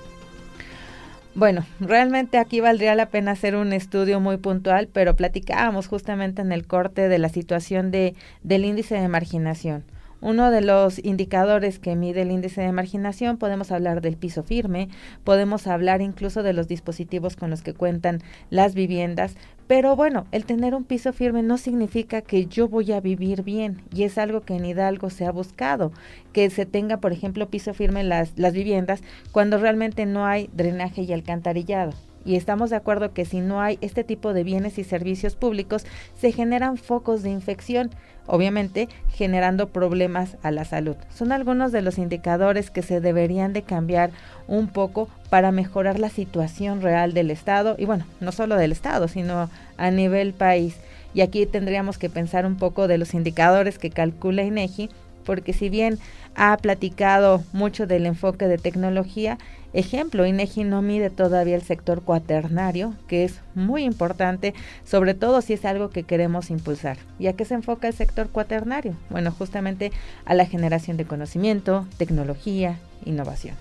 Bueno, 1.36 1.68
realmente 1.80 2.40
aquí 2.40 2.62
valdría 2.62 2.96
la 2.96 3.10
pena 3.10 3.34
hacer 3.34 3.56
un 3.56 3.74
estudio 3.74 4.20
muy 4.20 4.38
puntual, 4.38 4.90
pero 4.92 5.16
platicábamos 5.16 5.86
justamente 5.86 6.42
en 6.42 6.52
el 6.52 6.66
corte 6.66 7.08
de 7.08 7.20
la 7.20 7.30
situación 7.30 7.92
de, 7.92 8.16
del 8.42 8.66
índice 8.66 8.96
de 8.96 9.08
marginación. 9.08 9.84
Uno 10.22 10.50
de 10.50 10.62
los 10.62 10.98
indicadores 11.06 11.78
que 11.78 11.96
mide 11.96 12.24
el 12.24 12.32
índice 12.32 12.62
de 12.62 12.72
marginación, 12.72 13.38
podemos 13.38 13.72
hablar 13.72 14.02
del 14.02 14.18
piso 14.18 14.42
firme, 14.42 14.90
podemos 15.24 15.68
hablar 15.68 16.02
incluso 16.02 16.42
de 16.42 16.54
los 16.54 16.68
dispositivos 16.68 17.36
con 17.36 17.52
los 17.52 17.62
que 17.62 17.76
cuentan 17.76 18.24
las 18.50 18.74
viviendas, 18.74 19.36
pero 19.68 19.96
bueno, 19.96 20.28
el 20.32 20.46
tener 20.46 20.76
un 20.76 20.84
piso 20.84 21.12
firme 21.12 21.42
no 21.42 21.58
significa 21.58 22.22
que 22.22 22.46
yo 22.46 22.68
voy 22.68 22.92
a 22.92 23.00
vivir 23.02 23.42
bien 23.42 23.82
y 23.94 24.04
es 24.04 24.18
algo 24.18 24.42
que 24.42 24.56
en 24.56 24.66
Hidalgo 24.66 25.10
se 25.10 25.26
ha 25.26 25.32
buscado, 25.32 25.92
que 26.34 26.50
se 26.52 26.68
tenga, 26.68 26.98
por 26.98 27.12
ejemplo, 27.12 27.50
piso 27.50 27.74
firme 27.74 28.02
en 28.02 28.10
las, 28.10 28.38
las 28.38 28.54
viviendas 28.54 29.02
cuando 29.32 29.58
realmente 29.58 30.06
no 30.06 30.26
hay 30.26 30.50
drenaje 30.54 31.02
y 31.02 31.14
alcantarillado. 31.14 31.94
Y 32.26 32.36
estamos 32.36 32.72
de 32.72 32.76
acuerdo 32.76 33.14
que 33.14 33.26
si 33.26 33.40
no 33.40 33.62
hay 33.62 33.78
este 33.82 34.04
tipo 34.04 34.34
de 34.34 34.44
bienes 34.44 34.80
y 34.80 34.84
servicios 34.84 35.36
públicos, 35.36 35.86
se 36.16 36.32
generan 36.32 36.78
focos 36.78 37.22
de 37.22 37.30
infección, 37.30 37.92
obviamente 38.28 38.90
generando 39.10 39.70
problemas 39.70 40.38
a 40.44 40.52
la 40.52 40.66
salud. 40.66 40.96
Son 41.14 41.32
algunos 41.32 41.72
de 41.72 41.82
los 41.82 41.98
indicadores 41.98 42.70
que 42.70 42.82
se 42.82 43.02
deberían 43.02 43.54
de 43.54 43.62
cambiar 43.62 44.12
un 44.48 44.68
poco 44.68 45.10
para 45.30 45.52
mejorar 45.52 46.00
la 46.00 46.10
situación 46.10 46.82
real 46.82 47.14
del 47.14 47.32
Estado 47.32 47.76
y 47.78 47.86
bueno, 47.86 48.06
no 48.20 48.32
solo 48.32 48.56
del 48.56 48.72
Estado, 48.72 49.08
sino 49.08 49.50
a 49.78 49.92
nivel 49.92 50.34
país. 50.34 50.78
Y 51.14 51.22
aquí 51.22 51.46
tendríamos 51.46 51.98
que 51.98 52.10
pensar 52.10 52.46
un 52.46 52.58
poco 52.58 52.88
de 52.90 52.98
los 52.98 53.14
indicadores 53.14 53.80
que 53.80 53.90
calcula 53.90 54.44
INEGI, 54.44 54.90
porque 55.26 55.52
si 55.52 55.70
bien 55.70 56.00
ha 56.36 56.56
platicado 56.58 57.44
mucho 57.52 57.88
del 57.88 58.06
enfoque 58.06 58.48
de 58.48 58.58
tecnología, 58.58 59.38
Ejemplo, 59.76 60.26
INEGI 60.26 60.64
no 60.64 60.82
mide 60.82 61.10
todavía 61.10 61.58
el 61.58 61.62
sector 61.62 62.02
cuaternario, 62.02 62.94
que 63.10 63.26
es 63.26 63.42
muy 63.56 63.84
importante, 63.84 64.54
sobre 64.86 65.16
todo 65.16 65.42
si 65.42 65.52
es 65.52 65.66
algo 65.66 65.90
que 65.90 66.04
queremos 66.04 66.50
impulsar. 66.50 66.98
¿Y 67.20 67.28
a 67.28 67.34
qué 67.34 67.44
se 67.44 67.56
enfoca 67.56 67.90
el 67.90 67.94
sector 67.94 68.30
cuaternario? 68.30 68.96
Bueno, 69.10 69.32
justamente 69.38 69.92
a 70.24 70.34
la 70.34 70.46
generación 70.46 70.96
de 70.96 71.04
conocimiento, 71.04 71.86
tecnología, 71.98 72.80
innovación. 73.04 73.58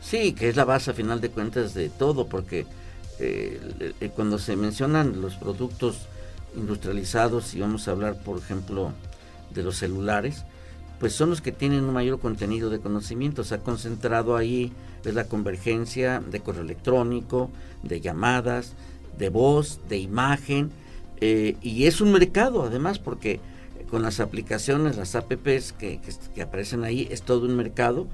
Sí, 0.00 0.32
que 0.32 0.48
es 0.48 0.56
la 0.56 0.64
base 0.64 0.90
a 0.90 0.94
final 0.94 1.20
de 1.20 1.30
cuentas 1.30 1.72
de 1.72 1.88
todo, 1.88 2.26
porque 2.26 2.66
cuando 4.16 4.40
se 4.40 4.56
mencionan 4.56 5.20
los 5.20 5.36
productos 5.36 6.08
industrializados, 6.56 7.54
y 7.54 7.60
vamos 7.60 7.86
a 7.86 7.92
hablar, 7.92 8.16
por 8.16 8.38
ejemplo, 8.38 8.90
de 9.54 9.62
los 9.62 9.76
celulares, 9.76 10.44
pues 11.04 11.12
son 11.12 11.28
los 11.28 11.42
que 11.42 11.52
tienen 11.52 11.84
un 11.84 11.92
mayor 11.92 12.18
contenido 12.18 12.70
de 12.70 12.80
conocimiento. 12.80 13.44
Se 13.44 13.56
ha 13.56 13.58
concentrado 13.58 14.38
ahí 14.38 14.72
es 15.04 15.12
la 15.12 15.24
convergencia 15.24 16.22
de 16.30 16.40
correo 16.40 16.62
electrónico, 16.62 17.50
de 17.82 18.00
llamadas, 18.00 18.72
de 19.18 19.28
voz, 19.28 19.80
de 19.90 19.98
imagen, 19.98 20.70
eh, 21.20 21.56
y 21.60 21.84
es 21.84 22.00
un 22.00 22.10
mercado 22.10 22.62
además 22.62 22.98
porque 22.98 23.38
con 23.90 24.00
las 24.00 24.18
aplicaciones, 24.18 24.96
las 24.96 25.14
apps 25.14 25.74
que, 25.74 26.00
que, 26.34 26.40
aparecen 26.40 26.84
ahí, 26.84 27.06
es 27.10 27.20
todo 27.20 27.44
un 27.44 27.54
mercado 27.54 28.06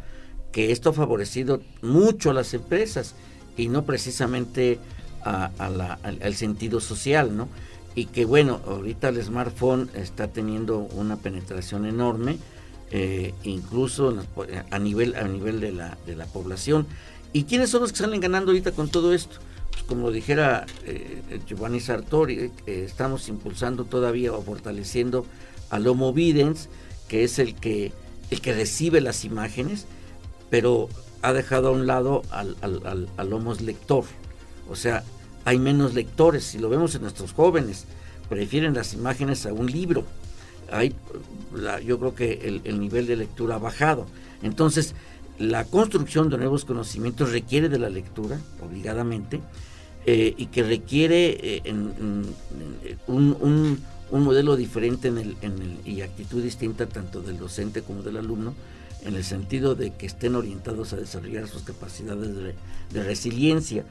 que 0.50 0.72
esto 0.72 0.90
ha 0.90 0.92
favorecido 0.92 1.62
mucho 1.82 2.30
a 2.30 2.34
las 2.34 2.54
empresas 2.54 3.14
y 3.56 3.68
no 3.68 3.84
precisamente 3.84 4.80
al, 5.22 6.34
sentido 6.34 6.80
social, 6.80 7.36
¿no? 7.36 7.46
Y 7.94 8.06
que 8.06 8.24
bueno, 8.24 8.60
ahorita 8.66 9.10
el 9.10 9.22
smartphone 9.22 9.90
está 9.94 10.26
teniendo 10.26 10.78
una 10.78 11.14
penetración 11.14 11.86
enorme, 11.86 12.36
eh, 12.90 13.34
incluso 13.44 14.16
a 14.70 14.78
nivel, 14.78 15.14
a 15.14 15.22
nivel 15.24 15.60
de, 15.60 15.72
la, 15.72 15.96
de 16.06 16.16
la 16.16 16.26
población. 16.26 16.86
¿Y 17.32 17.44
quiénes 17.44 17.70
son 17.70 17.82
los 17.82 17.92
que 17.92 17.98
salen 17.98 18.20
ganando 18.20 18.50
ahorita 18.50 18.72
con 18.72 18.88
todo 18.88 19.14
esto? 19.14 19.36
Pues 19.70 19.84
como 19.84 20.10
dijera 20.10 20.66
eh, 20.84 21.22
Giovanni 21.46 21.78
Sartori, 21.78 22.50
eh, 22.66 22.84
estamos 22.84 23.28
impulsando 23.28 23.84
todavía 23.84 24.32
o 24.32 24.42
fortaleciendo 24.42 25.24
al 25.70 25.86
Homo 25.86 26.12
Videns, 26.12 26.68
que 27.06 27.22
es 27.22 27.38
el 27.38 27.54
que, 27.54 27.92
el 28.30 28.40
que 28.40 28.54
recibe 28.54 29.00
las 29.00 29.24
imágenes, 29.24 29.86
pero 30.50 30.88
ha 31.22 31.32
dejado 31.32 31.68
a 31.68 31.72
un 31.72 31.86
lado 31.86 32.22
al, 32.30 32.56
al, 32.60 33.08
al, 33.16 33.32
Homo 33.32 33.54
lector. 33.54 34.04
O 34.68 34.74
sea, 34.74 35.04
hay 35.44 35.60
menos 35.60 35.94
lectores, 35.94 36.42
si 36.42 36.58
lo 36.58 36.68
vemos 36.68 36.96
en 36.96 37.02
nuestros 37.02 37.32
jóvenes, 37.32 37.84
prefieren 38.28 38.74
las 38.74 38.94
imágenes 38.94 39.46
a 39.46 39.52
un 39.52 39.66
libro 39.66 40.04
hay, 40.70 40.94
yo 41.84 41.98
creo 41.98 42.14
que 42.14 42.60
el, 42.64 42.80
nivel 42.80 43.06
de 43.06 43.16
lectura 43.16 43.56
ha 43.56 43.58
bajado. 43.58 44.06
Entonces, 44.42 44.94
la 45.38 45.64
construcción 45.64 46.28
de 46.28 46.38
nuevos 46.38 46.64
conocimientos 46.64 47.32
requiere 47.32 47.68
de 47.68 47.78
la 47.78 47.88
lectura, 47.88 48.38
obligadamente, 48.62 49.40
eh, 50.06 50.34
y 50.36 50.46
que 50.46 50.62
requiere 50.62 51.62
eh, 51.64 51.72
un, 53.06 53.78
modelo 54.10 54.56
diferente 54.56 55.08
en 55.08 55.18
el, 55.18 55.36
y 55.84 56.00
actitud 56.02 56.42
distinta 56.42 56.86
tanto 56.86 57.20
del 57.20 57.38
docente 57.38 57.82
como 57.82 58.02
del 58.02 58.16
alumno, 58.16 58.54
en 59.02 59.14
el 59.14 59.24
sentido 59.24 59.74
de 59.74 59.92
que 59.92 60.06
estén 60.06 60.34
orientados 60.34 60.92
a 60.92 60.96
desarrollar 60.96 61.48
sus 61.48 61.62
capacidades 61.62 62.30
de, 62.36 63.02
resiliencia. 63.02 63.84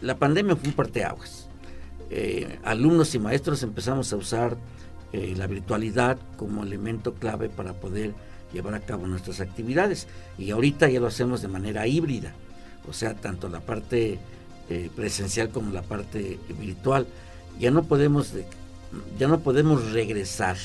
la 0.00 0.16
pandemia 0.16 0.56
fue 0.56 0.68
un 0.68 0.74
parteaguas. 0.74 1.46
Eh, 2.08 2.58
alumnos 2.62 3.14
y 3.16 3.18
maestros 3.18 3.64
empezamos 3.64 4.12
a 4.12 4.16
usar 4.16 4.56
eh, 5.16 5.34
la 5.34 5.46
virtualidad 5.46 6.18
como 6.36 6.62
elemento 6.62 7.14
clave 7.14 7.48
para 7.48 7.72
poder 7.72 8.12
llevar 8.52 8.74
a 8.74 8.80
cabo 8.80 9.06
nuestras 9.06 9.40
actividades. 9.40 10.08
Y 10.36 10.50
ahorita 10.50 10.90
ya 10.90 11.00
lo 11.00 11.06
hacemos 11.06 11.40
de 11.40 11.48
manera 11.48 11.86
híbrida, 11.86 12.34
o 12.86 12.92
sea, 12.92 13.14
tanto 13.14 13.48
la 13.48 13.60
parte 13.60 14.18
eh, 14.68 14.90
presencial 14.94 15.48
como 15.48 15.72
la 15.72 15.80
parte 15.80 16.38
virtual. 16.60 17.06
Ya 17.58 17.70
no 17.70 17.84
podemos, 17.84 18.34
ya 19.18 19.26
no 19.26 19.40
podemos 19.40 19.90
regresar. 19.92 20.58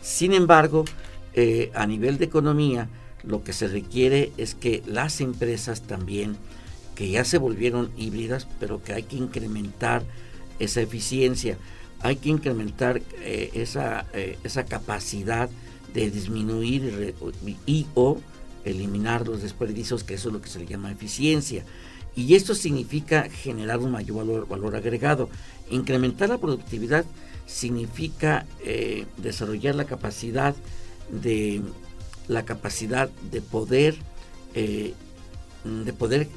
Sin 0.00 0.32
embargo, 0.32 0.86
eh, 1.34 1.70
a 1.74 1.86
nivel 1.86 2.16
de 2.16 2.24
economía, 2.24 2.88
lo 3.22 3.44
que 3.44 3.52
se 3.52 3.68
requiere 3.68 4.32
es 4.38 4.54
que 4.54 4.82
las 4.86 5.20
empresas 5.20 5.82
también, 5.82 6.38
que 6.94 7.10
ya 7.10 7.22
se 7.26 7.36
volvieron 7.36 7.90
híbridas, 7.98 8.48
pero 8.58 8.82
que 8.82 8.94
hay 8.94 9.02
que 9.02 9.16
incrementar 9.16 10.04
esa 10.58 10.80
eficiencia 10.80 11.58
hay 12.02 12.16
que 12.16 12.30
incrementar 12.30 13.02
eh, 13.20 13.50
esa, 13.54 14.06
eh, 14.12 14.38
esa 14.44 14.64
capacidad 14.64 15.50
de 15.92 16.10
disminuir 16.10 17.14
y, 17.66 17.86
o 17.94 18.18
eliminar 18.64 19.26
los 19.26 19.42
desperdicios, 19.42 20.04
que 20.04 20.14
eso 20.14 20.28
es 20.28 20.34
lo 20.34 20.40
que 20.40 20.48
se 20.48 20.58
le 20.58 20.66
llama 20.66 20.90
eficiencia. 20.90 21.64
Y 22.16 22.34
esto 22.34 22.54
significa 22.54 23.28
generar 23.30 23.78
un 23.78 23.92
mayor 23.92 24.46
valor, 24.48 24.76
agregado. 24.76 25.28
Incrementar 25.70 26.28
la 26.28 26.38
productividad 26.38 27.04
significa 27.46 28.46
eh, 28.64 29.06
desarrollar 29.16 29.74
la 29.74 29.84
capacidad 29.84 30.54
de 31.10 31.62
la 32.28 32.44
capacidad 32.44 33.08
de 33.30 33.40
poder 33.40 33.96
de 34.54 35.92
poder 35.92 36.28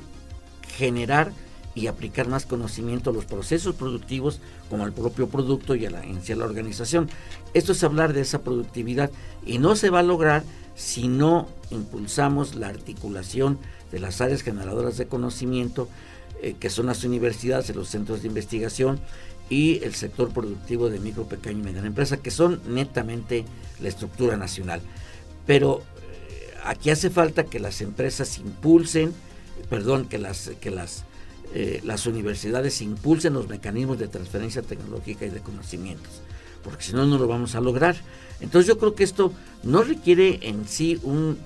generar 0.78 1.32
y 1.76 1.88
aplicar 1.88 2.28
más 2.28 2.46
conocimiento 2.46 3.10
a 3.10 3.14
los 3.14 3.26
procesos 3.26 3.76
productivos 3.76 4.40
como 4.70 4.84
al 4.84 4.94
propio 4.94 5.28
producto 5.28 5.76
y 5.76 5.86
a 5.86 5.92
la, 5.92 6.04
en 6.04 6.22
sí 6.22 6.34
a 6.34 6.36
la 6.36 6.46
organización. 6.46 7.10
Esto 7.54 7.72
es 7.72 7.84
hablar 7.84 8.14
de 8.14 8.22
esa 8.22 8.42
productividad 8.42 9.12
y 9.46 9.58
no 9.58 9.76
se 9.76 9.90
va 9.90 10.00
a 10.00 10.04
lograr 10.04 10.44
si 10.76 11.08
no 11.08 11.48
impulsamos 11.72 12.56
la 12.56 12.68
articulación 12.68 13.58
de 13.92 14.00
las 14.00 14.22
áreas 14.22 14.42
generadoras 14.42 14.98
de 14.98 15.08
conocimiento 15.08 15.88
eh, 16.42 16.56
que 16.60 16.70
son 16.70 16.88
las 16.88 17.04
universidades, 17.04 17.74
los 17.76 17.90
centros 17.90 18.22
de 18.22 18.28
investigación 18.28 19.00
y 19.50 19.84
el 19.84 19.94
sector 19.94 20.34
productivo 20.34 20.90
de 20.90 21.00
micro, 21.00 21.26
pequeña 21.26 21.60
y 21.60 21.64
mediana 21.64 21.88
empresa, 21.88 22.18
que 22.18 22.32
son 22.32 22.62
netamente 22.68 23.46
la 23.80 23.90
estructura 23.90 24.36
nacional. 24.36 24.82
Pero 25.46 25.80
eh, 25.80 26.54
aquí 26.66 26.90
hace 26.90 27.10
falta 27.10 27.44
que 27.46 27.60
las 27.60 27.82
empresas 27.82 28.40
impulsen, 28.40 29.14
perdón, 29.70 30.06
que 30.08 30.18
las, 30.18 30.52
que 30.60 30.72
las 30.72 31.06
eh, 31.56 31.82
las 31.84 32.08
universidades 32.08 32.82
impulsen 32.82 33.34
los 33.34 33.48
mecanismos 33.48 34.00
de 34.00 34.08
transferencia 34.08 34.64
tecnológica 34.64 35.26
y 35.26 35.30
de 35.30 35.40
conocimientos, 35.40 36.22
porque 36.64 36.84
si 36.84 36.94
no, 36.94 37.06
no 37.06 37.20
lo 37.20 37.28
vamos 37.28 37.54
a 37.54 37.62
lograr. 37.62 37.96
Entonces 38.42 38.68
yo 38.68 38.80
creo 38.80 38.96
que 38.96 39.04
esto 39.04 39.32
no 39.62 39.84
requiere 39.84 40.40
en 40.50 40.68
sí 40.68 41.00
un, 41.04 41.38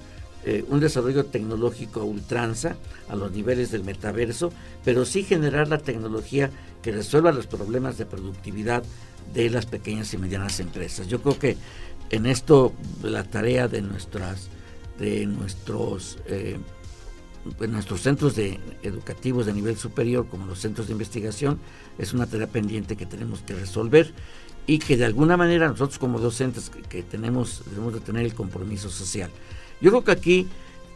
eh, 0.45 0.63
un 0.69 0.79
desarrollo 0.79 1.25
tecnológico 1.25 1.99
a 1.99 2.05
ultranza 2.05 2.77
a 3.09 3.17
los 3.17 3.33
niveles 3.33 3.71
del 3.71 3.83
metaverso, 3.83 4.53
pero 4.85 5.03
sí 5.03 5.23
generar 5.23 5.67
la 5.67 5.79
tecnología 5.79 6.51
que 6.81 6.93
resuelva 6.93 7.33
los 7.33 7.47
problemas 7.47 7.97
de 7.97 8.05
productividad 8.05 8.83
de 9.33 9.49
las 9.49 9.65
pequeñas 9.65 10.13
y 10.13 10.17
medianas 10.17 10.61
empresas. 10.61 11.07
Yo 11.07 11.21
creo 11.21 11.37
que 11.37 11.57
en 12.11 12.25
esto 12.25 12.71
la 13.03 13.25
tarea 13.25 13.67
de 13.67 13.81
nuestras 13.81 14.49
de 14.97 15.25
nuestros 15.25 16.17
eh, 16.27 16.57
pues, 17.57 17.69
nuestros 17.69 18.01
centros 18.01 18.35
de, 18.35 18.59
educativos 18.83 19.45
de 19.45 19.53
nivel 19.53 19.77
superior, 19.77 20.27
como 20.27 20.45
los 20.45 20.59
centros 20.59 20.87
de 20.87 20.93
investigación, 20.93 21.59
es 21.97 22.13
una 22.13 22.25
tarea 22.25 22.47
pendiente 22.47 22.95
que 22.95 23.05
tenemos 23.05 23.41
que 23.41 23.53
resolver 23.53 24.13
y 24.65 24.79
que 24.79 24.97
de 24.97 25.05
alguna 25.05 25.37
manera 25.37 25.67
nosotros 25.67 25.99
como 25.99 26.19
docentes 26.19 26.71
que, 26.89 27.03
tenemos, 27.03 27.63
debemos 27.69 27.93
de 27.93 27.99
tener 28.01 28.25
el 28.25 28.33
compromiso 28.33 28.89
social. 28.89 29.29
Yo 29.79 29.91
creo 29.91 30.03
que 30.03 30.11
aquí 30.11 30.47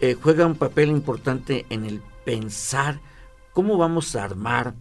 eh, 0.02 0.16
juega 0.22 0.46
un 0.46 0.56
papel 0.56 0.90
importante 0.90 1.66
en 1.70 1.86
el 1.86 2.02
pensar 2.26 3.00
cómo 3.54 3.78
vamos 3.78 4.16
a 4.16 4.24
armar 4.24 4.74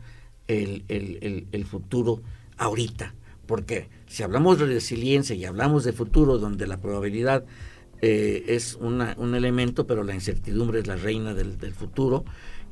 el, 0.48 0.84
el 0.88 1.64
futuro 1.66 2.20
ahorita. 2.56 3.14
Porque 3.46 3.88
si 4.06 4.22
hablamos 4.22 4.58
de 4.58 4.66
resiliencia 4.66 5.34
y 5.34 5.44
hablamos 5.44 5.84
de 5.84 5.92
futuro 5.92 6.38
donde 6.38 6.66
la 6.66 6.78
probabilidad 6.78 7.44
eh, 8.02 8.44
es 8.48 8.78
un 8.80 9.34
elemento, 9.34 9.86
pero 9.86 10.04
la 10.04 10.14
incertidumbre 10.14 10.80
es 10.80 10.86
la 10.86 10.96
reina 10.96 11.34
del, 11.34 11.72
futuro. 11.72 12.24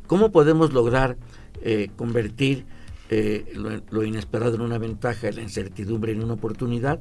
¿Cómo 0.07 0.33
podemos 0.33 0.73
lograr 0.73 1.17
eh, 1.63 1.91
convertir 1.97 2.65
eh, 3.11 3.53
lo, 3.91 4.05
inesperado 4.05 4.55
en 4.55 4.63
una 4.63 4.79
ventaja, 4.79 5.31
la 5.31 5.43
incertidumbre 5.43 6.13
en 6.13 6.25
una 6.25 6.35
oportunidad? 6.35 7.01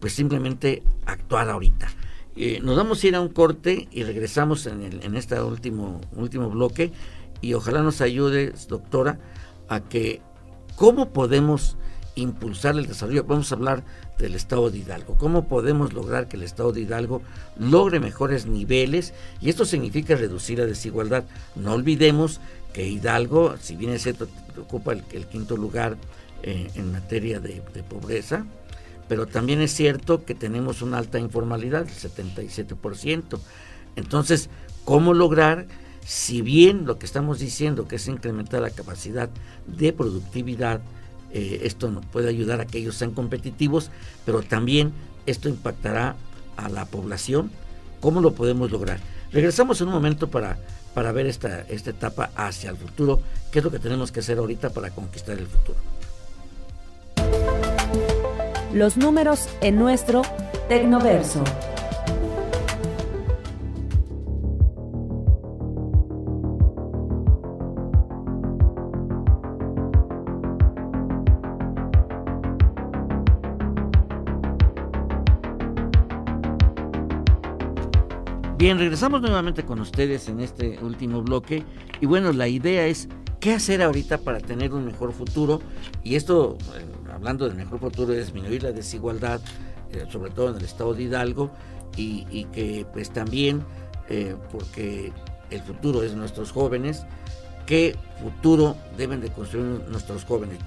Pues 0.00 0.12
simplemente 0.12 0.82
actuar 1.04 1.50
ahorita. 1.50 1.88
nos 2.62 2.76
vamos 2.76 3.02
a 3.02 3.06
ir 3.06 3.14
a 3.14 3.20
un 3.20 3.28
corte 3.28 3.88
y 3.90 4.02
regresamos 4.04 4.66
en, 4.66 4.82
el, 4.82 5.02
en 5.02 5.16
este 5.16 5.40
último, 5.40 6.00
último 6.14 6.48
bloque 6.50 6.92
y 7.40 7.54
ojalá 7.54 7.82
nos 7.82 8.00
ayude, 8.00 8.52
doctora, 8.68 9.18
a 9.68 9.80
que 9.80 10.20
cómo 10.76 11.12
podemos 11.12 11.76
impulsar 12.16 12.76
el 12.76 12.86
desarrollo. 12.86 13.24
Vamos 13.24 13.52
a 13.52 13.54
hablar 13.54 13.84
del 14.18 14.34
Estado 14.34 14.70
de 14.70 14.78
Hidalgo. 14.78 15.16
¿Cómo 15.16 15.46
podemos 15.46 15.92
lograr 15.92 16.26
que 16.26 16.36
el 16.36 16.42
Estado 16.42 16.72
de 16.72 16.80
Hidalgo 16.80 17.22
logre 17.58 18.00
mejores 18.00 18.46
niveles? 18.46 19.14
Y 19.40 19.50
esto 19.50 19.64
significa 19.64 20.16
reducir 20.16 20.58
la 20.58 20.66
desigualdad. 20.66 21.24
No 21.54 21.74
olvidemos 21.74 22.40
que 22.72 22.88
Hidalgo, 22.88 23.56
si 23.60 23.76
bien 23.76 23.92
es 23.92 24.02
cierto, 24.02 24.28
ocupa 24.60 24.92
el, 24.92 25.26
quinto 25.26 25.56
lugar 25.56 25.96
eh, 26.42 26.70
en 26.74 26.92
materia 26.92 27.38
de, 27.38 27.62
pobreza, 27.88 28.44
pero 29.08 29.26
también 29.26 29.60
es 29.60 29.72
cierto 29.72 30.24
que 30.24 30.34
tenemos 30.34 30.82
una 30.82 30.98
alta 30.98 31.18
informalidad, 31.18 31.82
el 31.82 31.88
77%. 31.88 33.38
Entonces, 33.94 34.50
¿cómo 34.84 35.14
lograr, 35.14 35.66
si 36.04 36.42
bien 36.42 36.86
lo 36.86 36.98
que 36.98 37.06
estamos 37.06 37.38
diciendo 37.38 37.86
que 37.86 37.96
es 37.96 38.08
incrementar 38.08 38.62
la 38.62 38.70
capacidad 38.70 39.30
de 39.66 39.92
productividad, 39.92 40.80
eh, 41.36 41.60
esto 41.64 41.90
nos 41.90 42.06
puede 42.06 42.30
ayudar 42.30 42.62
a 42.62 42.66
que 42.66 42.78
ellos 42.78 42.96
sean 42.96 43.10
competitivos, 43.10 43.90
pero 44.24 44.40
también 44.42 44.94
esto 45.26 45.50
impactará 45.50 46.16
a 46.56 46.70
la 46.70 46.86
población. 46.86 47.50
¿Cómo 48.00 48.22
lo 48.22 48.32
podemos 48.32 48.70
lograr? 48.70 49.00
Regresamos 49.32 49.78
en 49.82 49.88
un 49.88 49.92
momento 49.92 50.30
para, 50.30 50.56
para 50.94 51.12
ver 51.12 51.26
esta, 51.26 51.60
esta 51.68 51.90
etapa 51.90 52.30
hacia 52.36 52.70
el 52.70 52.78
futuro, 52.78 53.20
qué 53.52 53.58
es 53.58 53.64
lo 53.66 53.70
que 53.70 53.78
tenemos 53.78 54.10
que 54.12 54.20
hacer 54.20 54.38
ahorita 54.38 54.70
para 54.70 54.90
conquistar 54.90 55.38
el 55.38 55.46
futuro. 55.46 55.78
Los 58.72 58.96
números 58.96 59.46
en 59.60 59.78
nuestro 59.78 60.22
Tecnoverso. 60.70 61.44
Bien, 78.66 78.80
regresamos 78.80 79.20
nuevamente 79.20 79.64
con 79.64 79.78
ustedes 79.78 80.28
en 80.28 80.40
este 80.40 80.80
último 80.82 81.22
bloque 81.22 81.62
y 82.00 82.06
bueno, 82.06 82.32
la 82.32 82.48
idea 82.48 82.84
es 82.88 83.08
qué 83.38 83.52
hacer 83.52 83.80
ahorita 83.80 84.18
para 84.18 84.40
tener 84.40 84.74
un 84.74 84.84
mejor 84.84 85.12
futuro 85.12 85.60
y 86.02 86.16
esto, 86.16 86.58
eh, 86.74 87.12
hablando 87.14 87.46
del 87.46 87.56
mejor 87.56 87.78
futuro, 87.78 88.12
es 88.12 88.26
disminuir 88.26 88.64
la 88.64 88.72
desigualdad, 88.72 89.40
eh, 89.92 90.06
sobre 90.10 90.32
todo 90.32 90.50
en 90.50 90.56
el 90.56 90.64
estado 90.64 90.94
de 90.94 91.04
Hidalgo 91.04 91.52
y, 91.96 92.44
que 92.46 92.84
pues 92.92 93.10
también, 93.10 93.62
eh, 94.08 94.34
porque 94.50 95.12
el 95.50 95.60
futuro 95.60 96.02
es 96.02 96.16
nuestros 96.16 96.50
jóvenes, 96.50 97.06
qué 97.66 97.94
futuro 98.20 98.76
deben 98.98 99.20
de 99.20 99.28
construir 99.30 99.80
nuestros 99.88 100.24
jóvenes. 100.24 100.58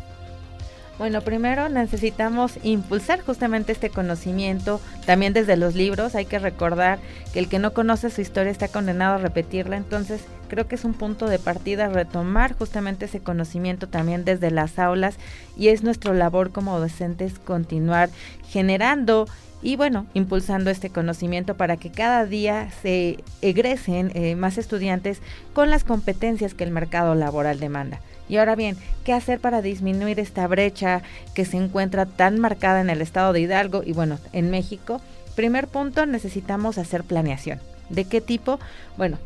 Bueno, 0.99 1.21
primero 1.21 1.69
necesitamos 1.69 2.59
impulsar 2.61 3.21
justamente 3.21 3.71
este 3.71 3.89
conocimiento, 3.89 4.81
también 5.05 5.31
desde 5.31 5.55
los 5.55 5.73
libros. 5.73 6.13
Hay 6.13 6.25
que 6.25 6.39
recordar 6.39 6.99
que 7.31 7.39
el 7.39 7.47
que 7.47 7.57
no 7.57 7.73
conoce 7.73 8.09
su 8.09 8.19
historia 8.19 8.51
está 8.51 8.67
condenado 8.67 9.15
a 9.15 9.19
repetirla, 9.19 9.77
entonces 9.77 10.19
creo 10.49 10.67
que 10.67 10.75
es 10.75 10.83
un 10.83 10.93
punto 10.93 11.29
de 11.29 11.39
partida 11.39 11.87
retomar 11.87 12.53
justamente 12.53 13.05
ese 13.05 13.21
conocimiento 13.21 13.87
también 13.87 14.25
desde 14.25 14.51
las 14.51 14.77
aulas 14.77 15.15
y 15.55 15.69
es 15.69 15.83
nuestra 15.83 16.13
labor 16.13 16.51
como 16.51 16.77
docentes 16.77 17.39
continuar 17.39 18.09
generando 18.49 19.25
y 19.61 19.77
bueno, 19.77 20.05
impulsando 20.13 20.69
este 20.69 20.89
conocimiento 20.89 21.55
para 21.55 21.77
que 21.77 21.91
cada 21.91 22.25
día 22.25 22.71
se 22.81 23.23
egresen 23.41 24.11
eh, 24.15 24.35
más 24.35 24.57
estudiantes 24.57 25.21
con 25.53 25.69
las 25.69 25.85
competencias 25.85 26.53
que 26.53 26.65
el 26.65 26.71
mercado 26.71 27.15
laboral 27.15 27.61
demanda. 27.61 28.01
Y 28.29 28.37
ahora 28.37 28.55
bien, 28.55 28.77
¿qué 29.03 29.11
hacer 29.11 29.39
para 29.39 29.61
disminuir 29.61 30.19
esta 30.19 30.47
brecha 30.47 31.01
que 31.33 31.43
se 31.43 31.57
encuentra 31.57 32.05
tan 32.05 32.39
marcada 32.39 32.79
en 32.79 32.89
el 32.89 33.01
estado 33.01 33.33
de 33.33 33.41
Hidalgo 33.41 33.81
y 33.83 33.91
bueno, 33.91 34.19
en 34.31 34.51
México? 34.51 35.01
Primer 35.35 35.67
punto, 35.67 36.05
necesitamos 36.05 36.77
hacer 36.77 37.03
planeación. 37.03 37.59
¿De 37.89 38.05
qué 38.05 38.21
tipo? 38.21 38.59
Bueno, 38.97 39.17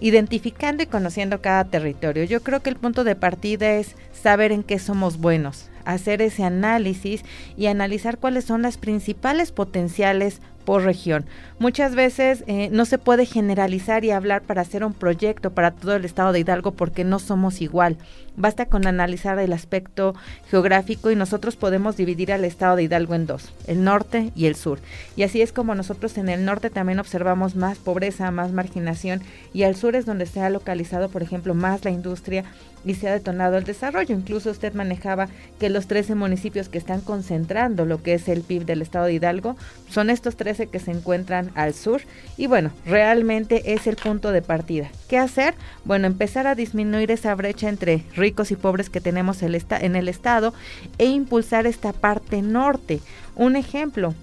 identificando 0.00 0.82
y 0.82 0.86
conociendo 0.86 1.40
cada 1.40 1.64
territorio. 1.64 2.24
Yo 2.24 2.42
creo 2.42 2.60
que 2.60 2.70
el 2.70 2.76
punto 2.76 3.04
de 3.04 3.16
partida 3.16 3.72
es 3.72 3.96
saber 4.12 4.52
en 4.52 4.62
qué 4.62 4.78
somos 4.78 5.18
buenos, 5.18 5.68
hacer 5.84 6.22
ese 6.22 6.44
análisis 6.44 7.24
y 7.56 7.66
analizar 7.66 8.18
cuáles 8.18 8.44
son 8.44 8.62
las 8.62 8.78
principales 8.78 9.52
potenciales 9.52 10.40
por 10.64 10.82
región. 10.82 11.26
Muchas 11.58 11.94
veces 11.94 12.44
eh, 12.46 12.68
no 12.70 12.84
se 12.84 12.98
puede 12.98 13.26
generalizar 13.26 14.04
y 14.04 14.10
hablar 14.10 14.42
para 14.42 14.62
hacer 14.62 14.84
un 14.84 14.92
proyecto 14.92 15.52
para 15.52 15.72
todo 15.72 15.96
el 15.96 16.04
estado 16.04 16.32
de 16.32 16.40
Hidalgo 16.40 16.72
porque 16.72 17.04
no 17.04 17.18
somos 17.18 17.60
igual. 17.60 17.96
Basta 18.36 18.66
con 18.66 18.86
analizar 18.86 19.38
el 19.38 19.52
aspecto 19.52 20.14
geográfico 20.50 21.10
y 21.10 21.16
nosotros 21.16 21.56
podemos 21.56 21.96
dividir 21.96 22.32
al 22.32 22.44
estado 22.44 22.76
de 22.76 22.84
Hidalgo 22.84 23.14
en 23.14 23.26
dos, 23.26 23.52
el 23.66 23.84
norte 23.84 24.32
y 24.34 24.46
el 24.46 24.54
sur. 24.54 24.78
Y 25.16 25.22
así 25.22 25.42
es 25.42 25.52
como 25.52 25.74
nosotros 25.74 26.16
en 26.16 26.28
el 26.28 26.44
norte 26.44 26.70
también 26.70 26.98
observamos 26.98 27.56
más 27.56 27.78
pobreza, 27.78 28.30
más 28.30 28.52
marginación 28.52 29.20
y 29.52 29.64
al 29.64 29.76
sur 29.76 29.96
es 29.96 30.06
donde 30.06 30.26
se 30.26 30.40
ha 30.40 30.50
localizado, 30.50 31.08
por 31.08 31.22
ejemplo, 31.22 31.54
más 31.54 31.84
la 31.84 31.90
industria 31.90 32.44
y 32.84 32.94
se 32.94 33.08
ha 33.08 33.12
detonado 33.12 33.56
el 33.56 33.64
desarrollo. 33.64 34.14
Incluso 34.14 34.50
usted 34.50 34.74
manejaba 34.74 35.28
que 35.60 35.70
los 35.70 35.86
13 35.86 36.14
municipios 36.14 36.68
que 36.68 36.78
están 36.78 37.00
concentrando 37.00 37.84
lo 37.84 38.02
que 38.02 38.14
es 38.14 38.28
el 38.28 38.42
PIB 38.42 38.64
del 38.64 38.82
estado 38.82 39.06
de 39.06 39.14
Hidalgo 39.14 39.56
son 39.88 40.10
estos 40.10 40.36
13 40.36 40.68
que 40.68 40.80
se 40.80 40.90
encuentran 40.90 41.50
al 41.54 41.74
sur 41.74 42.02
y 42.36 42.46
bueno, 42.46 42.70
realmente 42.86 43.74
es 43.74 43.86
el 43.86 43.96
punto 43.96 44.32
de 44.32 44.42
partida. 44.42 44.90
¿Qué 45.08 45.18
hacer? 45.18 45.54
Bueno, 45.84 46.06
empezar 46.06 46.46
a 46.46 46.54
disminuir 46.54 47.10
esa 47.10 47.34
brecha 47.34 47.68
entre 47.68 48.04
ricos 48.22 48.52
y 48.52 48.56
pobres 48.56 48.88
que 48.88 49.00
tenemos 49.00 49.42
en 49.42 49.96
el 49.96 50.08
estado 50.08 50.54
e 50.98 51.06
impulsar 51.06 51.66
esta 51.66 51.92
parte 51.92 52.40
norte. 52.40 53.00
Un 53.34 53.56
ejemplo, 53.56 54.14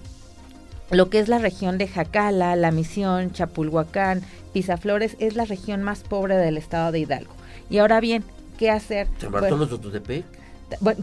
lo 0.90 1.10
que 1.10 1.18
es 1.18 1.28
la 1.28 1.38
región 1.38 1.76
de 1.76 1.86
Jacala, 1.86 2.56
La 2.56 2.70
Misión, 2.70 3.30
Chapulhuacán, 3.32 4.22
Pisaflores 4.54 5.16
es 5.20 5.36
la 5.36 5.44
región 5.44 5.82
más 5.82 6.00
pobre 6.00 6.36
del 6.36 6.56
estado 6.56 6.92
de 6.92 7.00
Hidalgo. 7.00 7.34
Y 7.68 7.76
ahora 7.76 8.00
bien, 8.00 8.24
qué 8.58 8.70
hacer. 8.70 9.06
¿San 9.18 9.32
Bartolo 9.32 9.66
bueno, 9.66 10.39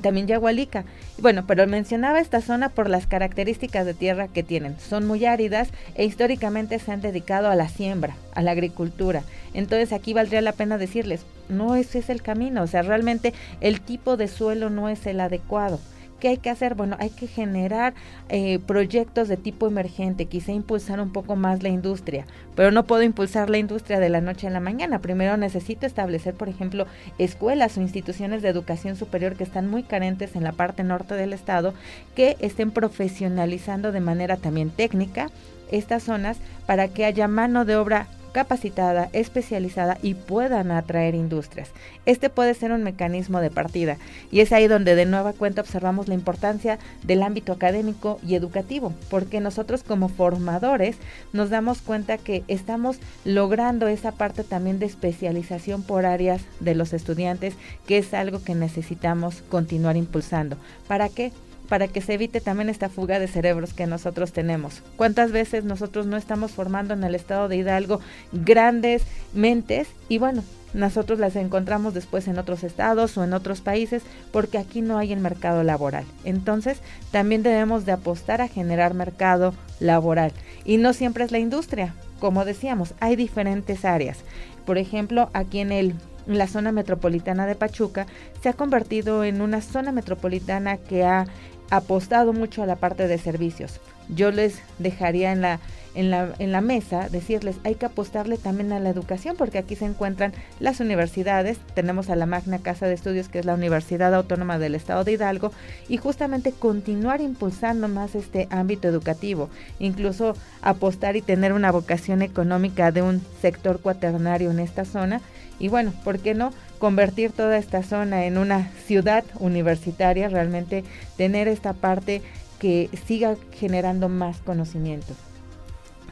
también 0.01 0.27
Yagualica. 0.27 0.85
Bueno, 1.19 1.45
pero 1.47 1.67
mencionaba 1.67 2.19
esta 2.19 2.41
zona 2.41 2.69
por 2.69 2.89
las 2.89 3.07
características 3.07 3.85
de 3.85 3.93
tierra 3.93 4.27
que 4.27 4.43
tienen. 4.43 4.79
Son 4.79 5.05
muy 5.05 5.25
áridas 5.25 5.69
e 5.95 6.05
históricamente 6.05 6.79
se 6.79 6.91
han 6.91 7.01
dedicado 7.01 7.49
a 7.49 7.55
la 7.55 7.69
siembra, 7.69 8.15
a 8.33 8.41
la 8.41 8.51
agricultura. 8.51 9.23
Entonces 9.53 9.93
aquí 9.93 10.13
valdría 10.13 10.41
la 10.41 10.51
pena 10.51 10.77
decirles, 10.77 11.25
no 11.49 11.75
ese 11.75 11.99
es 11.99 12.09
el 12.09 12.21
camino, 12.21 12.63
o 12.63 12.67
sea, 12.67 12.81
realmente 12.81 13.33
el 13.61 13.81
tipo 13.81 14.17
de 14.17 14.27
suelo 14.27 14.69
no 14.69 14.89
es 14.89 15.05
el 15.07 15.19
adecuado. 15.19 15.79
¿Qué 16.19 16.29
hay 16.29 16.37
que 16.37 16.49
hacer? 16.49 16.73
Bueno, 16.73 16.97
hay 16.99 17.11
que 17.11 17.27
generar 17.27 17.93
eh, 18.29 18.57
proyectos 18.59 19.27
de 19.27 19.37
tipo 19.37 19.67
emergente, 19.67 20.25
quizá 20.25 20.51
impulsar 20.51 20.99
un 20.99 21.11
poco 21.11 21.35
más 21.35 21.61
la 21.61 21.69
industria, 21.69 22.25
pero 22.55 22.71
no 22.71 22.85
puedo 22.85 23.03
impulsar 23.03 23.51
la 23.51 23.59
industria 23.59 23.99
de 23.99 24.09
la 24.09 24.19
noche 24.19 24.47
a 24.47 24.49
la 24.49 24.59
mañana. 24.59 24.99
Primero 24.99 25.37
necesito 25.37 25.85
establecer, 25.85 26.33
por 26.33 26.49
ejemplo, 26.49 26.87
escuelas 27.19 27.77
o 27.77 27.81
instituciones 27.81 28.41
de 28.41 28.49
educación 28.49 28.95
superior 28.95 29.35
que 29.35 29.43
están 29.43 29.69
muy 29.69 29.83
carentes 29.83 30.35
en 30.35 30.43
la 30.43 30.53
parte 30.53 30.83
norte 30.83 31.13
del 31.13 31.33
estado, 31.33 31.75
que 32.15 32.35
estén 32.39 32.71
profesionalizando 32.71 33.91
de 33.91 33.99
manera 33.99 34.37
también 34.37 34.71
técnica 34.71 35.29
estas 35.71 36.03
zonas 36.03 36.37
para 36.65 36.87
que 36.87 37.05
haya 37.05 37.27
mano 37.27 37.63
de 37.65 37.75
obra 37.75 38.07
capacitada, 38.31 39.09
especializada 39.13 39.97
y 40.01 40.13
puedan 40.13 40.71
atraer 40.71 41.15
industrias. 41.15 41.69
Este 42.05 42.29
puede 42.29 42.53
ser 42.53 42.71
un 42.71 42.83
mecanismo 42.83 43.41
de 43.41 43.49
partida 43.49 43.97
y 44.31 44.39
es 44.41 44.51
ahí 44.51 44.67
donde 44.67 44.95
de 44.95 45.05
nueva 45.05 45.33
cuenta 45.33 45.61
observamos 45.61 46.07
la 46.07 46.13
importancia 46.13 46.79
del 47.03 47.23
ámbito 47.23 47.53
académico 47.53 48.19
y 48.25 48.35
educativo, 48.35 48.93
porque 49.09 49.39
nosotros 49.39 49.83
como 49.83 50.09
formadores 50.09 50.97
nos 51.33 51.49
damos 51.49 51.81
cuenta 51.81 52.17
que 52.17 52.43
estamos 52.47 52.97
logrando 53.25 53.87
esa 53.87 54.11
parte 54.11 54.43
también 54.43 54.79
de 54.79 54.85
especialización 54.85 55.83
por 55.83 56.05
áreas 56.05 56.41
de 56.59 56.75
los 56.75 56.93
estudiantes, 56.93 57.55
que 57.87 57.97
es 57.97 58.13
algo 58.13 58.43
que 58.43 58.55
necesitamos 58.55 59.43
continuar 59.49 59.97
impulsando. 59.97 60.57
¿Para 60.87 61.09
qué? 61.09 61.31
Para 61.67 61.87
que 61.87 62.01
se 62.01 62.13
evite 62.13 62.41
también 62.41 62.69
esta 62.69 62.89
fuga 62.89 63.19
de 63.19 63.27
cerebros 63.27 63.73
que 63.73 63.87
nosotros 63.87 64.31
tenemos. 64.31 64.81
¿Cuántas 64.95 65.31
veces 65.31 65.63
nosotros 65.63 66.05
no 66.05 66.17
estamos 66.17 66.51
formando 66.51 66.93
en 66.93 67.03
el 67.03 67.15
estado 67.15 67.47
de 67.47 67.57
Hidalgo 67.57 67.99
grandes 68.31 69.03
mentes 69.33 69.87
y 70.09 70.17
bueno, 70.17 70.43
nosotros 70.73 71.19
las 71.19 71.35
encontramos 71.35 71.93
después 71.93 72.27
en 72.27 72.37
otros 72.39 72.63
estados 72.63 73.17
o 73.17 73.23
en 73.23 73.33
otros 73.33 73.61
países 73.61 74.03
porque 74.31 74.57
aquí 74.57 74.81
no 74.81 74.97
hay 74.97 75.13
el 75.13 75.19
mercado 75.19 75.63
laboral. 75.63 76.05
Entonces, 76.23 76.79
también 77.11 77.43
debemos 77.43 77.85
de 77.85 77.93
apostar 77.93 78.41
a 78.41 78.47
generar 78.47 78.93
mercado 78.93 79.53
laboral 79.79 80.33
y 80.65 80.77
no 80.77 80.93
siempre 80.93 81.23
es 81.23 81.31
la 81.31 81.39
industria. 81.39 81.93
Como 82.19 82.45
decíamos, 82.45 82.93
hay 82.99 83.15
diferentes 83.15 83.85
áreas. 83.85 84.19
Por 84.65 84.77
ejemplo, 84.77 85.29
aquí 85.33 85.59
en 85.59 85.71
el 85.71 85.95
la 86.27 86.47
zona 86.47 86.73
metropolitana 86.73 87.45
de 87.45 87.55
Pachuca 87.55 88.05
se 88.41 88.49
ha 88.49 88.53
convertido 88.53 89.23
en 89.23 89.41
una 89.41 89.61
zona 89.61 89.93
metropolitana 89.93 90.77
que 90.77 91.05
ha 91.05 91.25
apostado 91.69 92.33
mucho 92.33 92.63
a 92.63 92.65
la 92.65 92.75
parte 92.75 93.07
de 93.07 93.17
servicios. 93.17 93.79
Yo 94.09 94.31
les 94.31 94.59
dejaría 94.79 95.33
en 95.33 95.41
la, 95.41 95.59
en 95.93 96.11
la, 96.11 96.33
en 96.39 96.53
la 96.53 96.61
mesa 96.61 97.09
decirles, 97.09 97.57
hay 97.65 97.75
que 97.75 97.87
apostarle 97.87 98.37
también 98.37 98.71
a 98.71 98.79
la 98.79 98.89
educación, 98.89 99.35
porque 99.35 99.57
aquí 99.57 99.75
se 99.75 99.83
encuentran 99.83 100.31
las 100.61 100.79
universidades, 100.79 101.57
tenemos 101.73 102.09
a 102.09 102.15
la 102.15 102.25
Magna 102.25 102.59
Casa 102.59 102.85
de 102.85 102.93
Estudios, 102.93 103.27
que 103.27 103.39
es 103.39 103.45
la 103.45 103.55
Universidad 103.55 104.13
Autónoma 104.13 104.59
del 104.59 104.75
Estado 104.75 105.03
de 105.03 105.11
Hidalgo, 105.11 105.51
y 105.89 105.97
justamente 105.97 106.53
continuar 106.53 107.19
impulsando 107.19 107.89
más 107.89 108.15
este 108.15 108.47
ámbito 108.49 108.87
educativo, 108.87 109.49
incluso 109.79 110.35
apostar 110.61 111.17
y 111.17 111.21
tener 111.21 111.51
una 111.51 111.71
vocación 111.73 112.21
económica 112.21 112.93
de 112.93 113.01
un 113.01 113.21
sector 113.41 113.81
cuaternario 113.81 114.51
en 114.51 114.59
esta 114.59 114.85
zona, 114.85 115.19
y 115.59 115.67
bueno, 115.67 115.91
¿por 116.05 116.19
qué 116.19 116.33
no? 116.33 116.53
Convertir 116.79 117.31
toda 117.31 117.57
esta 117.57 117.83
zona 117.83 118.25
en 118.25 118.37
una 118.37 118.69
ciudad 118.85 119.23
universitaria, 119.39 120.29
realmente 120.29 120.83
tener 121.17 121.47
esta 121.47 121.73
parte 121.73 122.21
que 122.59 122.89
siga 123.05 123.35
generando 123.51 124.09
más 124.09 124.37
conocimiento. 124.39 125.13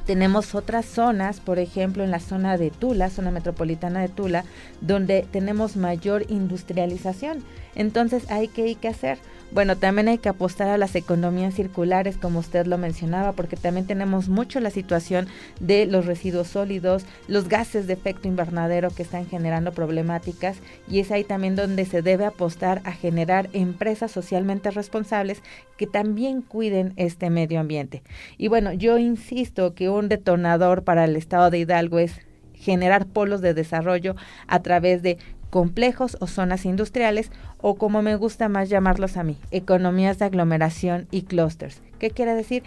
Tenemos 0.05 0.53
otras 0.53 0.85
zonas, 0.85 1.39
por 1.39 1.57
ejemplo, 1.57 2.03
en 2.03 2.11
la 2.11 2.19
zona 2.19 2.57
de 2.57 2.69
Tula, 2.69 3.09
zona 3.09 3.31
metropolitana 3.31 4.01
de 4.01 4.09
Tula, 4.09 4.45
donde 4.79 5.25
tenemos 5.31 5.77
mayor 5.77 6.25
industrialización. 6.29 7.43
Entonces, 7.73 8.29
¿hay 8.29 8.47
que, 8.47 8.63
hay 8.63 8.75
que 8.75 8.87
hacer? 8.87 9.17
Bueno, 9.55 9.77
también 9.77 10.09
hay 10.09 10.17
que 10.17 10.27
apostar 10.27 10.67
a 10.67 10.77
las 10.77 10.95
economías 10.95 11.53
circulares, 11.53 12.17
como 12.17 12.39
usted 12.39 12.65
lo 12.65 12.77
mencionaba, 12.77 13.31
porque 13.31 13.55
también 13.55 13.87
tenemos 13.87 14.27
mucho 14.27 14.59
la 14.59 14.69
situación 14.69 15.27
de 15.61 15.85
los 15.85 16.05
residuos 16.05 16.49
sólidos, 16.49 17.05
los 17.29 17.47
gases 17.47 17.87
de 17.87 17.93
efecto 17.93 18.27
invernadero 18.27 18.89
que 18.89 19.03
están 19.03 19.27
generando 19.27 19.71
problemáticas 19.71 20.57
y 20.89 20.99
es 20.99 21.09
ahí 21.09 21.23
también 21.23 21.55
donde 21.55 21.85
se 21.85 22.01
debe 22.01 22.25
apostar 22.25 22.81
a 22.83 22.91
generar 22.91 23.47
empresas 23.53 24.11
socialmente 24.11 24.71
responsables 24.71 25.41
que 25.77 25.87
también 25.87 26.41
cuiden 26.41 26.91
este 26.97 27.29
medio 27.29 27.61
ambiente. 27.61 28.03
Y 28.37 28.49
bueno, 28.49 28.73
yo 28.73 28.97
insisto 28.97 29.73
que 29.73 29.87
un 29.87 30.09
detonador 30.09 30.83
para 30.83 31.05
el 31.05 31.15
estado 31.15 31.49
de 31.49 31.59
Hidalgo 31.59 31.99
es 31.99 32.19
generar 32.55 33.05
polos 33.05 33.39
de 33.39 33.53
desarrollo 33.53 34.17
a 34.47 34.61
través 34.61 35.01
de 35.01 35.17
complejos 35.55 36.17
o 36.19 36.27
zonas 36.27 36.65
industriales 36.65 37.31
o 37.67 37.73
como 37.73 38.03
me 38.03 38.15
gusta 38.15 38.47
más 38.47 38.69
llamarlos 38.69 39.17
a 39.17 39.23
mí, 39.23 39.39
economías 39.49 40.19
de 40.19 40.25
aglomeración 40.25 41.07
y 41.09 41.23
clusters. 41.23 41.81
¿Qué 41.97 42.11
quiere 42.11 42.35
decir? 42.35 42.61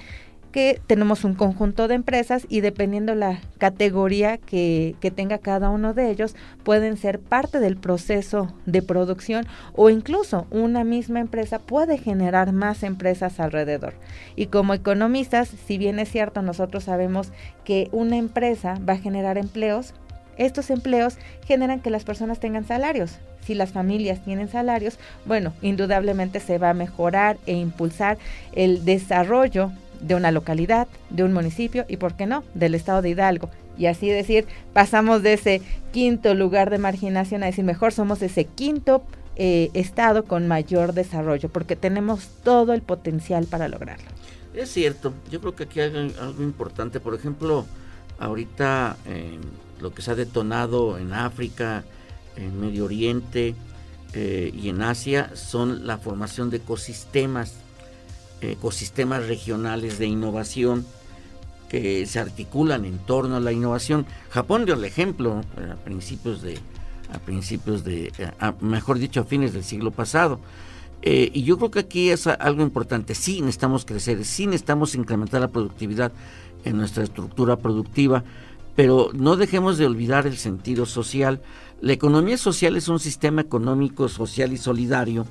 que 0.50 0.80
tenemos 0.86 1.24
un 1.24 1.34
conjunto 1.34 1.88
de 1.88 1.94
empresas 1.94 2.46
y 2.48 2.62
dependiendo 2.62 3.14
la 3.14 3.38
categoría 3.58 4.38
que, 4.38 4.96
que, 4.98 5.10
tenga 5.10 5.38
cada 5.38 5.68
uno 5.68 5.92
de 5.92 6.10
ellos, 6.10 6.34
pueden 6.64 6.96
ser 6.96 7.20
parte 7.20 7.60
del 7.60 7.76
proceso 7.76 8.54
de 8.64 8.80
producción 8.80 9.46
o 9.74 9.90
incluso 9.90 10.46
una 10.50 10.84
misma 10.84 11.20
empresa 11.20 11.58
puede 11.58 11.98
generar 11.98 12.52
más 12.52 12.82
empresas 12.82 13.40
alrededor. 13.40 13.92
Y 14.36 14.46
como 14.46 14.72
economistas, 14.72 15.48
si 15.48 15.76
bien 15.76 15.98
es 15.98 16.10
cierto, 16.10 16.40
nosotros 16.40 16.84
sabemos 16.84 17.30
que 17.62 17.90
una 17.92 18.16
empresa 18.16 18.80
va 18.88 18.94
a 18.94 18.98
generar 18.98 19.36
empleos, 19.36 19.92
estos 20.38 20.70
empleos 20.70 21.16
generan 21.46 21.80
que 21.80 21.90
las 21.90 22.04
personas 22.04 22.40
tengan 22.40 22.66
salarios. 22.66 23.18
Si 23.44 23.54
las 23.54 23.72
familias 23.72 24.24
tienen 24.24 24.48
salarios, 24.48 24.98
bueno, 25.26 25.52
indudablemente 25.62 26.40
se 26.40 26.58
va 26.58 26.70
a 26.70 26.74
mejorar 26.74 27.38
e 27.46 27.54
impulsar 27.54 28.18
el 28.52 28.84
desarrollo 28.84 29.72
de 30.00 30.14
una 30.14 30.30
localidad, 30.30 30.86
de 31.10 31.24
un 31.24 31.32
municipio 31.32 31.84
y, 31.88 31.96
¿por 31.96 32.14
qué 32.14 32.26
no?, 32.26 32.44
del 32.54 32.74
estado 32.74 33.02
de 33.02 33.10
Hidalgo. 33.10 33.50
Y 33.76 33.86
así 33.86 34.08
decir, 34.08 34.46
pasamos 34.72 35.22
de 35.22 35.34
ese 35.34 35.62
quinto 35.92 36.34
lugar 36.34 36.70
de 36.70 36.78
marginación 36.78 37.42
a 37.42 37.46
decir, 37.46 37.64
mejor 37.64 37.92
somos 37.92 38.22
ese 38.22 38.44
quinto 38.44 39.04
eh, 39.36 39.70
estado 39.74 40.24
con 40.24 40.48
mayor 40.48 40.94
desarrollo, 40.94 41.48
porque 41.48 41.76
tenemos 41.76 42.28
todo 42.42 42.74
el 42.74 42.82
potencial 42.82 43.46
para 43.46 43.68
lograrlo. 43.68 44.06
Es 44.54 44.70
cierto, 44.72 45.12
yo 45.30 45.40
creo 45.40 45.54
que 45.54 45.64
aquí 45.64 45.80
hay 45.80 45.94
algo 46.20 46.42
importante, 46.42 46.98
por 46.98 47.14
ejemplo, 47.14 47.64
ahorita 48.18 48.96
lo 49.80 49.92
que 49.92 50.02
se 50.02 50.10
ha 50.10 50.14
detonado 50.14 50.98
en 50.98 51.12
África, 51.12 51.84
en 52.36 52.60
Medio 52.60 52.84
Oriente 52.84 53.54
eh, 54.14 54.52
y 54.54 54.68
en 54.68 54.82
Asia 54.82 55.32
son 55.34 55.86
la 55.86 55.98
formación 55.98 56.50
de 56.50 56.58
ecosistemas, 56.58 57.54
ecosistemas 58.40 59.26
regionales 59.26 59.98
de 59.98 60.06
innovación 60.06 60.86
que 61.68 62.06
se 62.06 62.18
articulan 62.18 62.84
en 62.84 62.98
torno 62.98 63.36
a 63.36 63.40
la 63.40 63.52
innovación. 63.52 64.06
Japón 64.30 64.64
dio 64.64 64.74
el 64.74 64.84
ejemplo 64.84 65.42
a 65.56 65.76
principios 65.84 66.40
de, 66.42 66.58
a 67.12 67.18
principios 67.18 67.84
de, 67.84 68.12
mejor 68.60 68.98
dicho, 68.98 69.20
a 69.20 69.24
fines 69.24 69.52
del 69.52 69.64
siglo 69.64 69.90
pasado. 69.90 70.40
Eh, 71.02 71.30
y 71.32 71.44
yo 71.44 71.56
creo 71.58 71.70
que 71.70 71.78
aquí 71.80 72.10
es 72.10 72.26
algo 72.26 72.62
importante. 72.62 73.14
Sí 73.14 73.40
necesitamos 73.40 73.84
crecer, 73.84 74.24
sí 74.24 74.46
necesitamos 74.46 74.94
incrementar 74.94 75.40
la 75.40 75.48
productividad 75.48 76.12
en 76.64 76.76
nuestra 76.76 77.04
estructura 77.04 77.56
productiva, 77.56 78.24
pero 78.78 79.10
no 79.12 79.34
dejemos 79.34 79.76
de 79.76 79.86
olvidar 79.86 80.28
el 80.28 80.36
sentido 80.36 80.86
social. 80.86 81.42
La 81.80 81.94
economía 81.94 82.38
social 82.38 82.76
es 82.76 82.86
un 82.86 83.00
sistema 83.00 83.40
económico, 83.40 84.08
social 84.08 84.52
y 84.52 84.56
solidario 84.56 85.26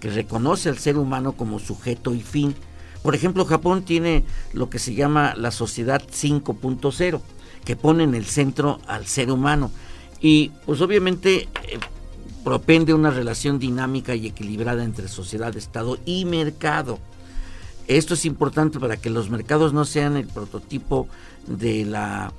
que 0.00 0.10
reconoce 0.10 0.68
al 0.68 0.78
ser 0.78 0.98
humano 0.98 1.34
como 1.34 1.60
sujeto 1.60 2.12
y 2.12 2.22
fin. 2.22 2.56
Por 3.04 3.14
ejemplo, 3.14 3.44
Japón 3.44 3.84
tiene 3.84 4.24
lo 4.52 4.68
que 4.68 4.80
se 4.80 4.94
llama 4.94 5.34
la 5.36 5.52
sociedad 5.52 6.02
5.0, 6.02 7.20
que 7.64 7.76
pone 7.76 8.02
en 8.02 8.16
el 8.16 8.24
centro 8.24 8.80
al 8.88 9.06
ser 9.06 9.30
humano. 9.30 9.70
Y 10.20 10.50
pues 10.66 10.80
obviamente 10.80 11.42
eh, 11.42 11.78
propende 12.42 12.94
una 12.94 13.12
relación 13.12 13.60
dinámica 13.60 14.16
y 14.16 14.26
equilibrada 14.26 14.82
entre 14.82 15.06
sociedad, 15.06 15.56
Estado 15.56 15.98
y 16.04 16.24
mercado. 16.24 16.98
Esto 17.86 18.14
es 18.14 18.24
importante 18.24 18.80
para 18.80 18.96
que 18.96 19.08
los 19.08 19.30
mercados 19.30 19.72
no 19.72 19.84
sean 19.84 20.16
el 20.16 20.26
prototipo 20.26 21.06
de 21.46 21.84
la 21.84 22.32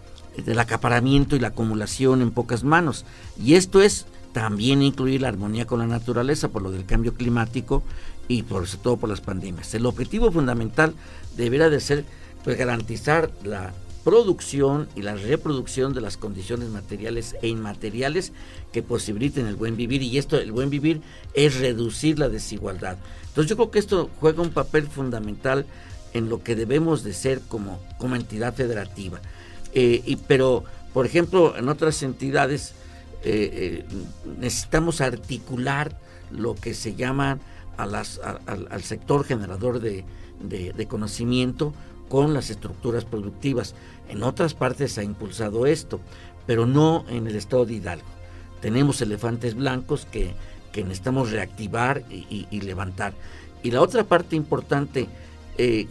del 0.46 0.60
acaparamiento 0.60 1.36
y 1.36 1.40
la 1.40 1.50
acumulación 1.50 2.22
en 2.22 2.32
pocas 2.32 2.64
manos. 2.64 3.06
Y 3.42 3.56
esto 3.56 3.82
es 3.82 4.06
también 4.34 4.82
incluir 4.82 5.22
la 5.22 5.30
armonía 5.30 5.66
con 5.66 5.80
la 5.80 5.88
naturaleza 5.88 6.50
por 6.50 6.62
lo 6.62 6.72
del 6.72 6.86
cambio 6.86 7.14
climático 7.14 7.84
y 8.28 8.44
por 8.44 8.68
sobre 8.68 8.84
todo 8.84 8.98
por 8.98 9.10
las 9.10 9.22
pandemias. 9.22 9.74
El 9.74 9.86
objetivo 9.86 10.32
fundamental 10.32 10.94
deberá 11.36 11.70
de 11.70 11.80
ser 11.80 12.06
pues, 12.44 12.58
garantizar 12.58 13.32
la 13.44 13.74
producción 14.04 14.88
y 14.96 15.02
la 15.02 15.16
reproducción 15.16 15.94
de 15.94 16.02
las 16.02 16.18
condiciones 16.18 16.70
materiales 16.70 17.36
e 17.42 17.48
inmateriales 17.48 18.32
que 18.72 18.82
posibiliten 18.82 19.48
el 19.48 19.56
buen 19.56 19.76
vivir 19.76 20.02
y 20.02 20.18
esto 20.18 20.38
el 20.40 20.52
buen 20.52 20.70
vivir 20.70 21.02
es 21.34 21.60
reducir 21.60 22.18
la 22.18 22.30
desigualdad. 22.30 22.98
Entonces 23.28 23.50
yo 23.50 23.56
creo 23.56 23.72
que 23.72 23.80
esto 23.80 24.10
juega 24.20 24.42
un 24.42 24.52
papel 24.52 24.88
fundamental 24.88 25.66
en 26.14 26.30
lo 26.30 26.42
que 26.44 26.56
debemos 26.56 27.04
de 27.04 27.14
ser 27.14 27.42
como, 27.42 27.80
como 27.98 28.16
entidad 28.16 28.54
federativa. 28.54 29.20
Eh, 29.74 30.02
y, 30.06 30.16
pero, 30.16 30.64
por 30.94 31.06
ejemplo, 31.06 31.56
en 31.58 31.70
otras 31.70 32.02
entidades 32.04 32.74
eh, 33.24 33.84
eh, 33.84 33.86
necesitamos 34.40 35.02
articular 35.02 35.98
lo 36.32 36.56
que 36.56 36.74
se 36.74 36.96
llama 36.96 37.40
a 37.78 37.86
las, 37.86 38.20
al 38.20 38.84
sector 38.84 39.24
generador 39.24 39.80
de, 39.80 40.06
conocimiento 40.88 41.74
con 42.10 42.34
las 42.34 42.50
estructuras 42.50 43.06
productivas. 43.06 43.74
En 44.10 44.24
otras 44.24 44.54
partes 44.54 44.94
se 44.94 45.02
ha 45.02 45.04
impulsado 45.04 45.66
esto, 45.66 46.02
pero 46.46 46.66
no 46.66 47.06
en 47.10 47.28
el 47.28 47.36
estado 47.36 47.66
de 47.66 47.76
Hidalgo. 47.76 48.08
Tenemos 48.62 49.02
elefantes 49.02 49.56
blancos 49.56 50.06
que, 50.12 50.34
necesitamos 50.76 51.32
reactivar 51.32 52.04
y, 52.10 52.62
levantar. 52.62 53.14
Y 53.64 53.72
la 53.72 53.82
otra 53.82 54.06
parte 54.06 54.36
importante, 54.36 55.08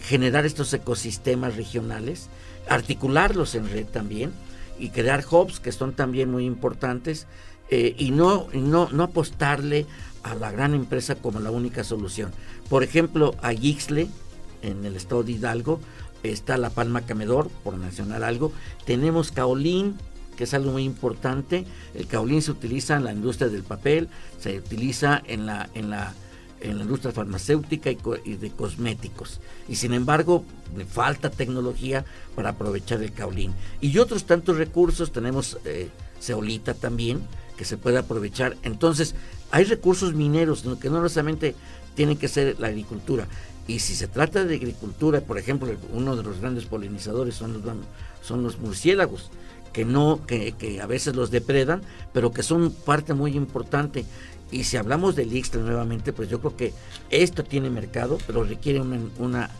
generar 0.01 0.47
estos 0.47 0.73
ecosistemas 0.73 1.57
regionales 1.57 2.29
articularlos 2.69 3.55
en 3.55 3.69
red 3.69 3.87
también 3.87 4.33
y 4.79 4.91
crear 4.91 5.25
hubs 5.31 5.61
que 5.61 5.73
son 5.73 5.93
también 5.93 6.31
muy 6.31 6.45
importantes 6.45 7.27
eh, 7.71 7.95
y 7.99 8.11
no, 8.11 8.47
no, 8.53 8.89
no 8.91 9.03
apostarle 9.03 9.87
a 10.23 10.35
la 10.35 10.51
gran 10.51 10.75
empresa 10.75 11.15
como 11.17 11.41
la 11.41 11.51
única 11.51 11.85
solución. 11.85 12.33
Por 12.69 12.83
ejemplo, 12.83 13.35
a 13.43 13.53
Gixle, 13.53 14.09
en 14.63 14.85
el 14.85 14.97
estado 14.97 15.23
de 15.23 15.33
Hidalgo, 15.33 15.81
está 16.23 16.57
La 16.57 16.71
Palma 16.71 17.03
Camedor, 17.03 17.49
por 17.63 17.77
mencionar 17.77 18.25
algo. 18.25 18.53
Tenemos 18.85 19.31
Caolín, 19.33 19.97
que 20.37 20.45
es 20.45 20.55
algo 20.55 20.73
muy 20.73 20.85
importante. 20.85 21.65
El 21.95 22.07
caolín 22.07 22.43
se 22.43 22.53
utiliza 22.53 22.97
en 22.97 23.05
la 23.05 23.13
industria 23.13 23.49
del 23.49 23.65
papel, 23.65 24.09
se 24.39 24.59
utiliza 24.59 25.21
en 25.27 25.47
la, 25.47 25.69
en 25.75 25.91
la 25.91 26.15
en 26.61 26.79
la 26.79 26.85
industria 26.85 27.13
farmacéutica 27.13 27.91
y, 27.91 28.35
de 28.35 28.51
cosméticos. 28.51 29.41
Y 29.69 29.77
sin 29.77 29.93
embargo, 29.95 30.45
falta 30.89 31.31
tecnología 31.31 32.05
para 32.35 32.51
aprovechar 32.51 33.03
el 33.03 33.13
caolín. 33.13 33.55
Y 33.81 33.97
otros 33.99 34.25
tantos 34.25 34.57
recursos, 34.57 35.13
tenemos 35.13 35.59
eh, 35.65 35.89
ceolita 36.21 36.75
también, 36.75 37.21
que 37.57 37.65
se 37.65 37.77
puede 37.77 37.99
aprovechar. 37.99 38.57
Entonces, 38.63 39.15
hay 39.51 39.65
recursos 39.65 40.15
mineros 40.15 40.65
que 40.81 40.91
no 40.91 41.03
necesariamente 41.03 41.55
tienen 41.95 42.17
que 42.17 42.29
ser 42.29 42.59
la 42.61 42.69
agricultura. 42.69 43.27
Y 43.67 43.81
si 43.81 43.95
se 43.95 44.09
trata 44.09 44.45
de 44.45 44.55
agricultura, 44.55 45.21
por 45.21 45.39
ejemplo, 45.39 45.71
uno 45.93 46.17
de 46.17 46.23
los 46.23 46.41
grandes 46.41 46.65
polinizadores 46.65 47.35
son 47.35 47.53
los, 47.53 47.63
son 48.23 48.43
los 48.43 48.59
murciélagos, 48.59 49.31
que 49.73 49.85
no, 49.85 50.25
que, 50.27 50.53
que, 50.53 50.81
a 50.81 50.87
veces 50.87 51.15
los 51.15 51.31
depredan, 51.31 51.83
pero 52.15 52.33
que 52.33 52.43
son 52.43 52.73
parte 52.73 53.13
muy 53.13 53.37
importante 53.37 54.07
y 54.51 54.65
si 54.65 54.77
hablamos 54.77 55.15
del 55.15 55.35
Ixtle 55.35 55.63
nuevamente, 55.63 56.13
pues 56.13 56.29
yo 56.29 56.41
creo 56.41 56.57
que 56.57 56.73
esto 57.11 57.45
tiene 57.45 57.71
mercado, 57.71 58.19
pero 58.27 58.45
requiere 58.45 58.81
una, 58.81 59.51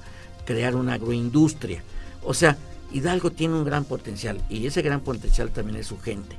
crear 0.45 0.77
una 0.77 0.95
agroindustria. 0.95 1.83
O 2.25 2.33
sea, 2.33 2.57
Hidalgo 2.93 3.31
tiene 3.31 3.55
un 3.55 3.65
gran 3.65 3.85
potencial 3.85 4.41
y 4.49 4.67
ese 4.67 4.81
gran 4.81 5.01
potencial 5.01 5.51
también 5.51 5.79
es 5.79 5.87
su 5.87 5.99
gente. 5.99 6.37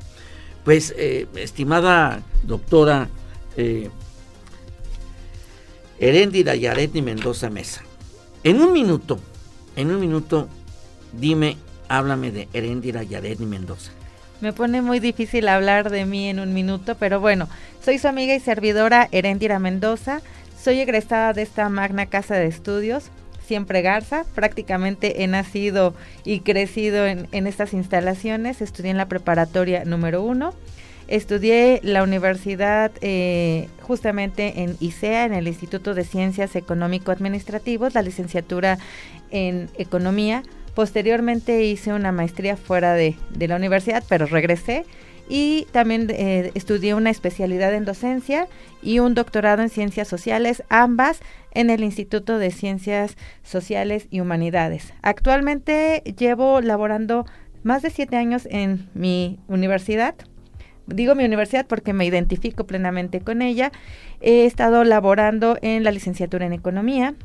Pues, 0.66 0.94
eh, 0.98 1.28
estimada 1.36 2.24
doctora 2.44 3.08
eh, 3.56 3.90
Herendira 6.00 6.56
Yaretni 6.56 7.02
Mendoza 7.02 7.50
Mesa, 7.50 7.84
en 8.44 8.62
un 8.62 8.74
minuto, 8.74 9.20
en 9.76 9.92
un 9.92 10.00
minuto, 10.00 10.48
dime, 11.14 11.58
háblame 11.88 12.32
de 12.32 12.48
Herendira 12.54 13.04
Yaretni 13.04 13.46
Mendoza. 13.46 13.92
Me 14.42 14.54
pone 14.54 14.82
muy 14.82 15.00
difícil 15.00 15.50
hablar 15.50 15.90
de 15.90 16.06
mí 16.06 16.30
en 16.30 16.40
un 16.40 16.54
minuto, 16.54 16.96
pero 16.96 17.20
bueno, 17.20 17.50
soy 17.84 17.98
su 17.98 18.08
amiga 18.08 18.34
y 18.34 18.40
servidora 18.40 19.10
Herendira 19.12 19.60
Mendoza. 19.60 20.22
Soy 20.58 20.80
egresada 20.80 21.34
de 21.34 21.42
esta 21.42 21.68
magna 21.68 22.06
casa 22.06 22.36
de 22.36 22.48
estudios, 22.48 23.12
siempre 23.46 23.82
Garza. 23.82 24.24
Prácticamente 24.36 25.24
he 25.24 25.28
nacido 25.28 25.94
y 26.24 26.40
crecido 26.40 27.06
en, 27.06 27.28
estas 27.32 27.74
instalaciones. 27.74 28.62
Estudié 28.62 28.92
en 28.92 28.98
la 28.98 29.10
preparatoria 29.10 29.84
número 29.84 30.24
uno. 30.24 30.54
Estudié 31.10 31.82
la 31.84 32.04
universidad 32.04 32.92
eh, 33.02 33.68
justamente 33.82 34.62
en 34.62 34.78
ICEA, 34.80 35.26
en 35.26 35.34
el 35.34 35.48
Instituto 35.48 35.94
de 35.94 36.06
Ciencias 36.06 36.56
Económico-Administrativos, 36.56 37.94
la 37.94 38.04
licenciatura 38.04 38.78
en 39.32 39.70
Economía. 39.78 40.44
Posteriormente 40.80 41.66
hice 41.66 41.92
una 41.92 42.14
maestría 42.14 42.56
fuera 42.56 42.94
de, 42.94 43.18
la 43.38 43.58
universidad, 43.58 44.02
pero 44.08 44.28
regresé 44.28 44.86
y 45.28 45.68
también 45.74 46.08
eh, 46.10 46.52
estudié 46.56 46.94
una 46.94 47.10
especialidad 47.10 47.74
en 47.74 47.84
docencia 47.84 48.48
y 48.82 49.00
un 49.00 49.14
doctorado 49.14 49.62
en 49.62 49.68
ciencias 49.68 50.08
sociales, 50.08 50.64
ambas 50.70 51.20
en 51.52 51.70
el 51.70 51.84
Instituto 51.84 52.38
de 52.38 52.52
Ciencias 52.52 53.18
Sociales 53.44 54.08
y 54.10 54.22
Humanidades. 54.22 54.94
Actualmente 55.02 56.02
llevo 56.18 56.62
laborando 56.62 57.26
más 57.62 57.82
de 57.82 57.90
siete 57.90 58.16
años 58.16 58.48
en 58.50 58.88
mi 58.94 59.38
universidad. 59.50 60.16
Digo 60.88 61.14
mi 61.14 61.26
universidad 61.26 61.68
porque 61.68 61.92
me 61.92 62.06
identifico 62.06 62.66
plenamente 62.66 63.20
con 63.20 63.42
ella. 63.42 63.74
He 64.22 64.46
estado 64.46 64.86
laborando 64.86 65.58
en 65.62 65.84
la 65.84 65.92
licenciatura 65.92 66.46
en 66.46 66.54
economía, 66.54 67.16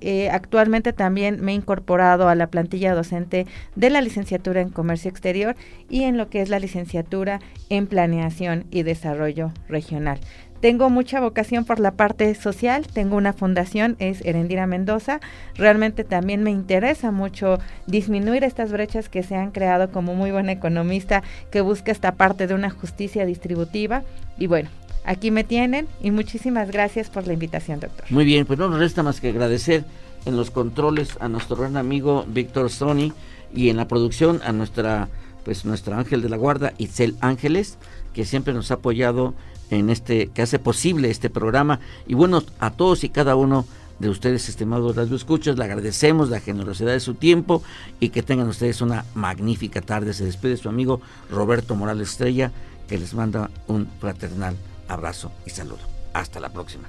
eh, 0.00 0.28
actualmente 0.30 0.92
también 0.92 1.42
me 1.42 1.52
he 1.52 1.54
incorporado 1.54 2.28
a 2.28 2.34
la 2.34 2.48
plantilla 2.48 2.94
docente 2.94 3.46
de 3.74 3.90
la 3.90 4.00
licenciatura 4.00 4.60
en 4.60 4.70
Comercio 4.70 5.10
Exterior 5.10 5.56
y 5.88 6.02
en 6.04 6.16
lo 6.16 6.28
que 6.28 6.42
es 6.42 6.48
la 6.48 6.58
licenciatura 6.58 7.40
en 7.68 7.86
Planeación 7.86 8.66
y 8.70 8.82
Desarrollo 8.82 9.52
Regional. 9.68 10.20
Tengo 10.64 10.88
mucha 10.88 11.20
vocación 11.20 11.66
por 11.66 11.78
la 11.78 11.90
parte 11.90 12.34
social, 12.34 12.86
tengo 12.86 13.18
una 13.18 13.34
fundación, 13.34 13.96
es 13.98 14.24
Herendira 14.24 14.66
Mendoza. 14.66 15.20
Realmente 15.56 16.04
también 16.04 16.42
me 16.42 16.50
interesa 16.50 17.10
mucho 17.10 17.58
disminuir 17.86 18.44
estas 18.44 18.72
brechas 18.72 19.10
que 19.10 19.22
se 19.22 19.36
han 19.36 19.50
creado 19.50 19.90
como 19.90 20.14
muy 20.14 20.30
buena 20.30 20.52
economista 20.52 21.22
que 21.50 21.60
busca 21.60 21.92
esta 21.92 22.12
parte 22.12 22.46
de 22.46 22.54
una 22.54 22.70
justicia 22.70 23.26
distributiva. 23.26 24.04
Y 24.38 24.46
bueno, 24.46 24.70
aquí 25.04 25.30
me 25.30 25.44
tienen 25.44 25.86
y 26.02 26.10
muchísimas 26.10 26.70
gracias 26.70 27.10
por 27.10 27.26
la 27.26 27.32
invitación, 27.32 27.80
doctor. 27.80 28.06
Muy 28.10 28.24
bien, 28.24 28.46
pues 28.46 28.58
no 28.58 28.68
nos 28.68 28.78
resta 28.78 29.02
más 29.02 29.20
que 29.20 29.28
agradecer 29.28 29.84
en 30.24 30.36
los 30.36 30.50
controles 30.50 31.16
a 31.20 31.28
nuestro 31.28 31.56
gran 31.56 31.76
amigo 31.76 32.24
Víctor 32.28 32.70
Sony 32.70 33.12
y 33.54 33.68
en 33.68 33.76
la 33.76 33.88
producción 33.88 34.40
a 34.44 34.52
nuestra 34.52 35.08
pues 35.44 35.66
nuestra 35.66 35.98
ángel 35.98 36.22
de 36.22 36.30
la 36.30 36.38
guarda 36.38 36.72
Itzel 36.78 37.16
Ángeles 37.20 37.76
que 38.14 38.24
siempre 38.24 38.54
nos 38.54 38.70
ha 38.70 38.74
apoyado 38.74 39.34
en 39.70 39.90
este 39.90 40.28
que 40.28 40.42
hace 40.42 40.58
posible 40.58 41.10
este 41.10 41.28
programa 41.28 41.80
y 42.06 42.14
bueno 42.14 42.42
a 42.58 42.70
todos 42.70 43.04
y 43.04 43.10
cada 43.10 43.36
uno 43.36 43.66
de 43.98 44.08
ustedes 44.08 44.48
estimados 44.48 44.96
radio 44.96 45.14
escuchas 45.14 45.58
le 45.58 45.64
agradecemos 45.64 46.30
la 46.30 46.40
generosidad 46.40 46.92
de 46.92 47.00
su 47.00 47.14
tiempo 47.14 47.62
y 48.00 48.08
que 48.08 48.22
tengan 48.22 48.48
ustedes 48.48 48.80
una 48.80 49.04
magnífica 49.14 49.82
tarde 49.82 50.14
se 50.14 50.24
despide 50.24 50.56
su 50.56 50.68
amigo 50.68 51.00
Roberto 51.30 51.74
Morales 51.74 52.10
Estrella 52.10 52.50
que 52.88 52.98
les 52.98 53.12
manda 53.12 53.50
un 53.66 53.86
fraternal 54.00 54.56
Abrazo 54.88 55.30
y 55.46 55.50
saludo. 55.50 55.80
Hasta 56.12 56.40
la 56.40 56.48
próxima. 56.48 56.86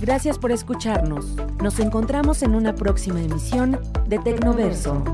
Gracias 0.00 0.36
por 0.38 0.50
escucharnos. 0.50 1.26
Nos 1.62 1.78
encontramos 1.78 2.42
en 2.42 2.54
una 2.54 2.74
próxima 2.74 3.20
emisión 3.20 3.80
de 4.08 4.18
Tecnoverso. 4.18 5.04